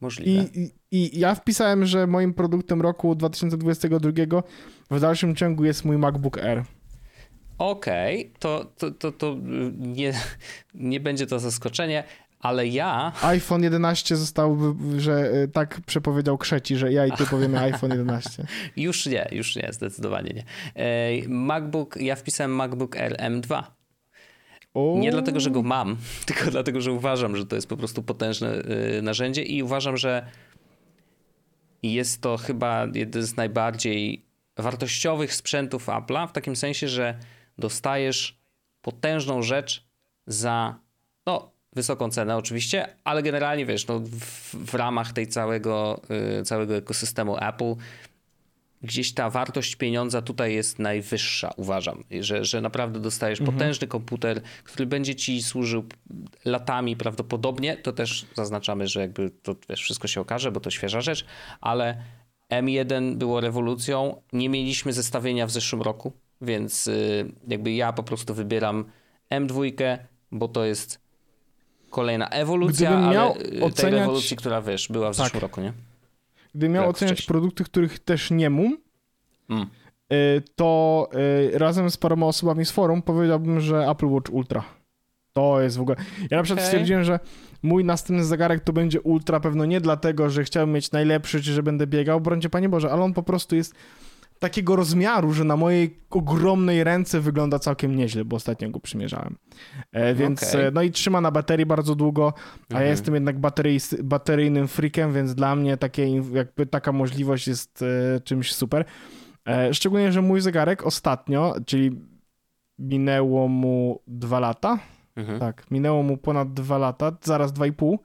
[0.00, 0.48] Możliwe.
[0.54, 4.42] i, I ja wpisałem, że moim produktem roku 2022
[4.90, 6.64] w dalszym ciągu jest mój MacBook Air.
[7.58, 9.38] Okej, to, to, to, to y,
[9.78, 10.12] nie,
[10.74, 12.04] nie będzie to zaskoczenie,
[12.38, 14.58] ale ja iPhone 11 został,
[14.98, 18.46] że y, tak przepowiedział Krzeci, że ja i ty powiemy iPhone 11.
[18.76, 20.44] już nie, już nie, zdecydowanie nie.
[20.74, 23.62] E, MacBook, ja wpisałem MacBook Air M2.
[24.74, 25.96] O, Nie dlatego, że go mam,
[26.26, 28.62] tylko dlatego, że uważam, że to jest po prostu potężne
[28.98, 30.26] y, narzędzie i uważam, że
[31.82, 34.24] jest to chyba jeden z najbardziej
[34.56, 37.18] wartościowych sprzętów Apple'a, w takim sensie, że
[37.58, 38.38] dostajesz
[38.82, 39.86] potężną rzecz
[40.26, 40.78] za
[41.26, 46.02] no, wysoką cenę oczywiście, ale generalnie wiesz, no, w, w ramach tej całego,
[46.40, 47.74] y, całego ekosystemu Apple
[48.82, 54.86] gdzieś ta wartość pieniądza tutaj jest najwyższa, uważam, że, że naprawdę dostajesz potężny komputer, który
[54.86, 55.84] będzie ci służył
[56.44, 61.00] latami prawdopodobnie, to też zaznaczamy, że jakby to wiesz, wszystko się okaże, bo to świeża
[61.00, 61.24] rzecz,
[61.60, 62.02] ale
[62.50, 68.34] M1 było rewolucją, nie mieliśmy zestawienia w zeszłym roku, więc y, jakby ja po prostu
[68.34, 68.84] wybieram
[69.30, 69.72] M2,
[70.32, 71.00] bo to jest
[71.90, 75.24] kolejna ewolucja, Gdybym ale y, tej oceniać- rewolucji, która wiesz, była w Tak.
[75.26, 75.72] zeszłym roku, nie?
[76.54, 77.26] Gdybym miał oceniać wcześniej.
[77.32, 78.76] produkty, których też nie mam,
[79.48, 79.66] Mm.
[80.12, 81.08] y, to
[81.54, 84.64] y, razem z paroma osobami z forum powiedziałbym, że Apple Watch Ultra.
[85.32, 85.96] To jest w ogóle...
[86.30, 86.66] Ja na przykład Okej.
[86.66, 87.20] stwierdziłem, że
[87.62, 91.62] mój następny zegarek to będzie Ultra, pewno nie dlatego, że chciałbym mieć najlepszy, czy że
[91.62, 93.74] będę biegał, brońcie Panie Boże, ale on po prostu jest
[94.42, 99.36] takiego rozmiaru, że na mojej ogromnej ręce wygląda całkiem nieźle, bo ostatnio go przymierzałem.
[99.92, 100.66] E, więc, Okej.
[100.66, 102.90] e, no i trzyma na baterii bardzo długo, a ja Mhm.
[102.90, 108.54] jestem jednak baterii, bateryjnym freakiem, więc dla mnie takie, jakby taka możliwość jest e, czymś
[108.54, 108.84] super.
[109.48, 112.00] E, szczególnie, że mój zegarek ostatnio, czyli
[112.78, 114.78] minęło mu dwa lata,
[115.16, 115.40] Mhm.
[115.40, 117.98] tak, minęło mu ponad dwa lata, zaraz dwa i pół.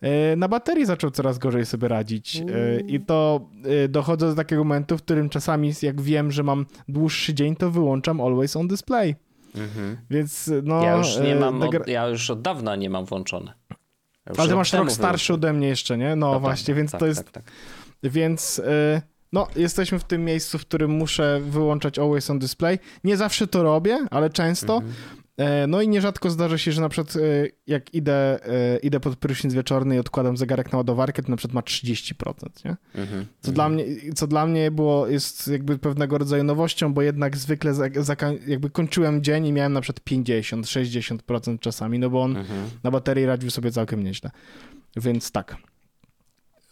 [0.00, 2.36] E, Na baterii zaczął coraz gorzej sobie radzić.
[2.36, 3.48] E, I to
[3.84, 7.70] e, dochodzę do takiego momentu, w którym czasami, jak wiem, że mam dłuższy dzień, to
[7.70, 9.16] wyłączam Always on Display.
[9.54, 9.96] Mhm.
[10.10, 10.82] Więc no.
[10.82, 13.52] Ja już nie mam, od, ja już od dawna nie mam włączone.
[14.26, 16.16] Ja Ale ty masz rok starszy ode mnie jeszcze, nie?
[16.16, 17.24] No To właśnie, prawda, więc tak, to jest.
[17.24, 17.44] Tak, tak.
[18.02, 18.62] Więc
[19.32, 22.78] no, jesteśmy w tym miejscu, w którym muszę wyłączać Always on Display.
[23.04, 24.74] Nie zawsze to robię, ale często.
[24.76, 24.94] Mhm.
[25.36, 27.20] E, No i nierzadko zdarza się, że na przykład e,
[27.66, 28.44] jak idę,
[28.74, 32.64] e, idę pod prysznic wieczorny i odkładam zegarek na ładowarkę, to na przykład ma 30%,
[32.64, 32.76] nie?
[32.94, 33.26] Mhm.
[33.40, 33.84] Co, dla mnie,
[34.14, 38.70] co dla mnie było, jest jakby pewnego rodzaju nowością, bo jednak zwykle za, zaka- jakby
[38.70, 42.70] kończyłem dzień i miałem na przykład 50-60% czasami, no bo on Mhm.
[42.82, 44.30] na baterii radził sobie całkiem nieźle.
[44.96, 45.56] Więc tak.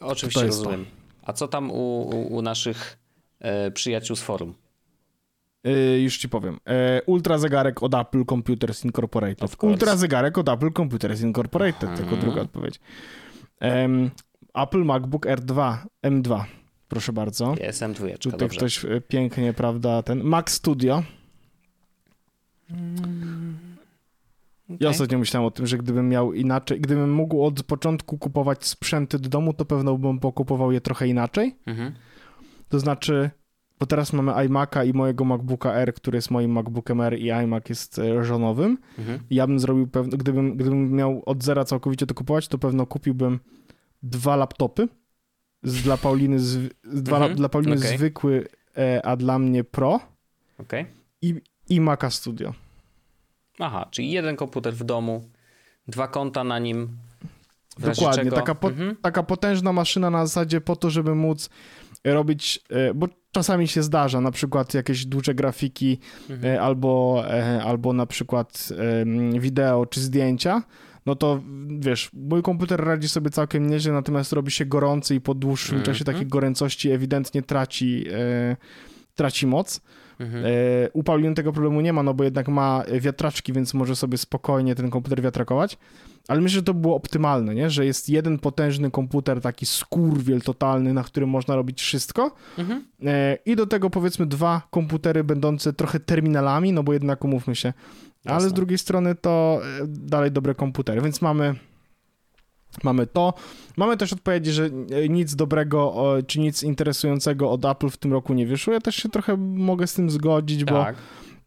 [0.01, 0.65] Oczywiście jest to.
[0.65, 0.86] rozumiem.
[1.23, 2.99] A co tam u, u, u naszych
[3.41, 4.55] e, przyjaciół z forum?
[5.65, 6.55] Yy, już ci powiem.
[6.66, 6.73] Yy,
[7.07, 9.57] ultra zegarek od Apple Computers Incorporated.
[9.62, 11.99] Ultra zegarek od Apple Computers Incorporated, Mhm.
[11.99, 12.81] tylko druga odpowiedź.
[14.55, 16.45] Apple MacBook R2 M2.
[16.89, 17.55] Proszę bardzo.
[17.61, 18.57] Jest M2, Tutaj dobrze.
[18.57, 21.03] ktoś e, pięknie, prawda, ten Mac Studio.
[24.69, 24.89] Ja Okej.
[24.89, 29.28] ostatnio myślałem o tym, że gdybym miał inaczej, gdybym mógł od początku kupować sprzęty do
[29.28, 31.57] domu, to pewno bym pokupował je trochę inaczej.
[31.66, 31.93] Mhm.
[32.69, 33.31] To znaczy,
[33.85, 37.69] bo teraz mamy iMac'a i mojego MacBooka R, który jest moim MacBookiem R i iMac
[37.69, 38.78] jest e, żonowym.
[38.98, 39.19] Mhm.
[39.31, 43.40] Ja bym zrobił pewno, gdybym, gdybym miał od zera całkowicie to kupować, to pewno kupiłbym
[44.02, 44.89] dwa laptopy.
[45.62, 47.97] Z, dla Pauliny, z, dwa, Mhm, dla Pauliny okej.
[47.98, 50.01] zwykły, e, a dla mnie Pro
[50.59, 50.86] Okej.
[51.23, 51.35] i,
[51.69, 52.55] i Maca Studio.
[53.59, 55.24] Aha, czyli jeden komputer w domu,
[55.89, 56.89] dwa konta na nim.
[57.78, 58.97] Dokładnie, czego- taka, po, Mhm.
[59.02, 61.51] taka potężna maszyna na zasadzie po to, żeby móc
[62.05, 65.98] robić, e, bo czasami się zdarza, na przykład jakieś dłuższe grafiki
[66.31, 66.55] Mhm.
[66.55, 68.69] e, albo, e, albo na przykład
[69.39, 70.62] wideo czy zdjęcia,
[71.06, 71.40] no to
[71.78, 75.85] wiesz, mój komputer radzi sobie całkiem nieźle, natomiast robi się gorący i po dłuższym Mhm.
[75.94, 78.56] czasie takiej goręcości ewidentnie traci, e,
[79.15, 79.81] traci moc.
[80.20, 80.45] Mhm.
[80.47, 80.49] E,
[80.93, 84.74] U Pauliny tego problemu nie ma, no bo jednak ma wiatraczki, więc może sobie spokojnie
[84.74, 85.78] ten komputer wiatrakować.
[86.28, 87.70] Ale myślę, że to było optymalne, nie?
[87.70, 92.35] że jest jeden potężny komputer, taki skurwiel totalny, na którym można robić wszystko.
[92.59, 92.85] Mhm.
[93.07, 97.73] E, I do tego powiedzmy dwa komputery będące trochę terminalami, no bo jednak umówmy się.
[98.24, 98.49] Ale Jasne.
[98.49, 101.55] z drugiej strony to e, dalej dobre komputery, więc mamy.
[102.83, 103.35] Mamy to.
[103.77, 105.95] Mamy też odpowiedzi, że e, nic dobrego
[106.27, 108.73] czy nic interesującego od Apple w tym roku nie wyszło.
[108.73, 110.97] Ja też się trochę mogę z tym zgodzić, bo Tak.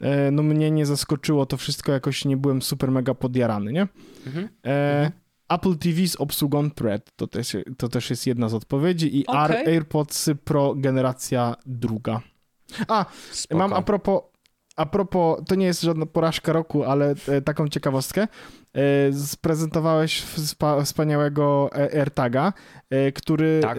[0.02, 3.88] e, no mnie nie zaskoczyło to wszystko, jakoś nie byłem super mega podjarany, nie?
[4.28, 4.49] Mhm.
[4.66, 5.12] E,
[5.49, 9.68] Apple TV z obsługą Thread, to też, to też jest jedna z odpowiedzi i Okej.
[9.68, 12.22] AirPods Pro generacja druga.
[12.88, 13.58] A, Spoko.
[13.60, 14.22] mam a propos,
[14.78, 18.28] a propos, to nie jest żadna porażka roku, ale e, taką ciekawostkę.
[18.74, 22.54] E, sprezentowałeś wspa- wspaniałego e, AirTaga,
[23.16, 23.78] który, Tak.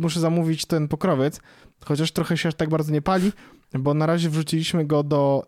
[0.00, 1.40] muszę zamówić ten pokrowiec,
[1.84, 3.32] chociaż trochę się aż tak bardzo nie pali,
[3.78, 5.46] bo na razie wrzuciliśmy go do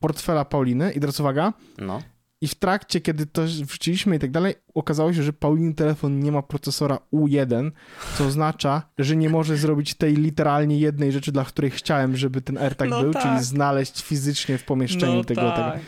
[0.00, 2.02] portfela Pauliny i teraz uwaga, No.
[2.42, 6.32] I w trakcie, kiedy to wrzuciliśmy i tak dalej, okazało się, że Pauliny telefon nie
[6.32, 7.70] ma procesora U1,
[8.18, 12.58] co oznacza, że nie może zrobić tej literalnie jednej rzeczy, dla której chciałem, żeby ten
[12.58, 13.22] AirTag No był, tak.
[13.22, 15.72] czyli znaleźć fizycznie w pomieszczeniu no tego, tak.
[15.72, 15.84] tego.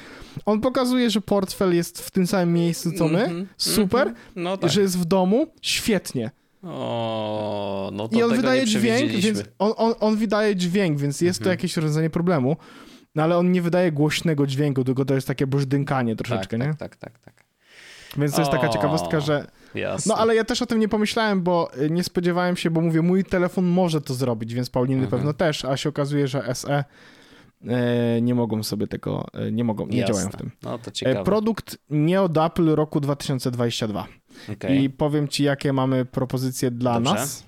[0.46, 3.22] On pokazuje, że portfel jest w tym samym miejscu, co my.
[3.24, 4.08] Mhm, Super.
[4.08, 4.26] mhm.
[4.36, 4.70] No tak.
[4.70, 6.30] Że jest w domu, świetnie.
[6.62, 11.38] O, no to I on wydaje dźwięk, więc on, on, on wydaje dźwięk, więc jest
[11.38, 11.52] to Mhm.
[11.58, 12.56] jakieś rozwiązanie problemu.
[13.14, 16.74] No ale on nie wydaje głośnego dźwięku, tylko to jest takie brzdękanie troszeczkę, tak, nie?
[16.74, 17.44] tak, tak, tak, tak.
[18.16, 18.72] Więc to jest taka O.
[18.72, 20.14] ciekawostka, że Jasne.
[20.14, 23.02] No ale ja też o tym nie pomyślałem, bo y, nie spodziewałem się, bo mówię,
[23.02, 25.10] mój telefon może to zrobić, więc Pauliny Mhm.
[25.10, 26.84] pewno też, a się okazuje, że SE
[27.68, 30.12] e, nie mogą sobie tego, e, nie mogą, nie Jasne.
[30.14, 30.50] działają w tym.
[30.62, 31.24] No to E, ciekawe.
[31.24, 34.06] Produkt nie od Apple roku 2022.
[34.52, 34.82] Okej.
[34.82, 37.14] I powiem ci, jakie mamy propozycje dla Dobrze.
[37.14, 37.44] nas.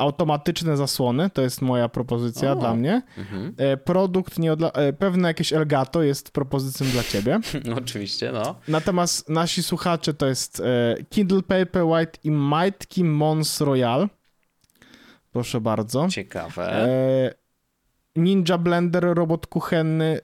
[0.00, 2.56] Automatyczne zasłony, to jest moja propozycja O.
[2.56, 3.02] dla mnie.
[3.18, 3.54] Mhm.
[3.56, 7.40] E, produkt nie od, e, pewne jakieś Elgato jest propozycją dla ciebie.
[7.70, 8.54] No, oczywiście, no.
[8.68, 14.08] Natomiast nasi słuchacze to jest e, Kindle Paperwhite i Majtki Mons Royal.
[15.32, 16.08] Proszę bardzo.
[16.08, 16.88] Ciekawe.
[18.16, 20.20] Ninja Blender, robot kuchenny.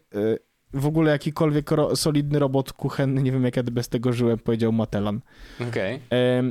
[0.75, 3.23] W ogóle jakikolwiek solidny robot kuchenny.
[3.23, 5.21] Nie wiem, jak ja bez tego żyłem, powiedział Matelan.
[5.69, 6.01] Okej.
[6.13, 6.43] E,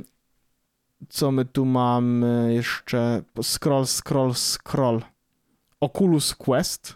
[1.10, 3.22] co my tu mamy jeszcze?
[3.42, 5.02] Scroll, scroll, scroll.
[5.80, 6.94] Oculus Quest.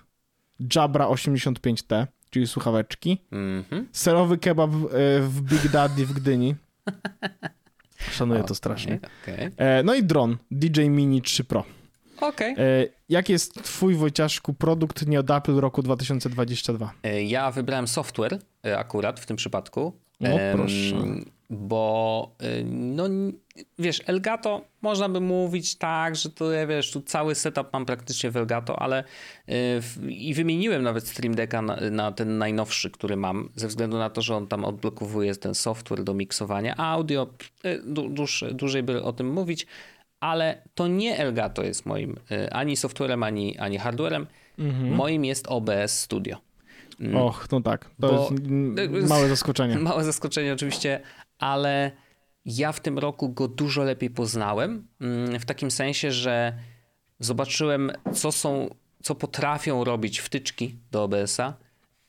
[0.75, 3.17] Jabra 85T, czyli słuchaweczki.
[3.31, 3.87] Mhm.
[3.91, 4.75] Serowy kebab e,
[5.21, 6.55] w Big Daddy w Gdyni.
[8.11, 8.99] Szanuję to strasznie.
[9.23, 9.49] Okej.
[9.57, 11.63] E, No i dron DJI Mini 3 Pro.
[12.21, 12.55] Okej.
[12.57, 12.57] E,
[13.09, 16.91] Jaki jest twój, Wojciaszku, produkt nie od Apple roku 2022?
[17.03, 18.39] E, Ja wybrałem software
[18.77, 19.81] akurat w tym przypadku.
[20.21, 20.95] O, Em, proszę.
[21.51, 23.03] Bo, e, no
[23.79, 28.31] wiesz, Elgato, można by mówić tak, że to, ja wiesz, tu cały setup mam praktycznie
[28.31, 29.03] w Elgato, ale e,
[29.81, 34.09] w, i wymieniłem nawet Stream Decka na, na ten najnowszy, który mam, ze względu na
[34.09, 37.27] to, że on tam odblokowuje ten software do miksowania audio.
[37.63, 39.67] E, du- Dłuż, dłużej by o tym mówić,
[40.19, 42.15] ale to nie Elgato jest moim
[42.51, 44.27] ani softwarem, ani, ani hardwarem.
[44.91, 46.37] Moim jest OBS Studio.
[46.99, 47.15] Mm.
[47.15, 47.85] Och, no tak.
[47.85, 48.29] To Bo-
[48.97, 49.77] jest małe zaskoczenie.
[49.89, 50.99] Małe zaskoczenie oczywiście,
[51.39, 51.91] ale
[52.45, 54.87] ja w tym roku go dużo lepiej poznałem.
[55.01, 56.53] mm, W takim sensie, że
[57.19, 61.57] zobaczyłem, co są, co potrafią robić wtyczki do OBS-a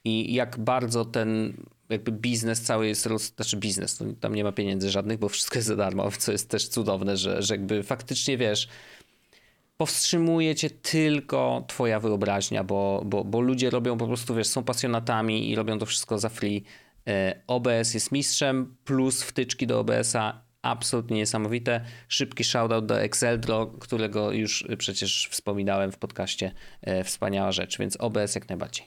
[0.05, 1.57] i jak bardzo ten
[1.89, 3.35] jakby biznes cały jest, roz...
[3.35, 6.69] znaczy biznes, tam nie ma pieniędzy żadnych, bo wszystko jest za darmo, co jest też
[6.69, 8.69] cudowne, że, że jakby faktycznie wiesz,
[9.77, 15.51] powstrzymuje cię tylko twoja wyobraźnia, bo, bo, bo ludzie robią po prostu, wiesz, są pasjonatami
[15.51, 16.65] i robią to wszystko za free.
[17.11, 21.85] E, OBS jest mistrzem, plus wtyczki do OBS-a absolutnie niesamowite.
[22.09, 26.53] Szybki shoutout do Exceldro, którego już przecież wspominałem w podcaście.
[26.83, 28.87] E, wspaniała rzecz, więc OBS jak najbardziej.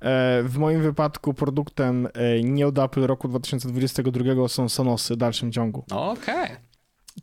[0.00, 2.08] E, w moim wypadku produktem
[2.42, 5.84] nie od Apple roku 2022 są Sonosy w dalszym ciągu.
[5.90, 6.44] Okej.
[6.44, 6.56] Okay.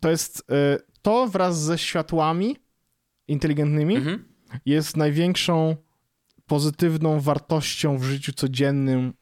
[0.00, 0.46] To jest
[1.02, 2.56] to wraz ze światłami
[3.28, 4.24] inteligentnymi mhm.
[4.66, 5.76] jest największą
[6.46, 9.12] pozytywną wartością w życiu codziennym,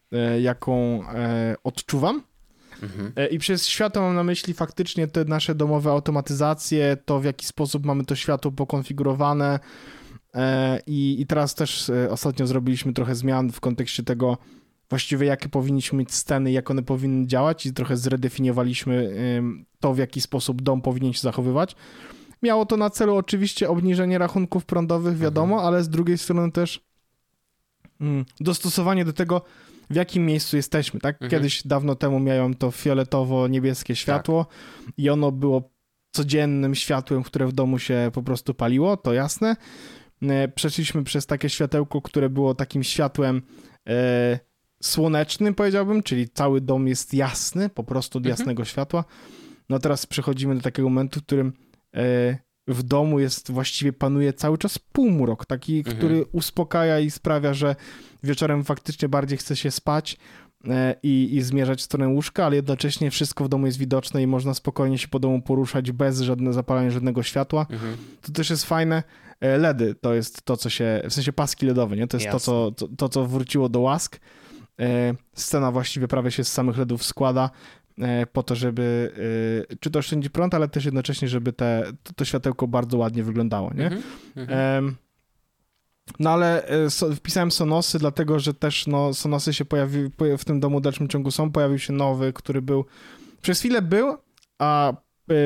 [0.41, 1.05] jaką
[1.65, 2.23] odczuwam.
[2.83, 3.13] Mhm.
[3.31, 7.87] I przez światło mam na myśli faktycznie te nasze domowe automatyzacje, to w jaki sposób
[7.87, 9.61] mamy to światło pokonfigurowane.
[10.35, 14.39] E, I, I teraz też e, ostatnio zrobiliśmy trochę zmian w kontekście tego,
[14.91, 19.15] właściwie jakie powinniśmy mieć sceny, jak one powinny działać, i trochę zredefiniowaliśmy
[19.81, 21.77] to, w jaki sposób dom powinien się zachowywać.
[22.43, 25.67] Miało to na celu oczywiście obniżenie rachunków prądowych, wiadomo, mhm.
[25.67, 26.81] ale z drugiej strony też
[28.01, 29.43] mm, dostosowanie do tego,
[29.93, 31.15] w jakim miejscu jesteśmy, tak?
[31.15, 31.31] Mhm.
[31.31, 34.95] Kiedyś, dawno temu miałem to fioletowo-niebieskie światło tak.
[34.97, 35.73] i ono było
[36.13, 39.57] codziennym światłem, które w domu się po prostu paliło, to jasne.
[40.23, 43.43] E, przeszliśmy przez takie światełko, które było takim światłem
[43.89, 44.39] e,
[44.83, 48.39] słonecznym, powiedziałbym, czyli cały dom jest jasny, po prostu od mhm.
[48.39, 49.05] jasnego światła.
[49.69, 51.53] No teraz przechodzimy do takiego momentu, w którym
[51.95, 52.39] e,
[52.69, 55.97] w domu jest właściwie panuje cały czas półmrok, taki, mhm.
[55.97, 57.77] który uspokaja i sprawia, że
[58.23, 60.17] wieczorem faktycznie bardziej chce się spać
[60.69, 64.27] e, i, i zmierzać w stronę łóżka, ale jednocześnie wszystko w domu jest widoczne i
[64.27, 67.67] można spokojnie się po domu poruszać bez żadnego zapalania żadnego światła.
[67.71, 67.97] Mhm.
[68.21, 69.03] To też jest fajne.
[69.41, 72.07] E, LEDy to jest to, co się, w sensie paski LEDowe, nie?
[72.07, 74.21] To jest to co, to, to, co wróciło do łask.
[74.81, 77.51] E, scena właściwie prawie się z samych LEDów składa.
[78.33, 79.13] Po to, żeby
[79.81, 83.75] czy to oszczędzić prąd, ale też jednocześnie, żeby te, to, to światełko bardzo ładnie wyglądało,
[83.75, 83.87] nie?
[83.87, 84.03] Mm
[84.37, 84.93] -hmm.
[86.19, 90.61] No ale e, so, wpisałem Sonosy, dlatego że też no, Sonosy się pojawiły, w tym
[90.61, 92.85] domu w dalszym ciągu są, pojawił się nowy, który był,
[93.43, 94.17] przez chwilę był,
[94.59, 94.93] a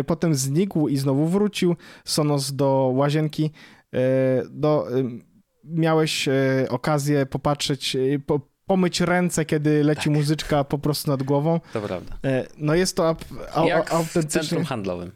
[0.06, 3.50] potem znikł i znowu wrócił Sonos do łazienki,
[4.50, 4.86] do,
[5.64, 6.28] miałeś
[6.68, 7.96] okazję popatrzeć,
[8.26, 10.12] po, pomyć ręce, kiedy leci tak.
[10.12, 11.60] muzyczka po prostu nad głową.
[11.72, 12.18] To prawda.
[12.58, 13.16] No jest to
[13.66, 14.22] Jak autentycznie...
[14.22, 15.12] w centrum handlowym.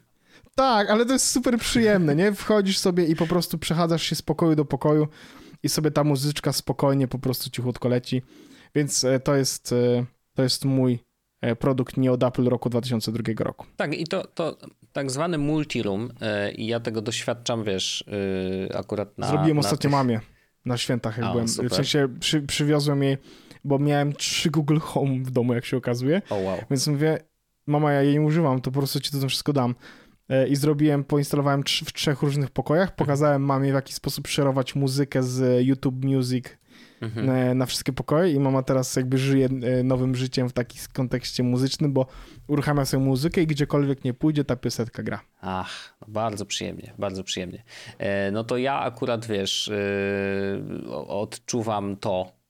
[0.61, 2.33] Tak, ale to jest super przyjemne, nie?
[2.33, 5.07] Wchodzisz sobie i po prostu przechadzasz się z pokoju do pokoju
[5.63, 8.21] i sobie ta muzyczka spokojnie po prostu cichutko leci.
[8.75, 10.99] Więc e, to jest, e, to jest mój
[11.59, 13.65] produkt nie od Apple roku 2002 roku.
[13.77, 14.57] Tak, i to, to
[14.93, 16.09] tak zwany multiroom
[16.55, 18.05] i ja tego doświadczam, wiesz,
[18.73, 19.27] akurat na...
[19.27, 19.91] Zrobiłem na ostatnio tych...
[19.91, 20.19] mamie
[20.65, 21.47] na świętach, jak o, byłem.
[21.47, 21.71] Super.
[21.71, 23.17] W sensie przy, przywiozłem jej,
[23.63, 26.21] bo miałem trzy Google Home w domu, jak się okazuje.
[26.29, 26.57] Oh, wow.
[26.69, 27.19] Więc mówię,
[27.67, 29.75] mama, ja jej nie używam, to po prostu ci to wszystko dam.
[30.29, 35.23] E, I zrobiłem, poinstalowałem w trzech różnych pokojach, pokazałem mamie, w jaki sposób szerować muzykę
[35.23, 36.45] z YouTube Music
[37.01, 37.25] mhm.
[37.25, 41.43] na, na, wszystkie pokoje i mama teraz jakby żyje e, nowym życiem w takim kontekście
[41.43, 42.05] muzycznym, bo
[42.47, 45.21] uruchamia sobie muzykę i gdziekolwiek nie pójdzie, ta piosenka gra.
[45.41, 47.63] Ach, bardzo przyjemnie, bardzo przyjemnie.
[47.97, 52.41] E, no to ja akurat, wiesz, e, odczuwam to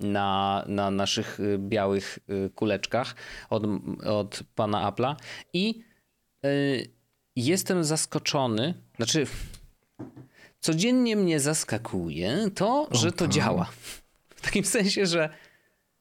[0.00, 2.18] na, na naszych białych
[2.54, 3.14] kuleczkach
[3.50, 3.62] od,
[4.04, 5.16] od pana Apple'a
[5.52, 5.84] i
[7.36, 9.26] jestem zaskoczony, znaczy
[10.60, 13.70] codziennie mnie zaskakuje to, że to działa.
[14.36, 15.28] W takim sensie, że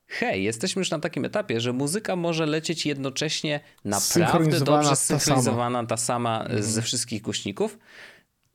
[0.07, 5.98] hej, jesteśmy już na takim etapie, że muzyka może lecieć jednocześnie naprawdę dobrze synchronizowana, ta
[5.98, 6.64] sama, ta sama mm.
[6.64, 7.78] ze wszystkich głośników.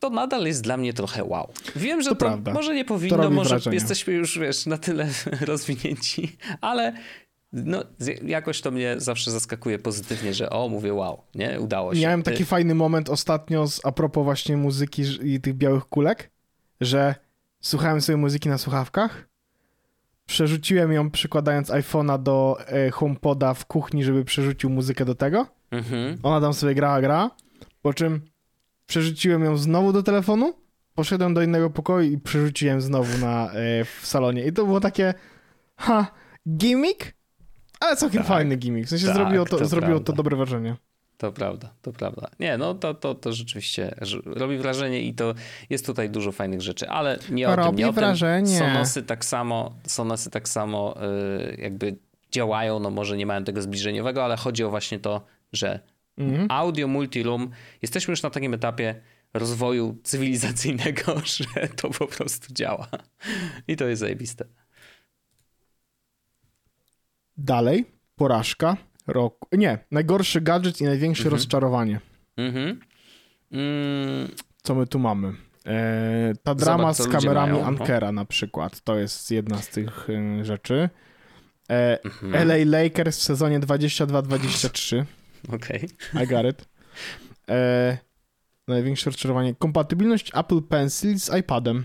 [0.00, 1.52] To nadal jest dla mnie trochę wow.
[1.76, 3.74] Wiem, że to, to może nie powinno, może wrażenie.
[3.74, 5.08] jesteśmy już, wiesz, na tyle
[5.40, 6.92] rozwinięci, ale
[7.52, 7.84] no,
[8.22, 12.00] jakoś to mnie zawsze zaskakuje pozytywnie, że o, mówię wow, nie, udało się.
[12.00, 16.30] Miałem taki fajny moment ostatnio z, a propos właśnie muzyki i tych białych kulek,
[16.80, 17.14] że
[17.60, 19.28] słuchałem sobie muzyki na słuchawkach,
[20.26, 25.46] przerzuciłem ją przykładając iPhone'a do e, HomePoda w kuchni, żeby przerzucił muzykę do tego.
[25.70, 26.18] Mhm.
[26.22, 27.30] Ona tam sobie grała, grała,
[27.82, 28.20] po czym
[28.86, 30.54] przerzuciłem ją znowu do telefonu,
[30.94, 34.46] poszedłem do innego pokoju i przerzuciłem znowu na, e, w salonie.
[34.46, 35.14] I to było takie,
[35.76, 36.06] ha,
[36.48, 37.17] gimmick,
[37.80, 38.86] ale całkiem tak, fajny gimmick.
[38.86, 40.76] W sensie tak, zrobiło, to, to zrobiło to dobre wrażenie.
[41.18, 42.30] To prawda, to prawda.
[42.40, 43.94] Nie, no to, to, to rzeczywiście
[44.24, 45.34] robi wrażenie i to
[45.70, 48.56] jest tutaj dużo fajnych rzeczy, ale nie o robi tym, nie wrażenie.
[48.56, 48.68] o tym.
[48.68, 50.94] Sonosy tak samo, Sonosy tak samo
[51.48, 51.96] yy, jakby
[52.32, 55.80] działają, no może nie mają tego zbliżeniowego, ale chodzi o właśnie to, że
[56.18, 56.46] mhm.
[56.50, 57.50] audio multiroom,
[57.82, 59.00] jesteśmy już na takim etapie
[59.34, 61.02] rozwoju cywilizacyjnego,
[61.36, 62.88] że to po prostu działa.
[63.68, 64.44] I to jest zajebiste.
[67.38, 67.84] Dalej,
[68.16, 69.48] porażka roku.
[69.52, 71.34] Nie, najgorszy gadżet i największe mhm.
[71.34, 72.00] rozczarowanie.
[72.36, 72.80] Mhm.
[73.52, 74.28] Mm.
[74.62, 75.32] Co my tu mamy?
[75.66, 77.68] E, ta drama Zobacz, z kamerami mają, no.
[77.68, 78.80] Ankera na przykład.
[78.80, 80.88] To jest jedna z tych y, rzeczy.
[81.70, 82.48] E, Mhm.
[82.48, 85.04] LA Lakers w sezonie 22-23.
[85.52, 85.88] Okej.
[86.24, 86.68] I got it.
[87.50, 87.98] E,
[88.68, 89.54] największe rozczarowanie.
[89.54, 91.84] Kompatybilność Apple Pencil z iPadem.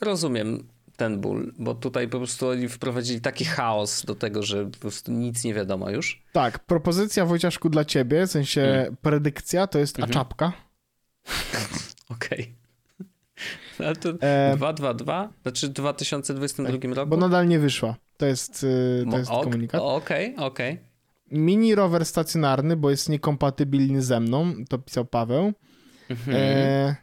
[0.00, 0.68] Rozumiem
[1.00, 5.12] ten ból, bo tutaj po prostu oni wprowadzili taki chaos do tego, że po prostu
[5.12, 6.22] nic nie wiadomo już.
[6.32, 8.96] Tak, propozycja Wojciaszku dla ciebie, w sensie Mm.
[9.02, 10.10] predykcja, to jest Mhm.
[10.12, 10.52] a czapka.
[12.08, 12.54] Okej.
[13.78, 15.28] Ale to E, 222?
[15.42, 17.10] Znaczy w 2022 roku?
[17.10, 17.96] bo nadal nie wyszła.
[18.16, 19.80] To jest, y, to jest ok, komunikat.
[19.84, 20.78] Okej, okej.
[21.30, 25.52] Mini rower stacjonarny, bo jest niekompatybilny ze mną, to pisał Paweł.
[26.10, 26.36] Mhm.
[26.40, 26.96] E,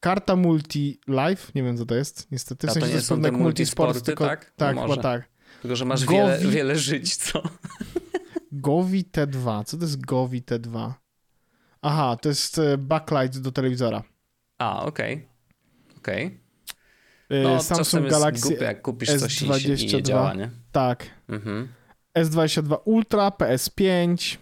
[0.00, 2.66] karta Multi Live, nie wiem co to jest, niestety.
[2.66, 4.52] W A to sensie nie to jest jak Multisport, tylko, tak?
[4.56, 5.28] Tak, chyba tak.
[5.62, 7.42] Tylko, że masz Gowi- wiele, wiele żyć, co?
[8.52, 9.64] Govi T2.
[9.64, 10.92] Co to jest Govi T2?
[11.82, 14.02] Aha, to jest e, backlight do telewizora.
[14.58, 15.28] A, okej.
[15.98, 16.40] Okej.
[17.30, 20.02] E, No, Samsung Galaxy głupie, jak kupisz coś i, nie S22.
[20.02, 20.50] działa, nie?
[20.72, 21.06] Tak.
[21.28, 21.68] Mhm.
[22.18, 24.36] S22 Ultra, PS5.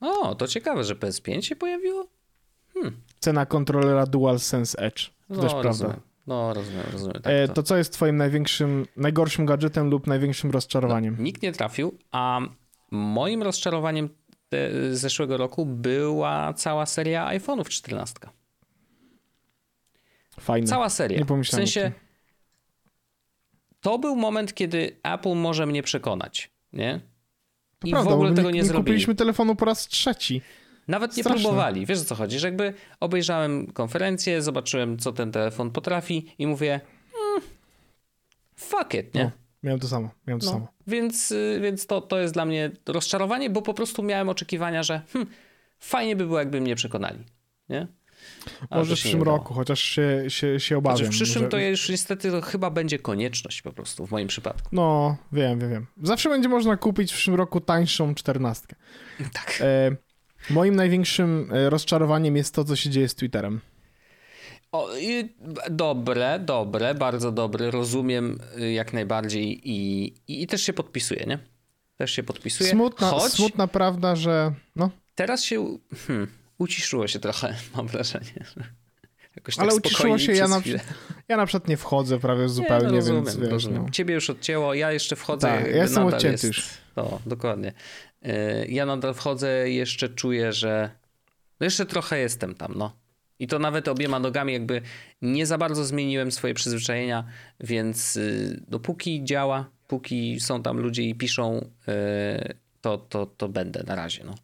[0.00, 2.06] O, to ciekawe, że PS5 się pojawiło?
[3.20, 5.06] Cena kontrolera DualSense Edge.
[5.06, 5.68] To No, też prawda.
[5.68, 6.00] rozumiem.
[6.26, 7.22] No, rozumiem, rozumiem.
[7.22, 7.54] Tak, E, to...
[7.54, 11.16] to co jest twoim największym, najgorszym gadżetem lub największym rozczarowaniem?
[11.18, 12.40] Nikt nie trafił, a
[12.90, 14.08] moim rozczarowaniem
[14.48, 18.14] te, zeszłego roku była cała seria iPhone'ów 14.
[20.40, 20.66] Fajne.
[20.66, 21.18] Cała seria.
[21.18, 21.92] Nie w pomyślałem o sensie
[23.80, 27.00] to był moment, kiedy Apple może mnie przekonać, nie?
[27.84, 28.84] I Prawda, w ogóle tego nie, nie zrobili.
[28.84, 30.42] kupiliśmy telefonu po raz trzeci.
[30.90, 31.42] Nawet nie Straszne.
[31.42, 31.86] próbowali.
[31.86, 32.38] Wiesz o co chodzi?
[32.38, 36.80] Że jakby obejrzałem konferencję, zobaczyłem co ten telefon potrafi i mówię
[37.34, 37.42] mm,
[38.56, 39.24] fuck it, nie?
[39.24, 39.30] No,
[39.62, 40.68] Miałem to samo, miałem to No, samo.
[40.86, 45.02] więc y, więc to, to jest dla mnie rozczarowanie, bo po prostu miałem oczekiwania, że
[45.12, 45.26] hm,
[45.78, 47.24] fajnie by było, jakby mnie przekonali.
[47.68, 47.86] Nie?
[48.70, 50.96] Może w przyszłym roku, chociaż się, się, się obawiam.
[50.96, 54.28] Znaczy w przyszłym Może- to już niestety to chyba będzie konieczność po prostu w moim
[54.28, 54.68] przypadku.
[54.72, 55.86] No, wiem, wiem, wiem.
[56.02, 58.76] Zawsze będzie można kupić w przyszłym roku tańszą czternastkę.
[59.32, 59.58] Tak.
[59.60, 59.96] E,
[60.50, 63.60] moim największym e, rozczarowaniem jest to, co się dzieje z Twitterem.
[64.72, 64.88] O,
[65.70, 67.70] dobre, dobre, bardzo dobre.
[67.70, 71.38] Rozumiem y, jak najbardziej i, i, i też się podpisuję, nie?
[71.96, 72.70] Też się podpisuję.
[72.70, 78.44] Smutna, Choć smutna prawda, że no, teraz się hmm, uciszyło się trochę, mam wrażenie.
[79.36, 80.62] Jakoś tak Ale uciszyło się, ja na-
[81.28, 83.82] ja na przykład nie wchodzę prawie zupełnie, nie, no rozumiem, więc wiesz, rozumiem.
[83.82, 83.90] no.
[83.90, 85.48] Ciebie już odcięło, ja jeszcze wchodzę.
[85.48, 86.44] Tak, ja jestem odcięty jest...
[86.44, 86.68] już.
[86.96, 87.72] No, dokładnie.
[88.26, 90.90] Y, Ja nadal wchodzę jeszcze czuję, że
[91.60, 92.96] no jeszcze trochę jestem tam, no.
[93.38, 94.82] I to nawet obiema nogami jakby
[95.22, 97.24] nie za bardzo zmieniłem swoje przyzwyczajenia,
[97.60, 103.82] więc y, dopóki działa, póki są tam ludzie i piszą, y, to, to, to będę
[103.86, 104.34] na razie, no.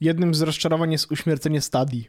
[0.00, 2.08] Jednym z rozczarowań jest uśmiercenie stadii.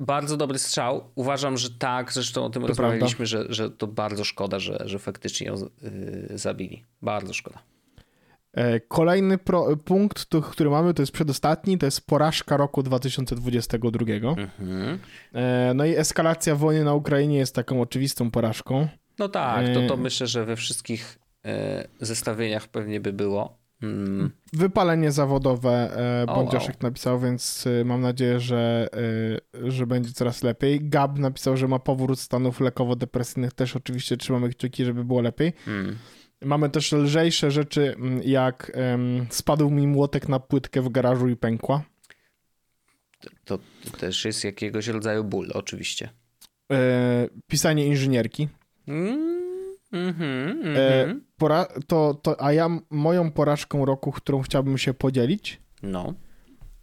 [0.00, 1.10] Bardzo dobry strzał.
[1.14, 2.12] Uważam, że tak.
[2.12, 6.84] Zresztą o tym rozmawialiśmy, że, że to bardzo szkoda, że, że faktycznie ją y, zabili.
[7.02, 7.62] Bardzo szkoda.
[8.54, 14.04] E, Kolejny pro, punkt, tu, który mamy, to jest przedostatni, to jest porażka roku 2022.
[14.30, 14.98] Mhm.
[15.34, 18.88] E, No i eskalacja wojny na Ukrainie jest taką oczywistą porażką.
[19.18, 20.00] No tak, to, to Yy.
[20.00, 23.60] myślę, że we wszystkich e, zestawieniach pewnie by było.
[23.82, 28.88] Mm, Wypalenie zawodowe e, Bądziaszek napisał, więc e, mam nadzieję, że,
[29.62, 30.80] e, że będzie coraz lepiej.
[30.88, 33.52] Gab napisał, że ma powrót stanów lekowo-depresyjnych.
[33.52, 35.52] Też oczywiście trzymamy kciuki, żeby było lepiej.
[35.66, 35.96] mm.
[36.42, 41.36] Mamy też lżejsze rzeczy, m, jak em, spadł mi młotek na płytkę w garażu i
[41.36, 41.82] pękła.
[43.44, 46.08] To, to też jest jakiegoś rodzaju ból, oczywiście.
[46.72, 48.48] E, pisanie inżynierki.
[48.88, 55.60] Mm, mhm, E, pora- to, to, a ja moją porażką roku, którą chciałbym się podzielić,
[55.82, 56.14] No,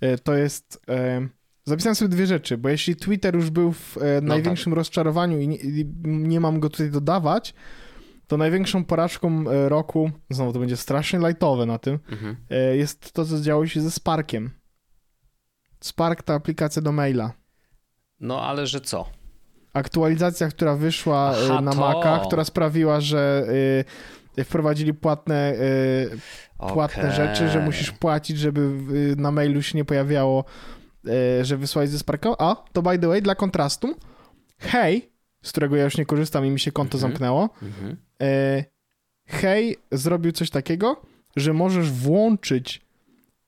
[0.02, 0.82] e, to jest.
[0.90, 1.28] E,
[1.66, 5.58] zapisałem sobie dwie rzeczy, bo jeśli Twitter już był w e, największym rozczarowaniu i nie,
[5.58, 7.54] i nie mam go tutaj dodawać,
[8.28, 12.38] to największą porażką e, roku, znowu to będzie strasznie lightowe na tym, mhm.
[12.50, 14.52] e, jest to, co działo się ze Sparkiem.
[15.80, 17.32] Spark to aplikacja do maila.
[18.20, 19.06] no ale że co?
[19.74, 21.80] Aktualizacja, która wyszła e, Aha, na to.
[21.80, 23.48] Maca, która sprawiła, że
[24.44, 25.56] wprowadzili płatne,
[26.58, 27.16] płatne Okej.
[27.16, 28.70] rzeczy, że musisz płacić, żeby
[29.18, 30.46] na mailu się nie pojawiało,
[31.42, 32.30] że wysłałeś ze Sparka.
[32.40, 33.96] A, to by the way, dla kontrastu,
[34.60, 37.12] hej, z którego ja już nie korzystam i mi się konto Mhm.
[37.12, 37.98] zamknęło, Mhm.
[38.22, 38.64] E,
[39.28, 41.02] hej zrobił coś takiego,
[41.36, 42.82] że możesz włączyć,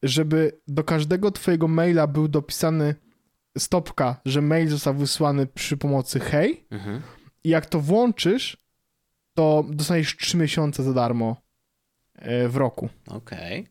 [0.03, 2.95] żeby do każdego twojego maila był dopisany
[3.57, 7.01] stopka, że mail został wysłany przy pomocy hej Mhm.
[7.43, 8.57] i jak to włączysz,
[9.33, 11.35] to dostaniesz 3 miesiące za darmo
[12.15, 12.89] e, w roku.
[13.07, 13.67] Okej.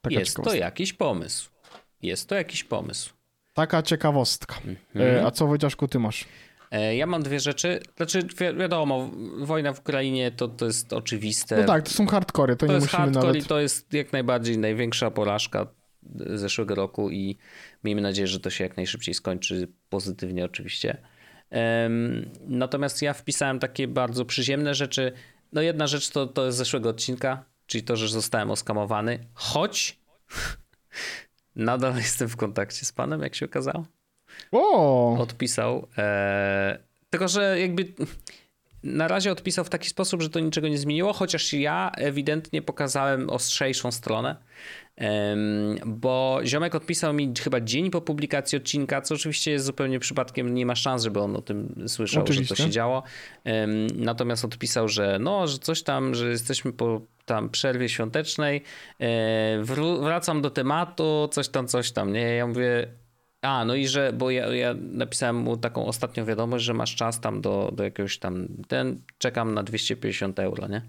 [0.00, 1.50] Taka Jest to jakiś pomysł.
[2.02, 3.12] Jest to jakiś pomysł.
[3.54, 4.56] Taka ciekawostka.
[4.56, 4.78] Mhm.
[5.16, 6.24] E, a co Wojciaszku ty masz?
[6.70, 7.80] E, Ja mam dwie rzeczy.
[7.96, 11.56] Znaczy, wi wiadomo, wojna w Ukrainie to, to jest oczywiste.
[11.60, 13.44] No tak, to są hardkory, to, to nie jest musimy hardcore nawet...
[13.44, 15.66] i to jest jak najbardziej największa porażka
[16.26, 17.38] zeszłego roku i
[17.84, 21.02] miejmy nadzieję, że to się jak najszybciej skończy pozytywnie oczywiście.
[21.50, 25.12] Em, Natomiast ja wpisałem takie bardzo przyziemne rzeczy.
[25.52, 30.00] No jedna rzecz to, to z zeszłego odcinka, czyli to, że zostałem oskamowany, choć
[31.56, 33.84] nadal jestem w kontakcie z panem, jak się okazało
[34.52, 35.16] O!
[35.20, 35.88] odpisał.
[35.98, 36.78] E,
[37.10, 37.92] tylko, że jakby
[38.82, 43.30] na razie odpisał w taki sposób, że to niczego nie zmieniło, chociaż ja ewidentnie pokazałem
[43.30, 44.36] ostrzejszą stronę,
[45.86, 50.66] bo ziomek odpisał mi chyba dzień po publikacji odcinka, co oczywiście jest zupełnie przypadkiem, nie
[50.66, 52.56] ma szans, żeby on o tym słyszał, że Oczywiście.
[52.56, 53.02] to się działo.
[53.94, 58.62] Natomiast odpisał, że no, że coś tam, że jesteśmy po tam przerwie świątecznej,
[59.00, 59.62] e,
[60.00, 62.34] wracam do tematu, coś tam, coś tam, nie?
[62.34, 62.88] Ja mówię,
[63.42, 67.20] a, no i że, bo ja, ja napisałem mu taką ostatnią wiadomość, że masz czas
[67.20, 70.82] tam do, do jakiegoś tam, ten, czekam na 250 euro, nie?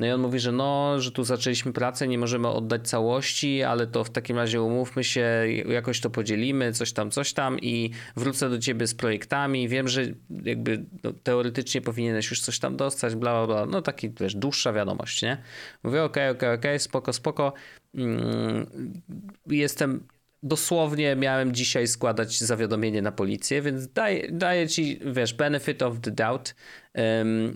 [0.00, 3.86] No i on mówi, że no, że tu zaczęliśmy pracę, nie możemy oddać całości, ale
[3.86, 5.26] to w takim razie umówmy się,
[5.68, 9.68] jakoś to podzielimy, coś tam, coś tam i wrócę do ciebie z projektami.
[9.68, 10.02] Wiem, że
[10.44, 13.66] jakby no, teoretycznie powinieneś już coś tam dostać, bla, bla, bla.
[13.66, 15.42] No taki, wiesz, dłuższa wiadomość, nie?
[15.82, 17.52] Mówię, okej, okej, okej, spoko, spoko.
[17.94, 18.66] Mm,
[19.46, 20.06] jestem
[20.42, 26.10] dosłownie miałem dzisiaj składać zawiadomienie na policję, więc daję, daję ci, wiesz, benefit of the
[26.10, 26.54] doubt,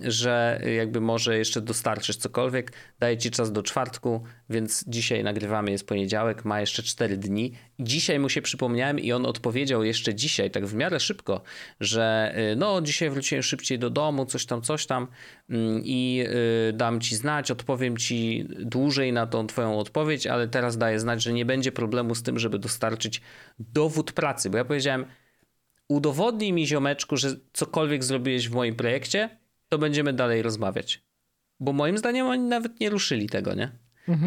[0.03, 2.73] że jakby może jeszcze dostarczysz cokolwiek.
[2.99, 7.53] Daję ci czas do czwartku, więc dzisiaj nagrywamy, jest poniedziałek, ma jeszcze 4 dni.
[7.79, 11.43] Dzisiaj mu się przypomniałem i on odpowiedział jeszcze dzisiaj, tak w miarę szybko,
[11.81, 15.07] że y, no dzisiaj wróciłem szybciej do domu, coś tam, coś tam
[15.51, 16.25] mm, i
[16.69, 21.23] y, dam ci znać, odpowiem ci dłużej na tą twoją odpowiedź, ale teraz daję znać,
[21.23, 23.21] że nie będzie problemu z tym, żeby dostarczyć
[23.59, 25.07] dowód pracy, bo ja powiedziałem,
[25.89, 29.39] udowodnij mi ziomeczku, że cokolwiek zrobiłeś w moim projekcie,
[29.69, 31.03] to będziemy dalej rozmawiać.
[31.61, 33.73] Bo moim zdaniem oni nawet nie ruszyli tego, nie?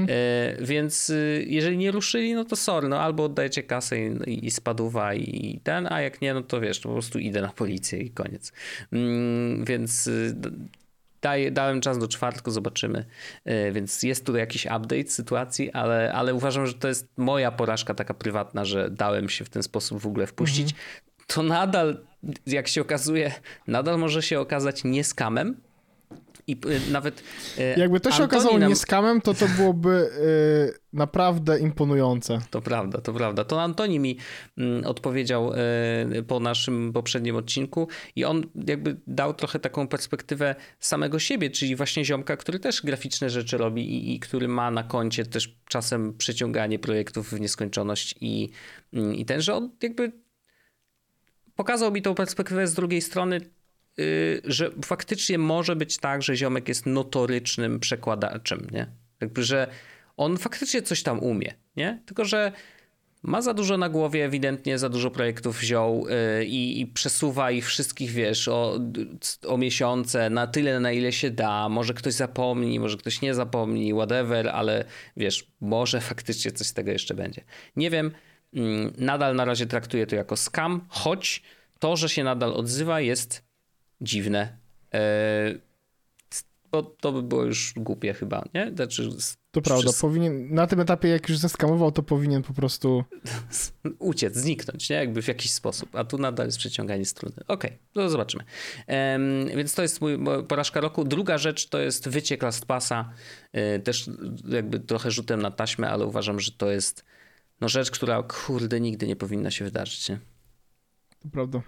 [0.10, 4.52] E, więc y, jeżeli nie ruszyli, no to sorry, no albo oddajecie kasę i, i
[4.52, 8.00] spadła i ten, a jak nie, no to wiesz, to po prostu idę na policję
[8.00, 8.52] i koniec.
[8.92, 10.50] Mm, więc y, d-
[11.22, 13.06] daję, dałem czas do czwartku, zobaczymy.
[13.46, 17.94] E, więc jest tu jakiś update sytuacji, ale, ale uważam, że to jest moja porażka
[17.94, 20.76] taka prywatna, że dałem się w ten sposób w ogóle wpuścić.
[21.34, 21.98] To nadal,
[22.46, 23.32] jak się okazuje,
[23.68, 25.62] nadal może się okazać nie skamem.
[26.48, 27.24] I y, nawet.
[27.60, 32.40] y, Jakby to się Antoni okazało nam- nie skamem, to to byłoby y, naprawdę imponujące.
[32.50, 33.46] To prawda, to prawda.
[33.46, 34.18] To Antoni mi
[34.58, 35.52] mm, odpowiedział
[36.28, 42.06] po naszym poprzednim odcinku i on jakby dał trochę taką perspektywę samego siebie, czyli właśnie
[42.06, 46.80] ziomka, który też graficzne rzeczy robi i, i który ma na koncie też czasem przeciąganie
[46.80, 48.50] projektów w nieskończoność i,
[48.94, 50.12] mm, i ten, że on jakby
[51.60, 53.42] pokazał mi tą perspektywę z drugiej strony,
[54.00, 58.88] y, że faktycznie może być tak, że ziomek jest notorycznym przekładaczem, nie?
[59.22, 59.68] Jakby, że
[60.18, 62.02] on faktycznie coś tam umie, nie?
[62.06, 62.52] Tylko, że
[63.24, 68.12] ma za dużo na głowie, ewidentnie za dużo projektów wziął y, i, przesuwa ich wszystkich,
[68.12, 68.80] wiesz, o,
[69.48, 71.70] o miesiące, na tyle, na ile się da.
[71.70, 74.86] Może ktoś zapomni, może ktoś nie zapomni, whatever, ale
[75.18, 77.44] wiesz, może faktycznie coś z tego jeszcze będzie.
[77.76, 78.12] Nie wiem,
[78.98, 81.44] nadal na razie traktuję to jako scam, choć
[81.80, 83.44] to, że się nadal odzywa jest
[84.02, 84.58] dziwne.
[84.94, 85.00] E,
[86.72, 88.72] bo to by było już głupie chyba, nie?
[88.76, 89.10] Znaczy,
[89.52, 93.04] To prawda, wszystko- powinien, na tym etapie jak już zeskamował, to powinien po prostu...
[94.00, 94.96] uciec, zniknąć, nie?
[94.96, 95.96] Jakby w jakiś sposób.
[95.96, 97.36] A tu nadal jest przeciąganie struny.
[97.48, 98.44] Okej, to zobaczymy.
[99.56, 101.04] Więc to jest mój, porażka roku.
[101.04, 103.10] Druga rzecz to jest wyciek Last Passa.
[103.52, 104.10] E, też
[104.50, 107.06] jakby trochę rzutem na taśmę, ale uważam, że to jest
[107.62, 110.20] no rzecz, która kurde nigdy nie powinna się wydarzyć, nie?
[111.20, 111.62] To prawda.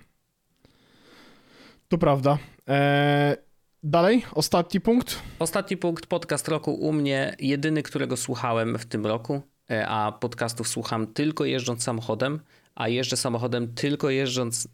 [1.87, 2.37] To prawda.
[2.67, 3.35] Eee,
[3.83, 5.19] dalej, ostatni punkt.
[5.39, 9.41] Ostatni punkt, podcast roku u mnie, jedyny, którego słuchałem w tym roku,
[9.71, 12.39] e, a podcastów słucham tylko jeżdżąc samochodem,
[12.75, 14.67] a jeżdżę samochodem tylko jeżdżąc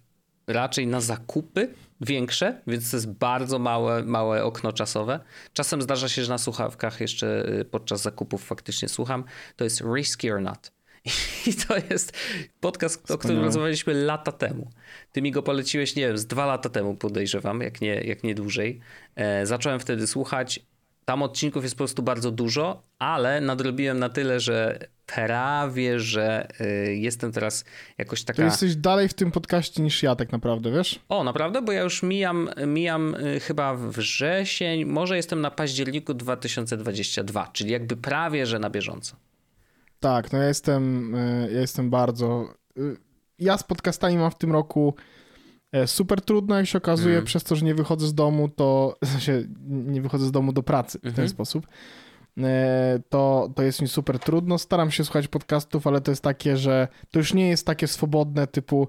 [0.48, 5.20] raczej na zakupy większe, więc to jest bardzo małe, małe okno czasowe.
[5.54, 9.24] Czasem zdarza się, że na słuchawkach jeszcze e, podczas zakupów faktycznie słucham.
[9.56, 10.77] To jest Risky or Not.
[11.48, 12.18] I to jest
[12.60, 14.72] podcast, o którym rozmawialiśmy lata temu.
[15.12, 18.36] Ty mi go poleciłeś, nie wiem, z dwa lata temu podejrzewam, jak nie, jak nie
[18.36, 18.80] dłużej.
[19.16, 20.60] E, zacząłem wtedy słuchać.
[21.06, 26.96] Tam odcinków jest po prostu bardzo dużo, ale nadrobiłem na tyle, że prawie, że y,
[26.96, 27.66] jestem teraz
[27.98, 28.46] jakoś taka...
[28.46, 31.00] jesteś dalej w tym podcaście niż ja tak naprawdę, wiesz?
[31.10, 31.62] O, naprawdę?
[31.62, 37.98] Bo ja już mijam, mijam y, chyba wrzesień, może jestem na październiku 2022, czyli jakby
[37.98, 39.16] prawie, że na bieżąco.
[40.00, 42.54] Tak, no ja jestem, e, ja jestem bardzo...
[42.78, 42.82] e,
[43.40, 44.94] ja z podcastami mam w tym roku
[45.72, 47.26] e, super trudno, jak się okazuje, Mhm.
[47.26, 50.64] przez to, że nie wychodzę z domu, to w sensie nie wychodzę z domu do
[50.64, 51.30] pracy w ten Mhm.
[51.30, 51.68] sposób.
[53.10, 54.58] To, to jest mi super trudno.
[54.58, 58.48] Staram się słuchać podcastów, ale to jest takie, że to już nie jest takie swobodne,
[58.48, 58.88] typu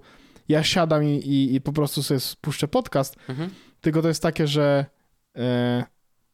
[0.48, 3.50] ja siadam i, i, i po prostu sobie spuszczę podcast, Mhm.
[3.80, 4.86] tylko to jest takie, że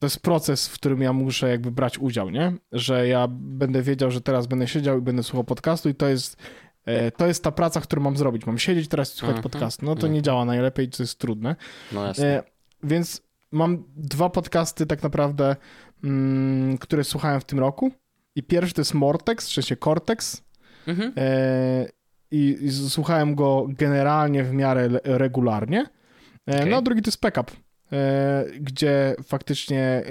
[0.05, 2.53] to jest proces, w którym ja muszę jakby brać udział, nie?
[2.73, 6.37] Że ja będę wiedział, że teraz będę siedział i będę słuchał podcastu i to jest
[6.85, 8.47] e, to jest ta praca, którą mam zrobić.
[8.47, 9.87] Mam siedzieć teraz i słuchać Mhm, podcastu.
[9.87, 10.13] No to mhm.
[10.13, 11.57] nie działa najlepiej, to jest trudne.
[11.93, 12.27] No jasne.
[12.27, 12.43] E,
[12.83, 13.23] więc
[13.53, 15.57] mam dwa podcasty tak naprawdę,
[16.05, 17.93] mm, które słuchałem w tym roku.
[18.37, 20.43] I pierwszy to jest Mortex, w sensie Cortex.
[20.87, 21.13] Mhm.
[21.17, 21.87] E,
[22.31, 25.87] i, I słuchałem go generalnie w miarę regularnie.
[26.49, 26.71] E, Okej.
[26.71, 27.51] No a drugi to jest Backup,
[28.61, 30.03] gdzie faktycznie e,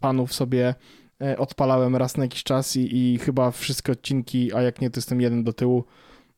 [0.00, 0.74] panów sobie
[1.22, 4.98] e, odpalałem raz na jakiś czas i, i chyba wszystkie odcinki, a jak nie, to
[4.98, 5.84] jestem jeden do tyłu,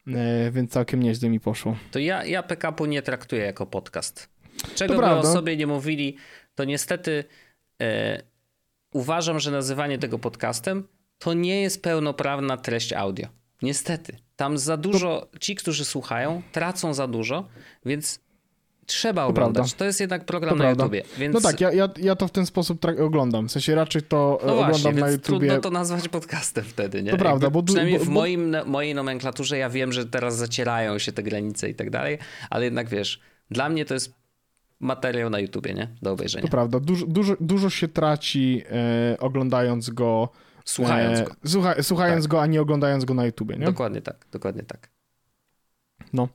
[0.06, 1.76] e, więc całkiem nieźle mi poszło.
[1.90, 4.28] To ja, ja PKP nie traktuję jako podcast.
[4.74, 5.30] Czego by prawda.
[5.30, 6.16] o sobie nie mówili,
[6.54, 7.24] to niestety
[7.82, 8.22] e,
[8.92, 10.88] uważam, że nazywanie tego podcastem
[11.18, 13.28] to nie jest pełnoprawna treść audio.
[13.62, 14.16] Niestety.
[14.36, 17.48] Tam za dużo, ci, którzy słuchają, tracą za dużo,
[17.86, 18.25] więc
[18.86, 19.54] trzeba To oglądać.
[19.62, 19.78] prawda.
[19.78, 20.84] To jest jednak program To na prawda.
[20.84, 21.02] YouTubie.
[21.18, 23.48] Więc, No tak, ja, ja, ja to w ten sposób oglądam.
[23.48, 25.38] W sensie raczej to e, no oglądam właśnie, na YouTubie.
[25.48, 27.10] trudno to nazwać podcastem wtedy, nie?
[27.10, 30.98] To prawda, bo Przynajmniej bo- w bo- moim, mojej nomenklaturze ja wiem, że teraz zacierają
[30.98, 32.18] się te granice i tak dalej,
[32.50, 34.14] ale jednak wiesz, dla mnie to jest
[34.80, 35.88] materiał na YouTubie, nie?
[36.02, 36.42] Do obejrzenia.
[36.44, 38.62] To prawda, dużo, dużo, dużo się traci
[39.12, 40.28] e, oglądając go.
[40.64, 41.32] Słuchając e, go.
[41.46, 43.66] Słucha, słuchając go, a nie oglądając go na YouTubie, nie?
[43.66, 44.88] Dokładnie tak, dokładnie tak.
[46.14, 46.28] E,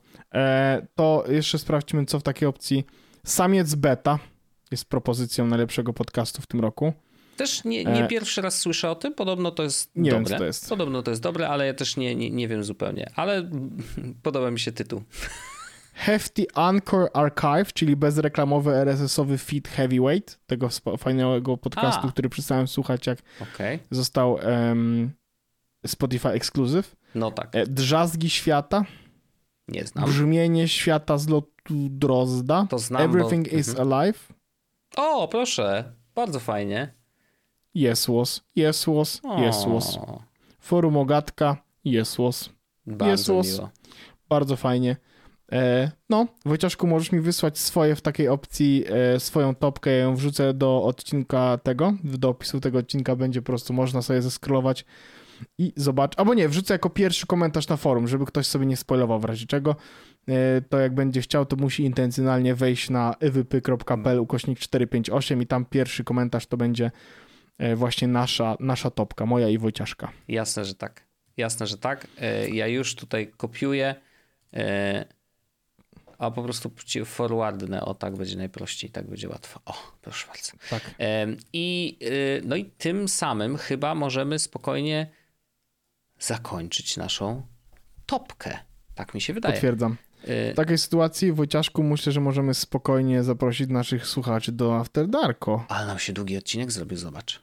[0.94, 2.84] to jeszcze sprawdźmy, co w takiej opcji.
[3.24, 4.18] Samiec Beta
[4.70, 6.92] jest propozycją najlepszego podcastu w tym roku.
[7.36, 10.36] Też nie, nie E, pierwszy raz słyszę o tym, podobno to jest Nie wiem, dobre.
[10.36, 10.68] co to jest.
[10.68, 13.10] Podobno to jest dobre, ale ja też nie, nie, nie wiem zupełnie.
[13.16, 13.50] Ale
[14.22, 15.02] podoba mi się tytuł.
[15.94, 20.68] Hefty Anchor Archive, czyli bezreklamowy RSS-owy feed Heavyweight, tego
[20.98, 22.10] fajnego podcastu, A.
[22.12, 23.78] który przestałem słuchać, jak Okej.
[23.90, 25.10] został em,
[25.86, 26.96] Spotify Exclusive.
[27.14, 28.84] No tak, E, Drzazgi świata,
[29.68, 30.04] nie znam.
[30.04, 32.66] brzmienie świata z lotu Drozda.
[32.70, 33.56] To znam, Everything bo...
[33.56, 33.92] is Mhm.
[33.92, 34.18] alive.
[34.96, 35.92] O, proszę.
[36.14, 36.94] Bardzo fajnie.
[37.74, 39.96] Yes was, yes was, yes was.
[39.96, 40.22] O,
[40.60, 42.50] Forum Ogatka, yes was.
[42.86, 43.56] Bardzo Jezus.
[43.58, 43.70] miło.
[44.28, 44.96] Bardzo fajnie.
[45.52, 50.16] E, no, Wojciaszku, możesz mi wysłać swoje w takiej opcji, e, swoją topkę, ja ją
[50.16, 54.84] wrzucę do odcinka tego, do opisu tego odcinka będzie po prostu można sobie zeskrolować
[55.58, 59.20] i zobaczyć, albo nie, wrzucę jako pierwszy komentarz na forum, żeby ktoś sobie nie spoilował
[59.20, 59.76] w razie czego,
[60.28, 65.64] e, to jak będzie chciał, to musi intencjonalnie wejść na ewypy.pl ukośnik 458 i tam
[65.64, 66.90] pierwszy komentarz to będzie
[67.58, 70.12] e, właśnie nasza, nasza topka, moja i Wojciaszka.
[70.28, 71.06] Jasne, że tak.
[71.36, 72.06] Jasne, że tak.
[72.20, 73.94] E, Ja już tutaj kopiuję,
[76.18, 76.70] a po prostu
[77.04, 77.84] forwardnę.
[77.84, 79.60] O, tak będzie najprościej, tak będzie łatwo.
[79.64, 80.52] O, proszę bardzo.
[80.70, 80.94] Tak.
[81.52, 81.98] I,
[82.44, 85.10] no i tym samym chyba możemy spokojnie
[86.24, 87.42] zakończyć naszą
[88.06, 88.58] topkę.
[88.94, 89.54] Tak mi się wydaje.
[89.54, 89.96] Potwierdzam.
[90.24, 95.64] Y, W takiej sytuacji, Wojciaszku, myślę, że możemy spokojnie zaprosić naszych słuchaczy do After Darko.
[95.68, 97.42] Ale nam się długi odcinek zrobił, zobacz.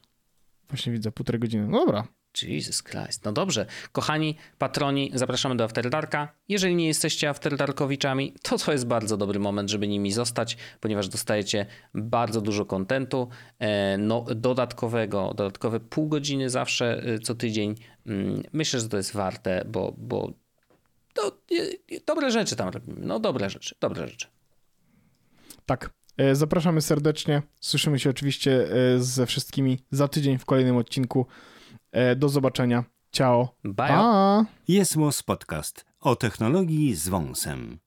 [0.70, 1.68] Właśnie widzę, półtorej godziny.
[1.68, 2.08] No dobra.
[2.44, 3.26] Jesus Christ.
[3.26, 3.66] No dobrze.
[3.92, 6.34] Kochani patroni, zapraszamy do After Darka.
[6.50, 11.08] Jeżeli nie jesteście After Darkowiczami, to to jest bardzo dobry moment, żeby nimi zostać, ponieważ
[11.08, 13.30] dostajecie bardzo dużo kontentu
[13.60, 17.76] e, no, dodatkowego, dodatkowe pół godziny zawsze e, co tydzień.
[18.06, 20.34] Mm, Myślę, że to jest warte, bo, bo
[21.14, 21.38] to,
[22.06, 23.00] dobre rzeczy tam robimy.
[23.06, 24.28] No dobre rzeczy, dobre rzeczy.
[25.66, 25.90] Tak.
[26.18, 27.42] E, Zapraszamy serdecznie.
[27.60, 31.26] Słyszymy się oczywiście ze wszystkimi za tydzień w kolejnym odcinku.
[31.92, 32.84] E, Do zobaczenia.
[33.12, 33.56] Ciao.
[33.64, 33.88] Bye.
[33.88, 34.46] Pa!
[34.68, 37.80] Jest Podcast o technologii z wąsem.